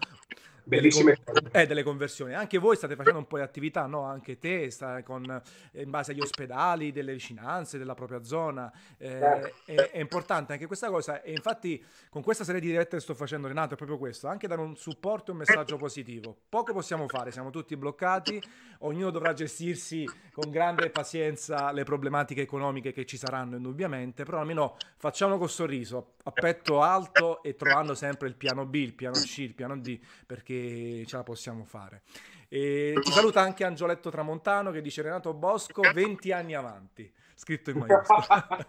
Bellissime 0.67 1.17
delle, 1.23 1.49
eh, 1.51 1.65
delle 1.65 1.83
conversioni. 1.83 2.33
Anche 2.33 2.57
voi 2.57 2.75
state 2.75 2.95
facendo 2.97 3.19
un 3.19 3.27
po' 3.27 3.37
di 3.37 3.43
attività, 3.43 3.85
no? 3.85 4.01
Anche 4.01 4.37
te, 4.37 4.69
con, 5.05 5.41
eh, 5.71 5.81
in 5.81 5.89
base 5.89 6.11
agli 6.11 6.19
ospedali, 6.19 6.91
delle 6.91 7.13
vicinanze 7.13 7.77
della 7.77 7.93
propria 7.93 8.21
zona. 8.23 8.69
Eh, 8.97 9.07
certo. 9.07 9.53
è, 9.65 9.75
è, 9.91 9.99
importante 9.99 10.51
anche 10.53 10.67
questa 10.67 10.89
cosa. 10.89 11.21
E 11.21 11.31
infatti, 11.31 11.81
con 12.09 12.21
questa 12.21 12.43
serie 12.43 12.59
di 12.59 12.67
dirette 12.67 12.97
che 12.97 13.01
sto 13.01 13.13
facendo, 13.13 13.47
Renato, 13.47 13.75
è 13.75 13.77
proprio 13.77 13.97
questo: 13.97 14.27
anche 14.27 14.47
dare 14.47 14.59
un 14.59 14.75
supporto 14.75 15.31
e 15.31 15.33
un 15.33 15.39
messaggio 15.39 15.77
positivo. 15.77 16.35
Poco 16.49 16.73
possiamo 16.73 17.07
fare, 17.07 17.31
siamo 17.31 17.49
tutti 17.49 17.77
bloccati. 17.77 18.41
Ognuno 18.79 19.09
dovrà 19.09 19.33
gestirsi 19.33 20.05
con 20.33 20.51
grande 20.51 20.89
pazienza 20.89 21.71
le 21.71 21.83
problematiche 21.83 22.41
economiche 22.41 22.91
che 22.91 23.05
ci 23.05 23.15
saranno, 23.15 23.55
indubbiamente. 23.55 24.23
Però 24.25 24.39
almeno 24.39 24.75
facciamo 24.97 25.37
col 25.37 25.49
sorriso, 25.49 26.15
a 26.23 26.31
petto 26.31 26.81
alto 26.81 27.41
e 27.41 27.55
trovando 27.55 27.95
sempre 27.95 28.27
il 28.27 28.35
piano 28.35 28.65
B, 28.65 28.75
il 28.75 28.93
piano 28.93 29.15
C, 29.15 29.37
il 29.39 29.53
piano 29.53 29.77
D, 29.77 29.97
perché 30.25 30.56
ce 31.05 31.15
la 31.15 31.23
possiamo 31.23 31.63
fare. 31.63 32.03
E 32.49 32.93
ti 33.01 33.11
saluta 33.11 33.41
anche 33.41 33.65
Angioletto 33.65 34.09
Tramontano 34.09 34.71
che 34.71 34.81
dice 34.81 35.01
Renato 35.01 35.33
Bosco 35.33 35.81
20 35.81 36.31
anni 36.31 36.55
avanti, 36.55 37.11
scritto 37.35 37.71
in 37.71 37.77
maiuscolo. 37.79 38.25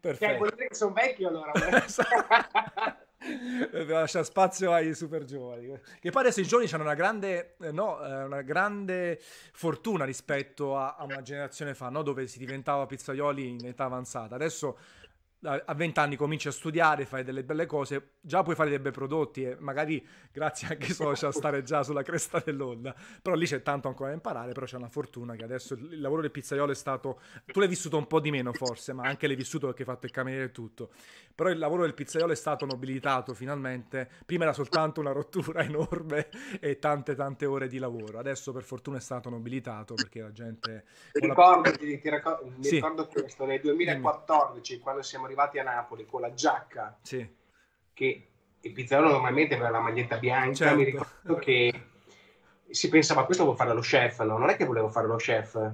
Perfetto. 0.00 0.24
Cioè, 0.24 0.36
vuol 0.38 0.52
dire 0.54 0.68
che 0.68 0.74
sono 0.74 0.92
vecchio 0.92 1.28
allora. 1.28 1.52
lascia 3.86 4.22
spazio 4.22 4.72
ai 4.72 4.94
super 4.94 5.24
giovani 5.24 5.80
che 5.98 6.10
poi 6.10 6.22
adesso 6.22 6.40
i 6.40 6.46
giovani 6.46 6.68
hanno 6.72 6.82
una 6.82 6.94
grande, 6.94 7.56
eh, 7.60 7.72
no, 7.72 8.04
eh, 8.04 8.24
una 8.24 8.42
grande 8.42 9.18
fortuna 9.52 10.04
rispetto 10.04 10.76
a, 10.76 10.96
a 10.96 11.04
una 11.04 11.22
generazione 11.22 11.74
fa 11.74 11.88
no? 11.88 12.02
dove 12.02 12.26
si 12.26 12.38
diventava 12.38 12.84
pizzaioli 12.84 13.48
in 13.48 13.64
età 13.64 13.84
avanzata 13.84 14.34
adesso 14.34 14.76
a 15.44 15.74
20 15.74 15.98
anni 15.98 16.16
cominci 16.16 16.48
a 16.48 16.50
studiare, 16.50 17.04
fai 17.04 17.22
delle 17.22 17.44
belle 17.44 17.66
cose, 17.66 18.12
già 18.20 18.42
puoi 18.42 18.54
fare 18.54 18.70
dei 18.70 18.78
bei 18.78 18.92
prodotti 18.92 19.44
e 19.44 19.56
magari 19.58 20.04
grazie 20.32 20.68
anche 20.68 20.86
ai 20.86 20.92
social 20.94 21.34
stare 21.34 21.62
già 21.62 21.82
sulla 21.82 22.02
cresta 22.02 22.42
dell'onda. 22.44 22.94
Però 23.20 23.36
lì 23.36 23.46
c'è 23.46 23.62
tanto 23.62 23.88
ancora 23.88 24.08
da 24.08 24.14
imparare, 24.14 24.52
però 24.52 24.64
c'è 24.64 24.76
una 24.76 24.88
fortuna 24.88 25.34
che 25.36 25.44
adesso 25.44 25.74
il 25.74 26.00
lavoro 26.00 26.22
del 26.22 26.30
pizzaiolo 26.30 26.72
è 26.72 26.74
stato... 26.74 27.20
Tu 27.44 27.58
l'hai 27.58 27.68
vissuto 27.68 27.96
un 27.98 28.06
po' 28.06 28.20
di 28.20 28.30
meno 28.30 28.52
forse, 28.52 28.92
ma 28.92 29.04
anche 29.04 29.26
l'hai 29.26 29.36
vissuto 29.36 29.66
perché 29.66 29.82
hai 29.82 29.88
fatto 29.88 30.06
il 30.06 30.12
cameriere 30.12 30.46
e 30.46 30.50
tutto. 30.50 30.90
Però 31.34 31.50
il 31.50 31.58
lavoro 31.58 31.82
del 31.82 31.94
pizzaiolo 31.94 32.32
è 32.32 32.36
stato 32.36 32.64
nobilitato 32.64 33.34
finalmente. 33.34 34.08
Prima 34.24 34.44
era 34.44 34.52
soltanto 34.52 35.00
una 35.00 35.12
rottura 35.12 35.62
enorme 35.62 36.28
e 36.60 36.78
tante 36.78 37.14
tante 37.14 37.44
ore 37.44 37.68
di 37.68 37.78
lavoro. 37.78 38.18
Adesso 38.18 38.52
per 38.52 38.62
fortuna 38.62 38.96
è 38.96 39.00
stato 39.00 39.28
nobilitato 39.28 39.94
perché 39.94 40.22
la 40.22 40.32
gente... 40.32 40.84
Ricordo, 41.12 41.70
la... 41.70 41.76
ti, 41.76 42.00
ti 42.00 42.08
racco... 42.08 42.40
mi 42.56 42.64
sì. 42.64 42.76
ricordo 42.76 43.06
questo, 43.06 43.44
nel 43.44 43.60
2014 43.60 44.78
quando 44.78 45.02
siamo 45.02 45.24
arrivati 45.24 45.33
a 45.34 45.62
Napoli 45.62 46.06
con 46.06 46.20
la 46.20 46.32
giacca, 46.32 46.98
sì. 47.02 47.26
che 47.92 48.28
il 48.64 48.72
pizzaiolo 48.72 49.10
normalmente 49.10 49.54
aveva 49.54 49.70
la 49.70 49.80
maglietta 49.80 50.16
bianca, 50.16 50.54
certo. 50.54 50.76
mi 50.76 50.84
ricordo 50.84 51.36
che 51.36 51.72
si 52.70 52.88
pensava 52.88 53.24
questo 53.24 53.44
vuole 53.44 53.58
fare 53.58 53.74
lo 53.74 53.80
chef, 53.80 54.22
no? 54.22 54.38
Non 54.38 54.48
è 54.48 54.56
che 54.56 54.64
volevo 54.64 54.88
fare 54.88 55.06
lo 55.06 55.16
chef. 55.16 55.72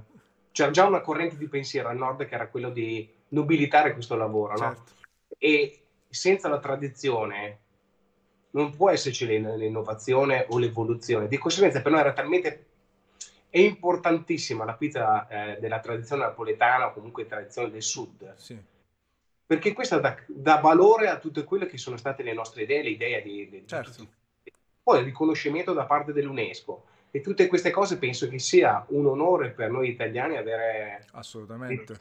C'era 0.50 0.70
già 0.70 0.86
una 0.86 1.00
corrente 1.00 1.36
di 1.36 1.46
pensiero 1.46 1.88
al 1.88 1.96
nord 1.96 2.26
che 2.26 2.34
era 2.34 2.48
quello 2.48 2.70
di 2.70 3.08
nobilitare 3.28 3.92
questo 3.92 4.16
lavoro, 4.16 4.56
certo. 4.56 4.74
no? 4.74 4.84
E 5.38 5.82
senza 6.08 6.48
la 6.48 6.58
tradizione 6.58 7.58
non 8.50 8.74
può 8.74 8.90
esserci 8.90 9.26
l'innovazione 9.26 10.46
o 10.48 10.58
l'evoluzione. 10.58 11.28
Di 11.28 11.38
conseguenza 11.38 11.80
per 11.80 11.92
noi 11.92 12.00
era 12.00 12.12
talmente 12.12 12.66
è 13.48 13.60
importantissima 13.60 14.64
la 14.64 14.74
pizza 14.74 15.28
eh, 15.28 15.60
della 15.60 15.78
tradizione 15.78 16.22
napoletana 16.22 16.88
o 16.88 16.92
comunque 16.92 17.26
tradizione 17.26 17.70
del 17.70 17.82
sud. 17.82 18.34
Sì 18.34 18.58
perché 19.50 19.72
questo 19.72 19.98
dà, 19.98 20.16
dà, 20.28 20.58
valore 20.58 21.08
a 21.08 21.18
tutte 21.18 21.42
quelle 21.42 21.66
che 21.66 21.76
sono 21.76 21.96
state 21.96 22.22
le 22.22 22.32
nostre 22.32 22.62
idee, 22.62 22.84
le 22.84 22.90
idee 22.90 23.20
di, 23.20 23.48
di, 23.48 23.62
certo. 23.66 24.06
poi 24.80 25.00
il 25.00 25.04
riconoscimento 25.06 25.72
da 25.72 25.86
parte 25.86 26.12
dell'UNESCO 26.12 26.84
e 27.10 27.20
tutte 27.20 27.48
queste 27.48 27.72
cose 27.72 27.98
penso 27.98 28.28
che 28.28 28.38
sia 28.38 28.84
un 28.90 29.06
onore 29.06 29.50
per 29.50 29.68
noi 29.68 29.88
italiani 29.88 30.36
avere 30.36 31.04
assolutamente 31.14 31.98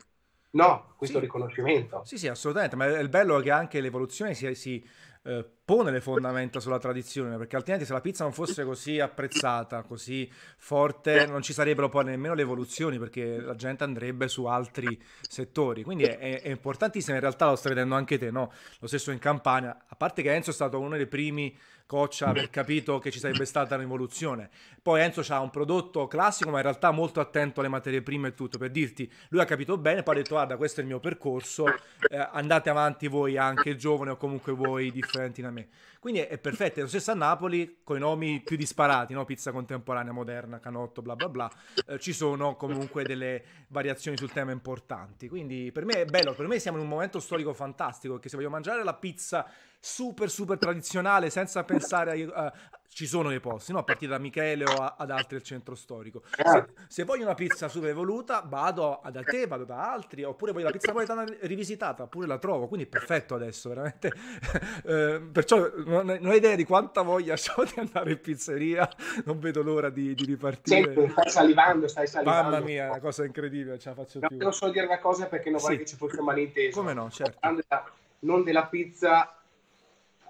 no, 0.52 0.94
questo 0.96 1.18
sì. 1.18 1.24
riconoscimento. 1.24 2.04
Sì, 2.06 2.20
sì, 2.20 2.28
assolutamente, 2.28 2.76
ma 2.76 2.86
il 2.86 3.10
bello 3.10 3.40
è 3.40 3.42
che 3.42 3.50
anche 3.50 3.82
l'evoluzione 3.82 4.36
si, 4.36 4.54
si 4.54 4.88
eh, 5.30 5.46
pone 5.64 5.92
le 5.92 6.02
fondamenta 6.02 6.60
sulla 6.60 6.80
tradizione, 6.80 7.38
perché 7.38 7.56
altrimenti 7.56 7.86
se 7.86 7.94
la 7.94 8.02
pizza 8.02 8.24
non 8.24 8.34
fosse 8.34 8.64
così 8.64 9.00
apprezzata, 9.00 9.84
così 9.84 10.28
forte, 10.58 11.28
non 11.28 11.44
ci 11.44 11.54
sarebbero 11.54 11.88
poi 11.88 12.06
nemmeno 12.06 12.34
le 12.34 12.42
evoluzioni, 12.42 12.98
perché 12.98 13.40
la 13.40 13.54
gente 13.54 13.84
andrebbe 13.84 14.28
su 14.28 14.46
altri 14.46 15.00
settori. 15.22 15.84
Quindi 15.84 16.06
è, 16.06 16.42
è 16.42 16.50
importantissimo, 16.50 17.14
in 17.14 17.22
realtà 17.22 17.48
lo 17.48 17.56
stai 17.56 17.74
vedendo 17.74 17.94
anche 17.94 18.18
te, 18.18 18.32
no? 18.32 18.52
Lo 18.80 18.88
stesso 18.88 19.12
in 19.12 19.20
Campania, 19.20 19.86
a 19.88 19.96
parte 19.96 20.24
che 20.24 20.34
Enzo 20.34 20.50
è 20.50 20.54
stato 20.54 20.80
uno 20.80 20.98
dei 20.98 21.06
primi 21.06 21.56
Coccia 21.90 22.28
aver 22.28 22.52
capito 22.52 23.00
che 23.00 23.10
ci 23.10 23.18
sarebbe 23.18 23.46
stata 23.46 23.74
un'evoluzione. 23.74 24.52
Poi 24.80 25.02
Enzo 25.02 25.24
ha 25.34 25.40
un 25.40 25.50
prodotto 25.50 26.06
classico, 26.06 26.52
ma 26.52 26.58
in 26.58 26.62
realtà 26.62 26.92
molto 26.92 27.20
attento 27.20 27.62
alle 27.62 27.70
materie 27.70 28.04
prime 28.04 28.28
e 28.28 28.34
tutto. 28.36 28.60
Per 28.60 28.70
dirti, 28.70 29.12
lui 29.30 29.42
ha 29.42 29.46
capito 29.46 29.76
bene, 29.76 30.04
poi 30.04 30.14
ha 30.14 30.18
detto: 30.20 30.36
Guarda, 30.36 30.56
questo 30.56 30.82
è 30.82 30.84
il 30.84 30.90
mio 30.90 31.00
percorso, 31.00 31.66
eh, 31.66 32.30
andate 32.32 32.70
avanti 32.70 33.08
voi 33.08 33.38
anche 33.38 33.76
giovani 33.76 34.12
o 34.12 34.18
comunque 34.18 34.54
voi 34.54 34.92
differenti 34.92 35.42
da 35.42 35.50
me. 35.50 35.68
Quindi 36.00 36.22
è, 36.22 36.38
perfetto. 36.38 36.80
È 36.80 36.84
lo 36.84 36.88
stesso 36.88 37.12
a 37.12 37.16
Napoli, 37.16 37.80
con 37.84 37.98
i 37.98 38.00
nomi 38.00 38.42
più 38.42 38.56
disparati, 38.56 39.14
no? 39.14 39.26
pizza 39.26 39.52
contemporanea, 39.52 40.14
moderna, 40.14 40.60
canotto, 40.60 41.02
bla 41.02 41.16
bla 41.16 41.30
bla. 41.30 41.52
Eh, 41.86 42.00
ci 42.00 42.14
sono 42.14 42.56
comunque 42.56 43.04
delle 43.04 43.44
variazioni 43.68 44.16
sul 44.18 44.32
tema 44.32 44.52
importanti. 44.52 45.28
Quindi 45.28 45.72
per 45.74 45.84
me 45.84 46.02
è 46.02 46.06
bello, 46.06 46.34
per 46.34 46.48
me 46.48 46.58
siamo 46.60 46.78
in 46.78 46.84
un 46.84 46.90
momento 46.90 47.20
storico 47.20 47.54
fantastico, 47.54 48.14
perché 48.14 48.30
se 48.30 48.38
voglio 48.38 48.50
mangiare 48.50 48.84
la 48.84 48.94
pizza 48.94 49.46
super 49.82 50.30
super 50.30 50.58
tradizionale 50.58 51.30
senza 51.30 51.64
pensare 51.64 52.12
ai, 52.12 52.24
uh, 52.24 52.52
ci 52.92 53.06
sono 53.06 53.30
dei 53.30 53.40
posti, 53.40 53.72
no? 53.72 53.80
a 53.80 53.84
partire 53.84 54.12
da 54.12 54.18
Michele 54.18 54.66
o 54.66 54.82
a, 54.82 54.96
ad 54.98 55.12
altri 55.12 55.38
del 55.38 55.46
centro 55.46 55.76
storico. 55.76 56.22
Se, 56.36 56.44
Certo. 56.44 56.74
se 56.88 57.04
voglio 57.06 57.24
una 57.24 57.36
pizza 57.36 57.68
super 57.70 57.90
evoluta, 57.90 58.44
vado 58.46 59.00
da 59.12 59.22
te, 59.24 59.46
vado 59.48 59.64
da 59.64 59.92
altri, 59.92 60.24
oppure 60.24 60.52
voglio 60.52 60.66
la 60.66 60.72
pizza 60.72 60.88
napoletana 60.88 61.24
rivisitata, 61.42 62.08
pure 62.08 62.28
la 62.28 62.38
trovo, 62.40 62.68
quindi 62.68 62.88
è 62.88 62.90
perfetto 62.90 63.36
adesso, 63.36 63.70
veramente. 63.70 64.12
Eh, 64.90 65.22
perciò 65.32 65.70
non, 65.86 66.06
non 66.06 66.26
ho 66.26 66.34
idea 66.34 66.56
di 66.56 66.64
quanta 66.64 67.02
voglia 67.02 67.36
ho 67.58 67.64
di 67.64 67.74
andare 67.78 68.12
in 68.12 68.22
pizzeria, 68.22 68.90
non 69.26 69.40
vedo 69.40 69.62
l'ora 69.62 69.90
di, 69.90 70.16
di 70.16 70.26
ripartire. 70.26 70.94
Senti, 70.94 71.12
stai 71.12 71.30
salivando, 71.30 71.88
stai 71.88 72.08
salivando. 72.08 72.50
Mamma 72.50 72.64
mia, 72.66 72.86
è 72.86 72.90
una 72.90 73.00
cosa 73.00 73.24
incredibile, 73.26 73.78
ce 73.78 73.90
la 73.90 73.96
faccio 73.96 74.20
No, 74.20 74.28
più. 74.28 74.38
devo 74.38 74.52
solo 74.52 74.72
dire 74.72 74.86
una 74.86 75.00
cosa 75.00 75.28
perché 75.28 75.50
non 75.50 75.60
vorrei 75.60 75.78
Sì. 75.78 75.84
che 75.84 75.90
ci 75.90 75.96
fosse 75.96 76.18
un 76.20 76.26
malinteso. 76.26 76.80
Come 76.80 76.94
no, 76.94 77.10
certo. 77.12 77.38
Della- 77.42 77.92
non 78.20 78.44
della 78.44 78.66
pizza 78.66 79.34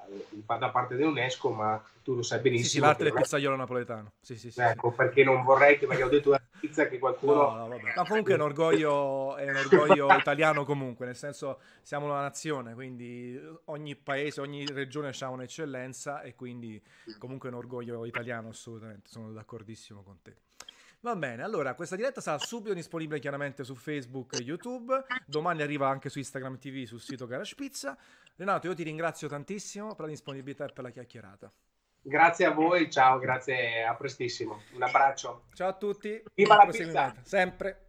eh, 0.10 0.26
da 0.58 0.70
parte 0.70 0.96
dell'UNESCO, 0.96 1.50
ma 1.52 1.82
tu 2.10 2.16
lo 2.16 2.24
sai 2.24 2.40
benissimo. 2.40 2.68
Sì, 2.68 2.76
sì, 2.76 2.80
l'arte 2.80 3.04
del 3.04 3.14
non 3.14 3.22
pizzaiolo 3.22 3.56
napoletano. 3.56 4.14
Sì, 4.20 4.34
sì, 4.34 4.50
sì. 4.50 4.52
sì. 4.52 4.62
Ecco, 4.62 4.92
perché 4.92 5.24
non 5.24 5.44
vorrei 5.44 5.78
che 5.78 5.86
perché 5.86 6.02
ho 6.02 6.10
detto 6.10 6.32
la 6.32 6.42
pizza 6.60 6.88
che 6.88 6.98
qualcuno... 6.98 7.34
No, 7.34 7.56
no, 7.56 7.68
vabbè. 7.68 7.94
Ma 7.96 8.06
comunque 8.08 8.34
è 8.34 8.36
un 8.36 8.42
orgoglio, 8.42 9.36
è 9.36 9.48
un 9.48 9.56
orgoglio 9.56 10.08
italiano 10.18 10.66
comunque, 10.66 11.06
nel 11.06 11.16
senso 11.16 11.60
siamo 11.84 12.08
una 12.08 12.22
nazione, 12.22 12.74
quindi 12.74 13.40
ogni 13.66 13.96
paese, 13.96 14.42
ogni 14.42 14.66
regione 14.66 15.12
ha 15.20 15.30
un'eccellenza 15.30 16.22
e 16.22 16.34
quindi 16.34 16.82
comunque 17.20 17.50
è 17.50 17.52
un 17.52 17.60
orgoglio 17.60 18.04
italiano 18.06 18.50
assolutamente, 18.50 19.10
sono 19.10 19.32
d'accordissimo 19.32 20.02
con 20.02 20.20
te. 20.24 20.36
Va 21.02 21.16
bene, 21.16 21.44
allora 21.44 21.76
questa 21.76 21.96
diretta 21.96 22.22
sarà 22.22 22.40
subito 22.40 22.74
disponibile 22.74 23.20
chiaramente 23.20 23.64
su 23.64 23.76
Facebook 23.76 24.34
e 24.34 24.42
YouTube, 24.42 25.06
domani 25.28 25.62
arriva 25.62 25.88
anche 25.88 26.10
su 26.10 26.18
Instagram 26.18 26.58
TV 26.58 26.86
sul 26.86 27.00
sito 27.00 27.28
Garage 27.28 27.54
Pizza. 27.54 27.96
Renato, 28.36 28.66
io 28.66 28.74
ti 28.74 28.84
ringrazio 28.84 29.28
tantissimo 29.28 29.94
per 29.94 30.06
la 30.06 30.12
disponibilità 30.12 30.66
e 30.66 30.74
per 30.74 30.84
la 30.84 30.90
chiacchierata. 30.90 31.54
Grazie 32.10 32.46
a 32.48 32.52
voi, 32.52 32.90
ciao, 32.90 33.20
grazie, 33.20 33.84
a 33.84 33.94
prestissimo. 33.94 34.64
Un 34.74 34.82
abbraccio. 34.82 35.44
Ciao 35.54 35.70
a 35.70 35.74
tutti, 35.74 36.22
Viva 36.34 36.56
la 36.56 36.64
proseguimento. 36.64 37.20
sempre. 37.24 37.89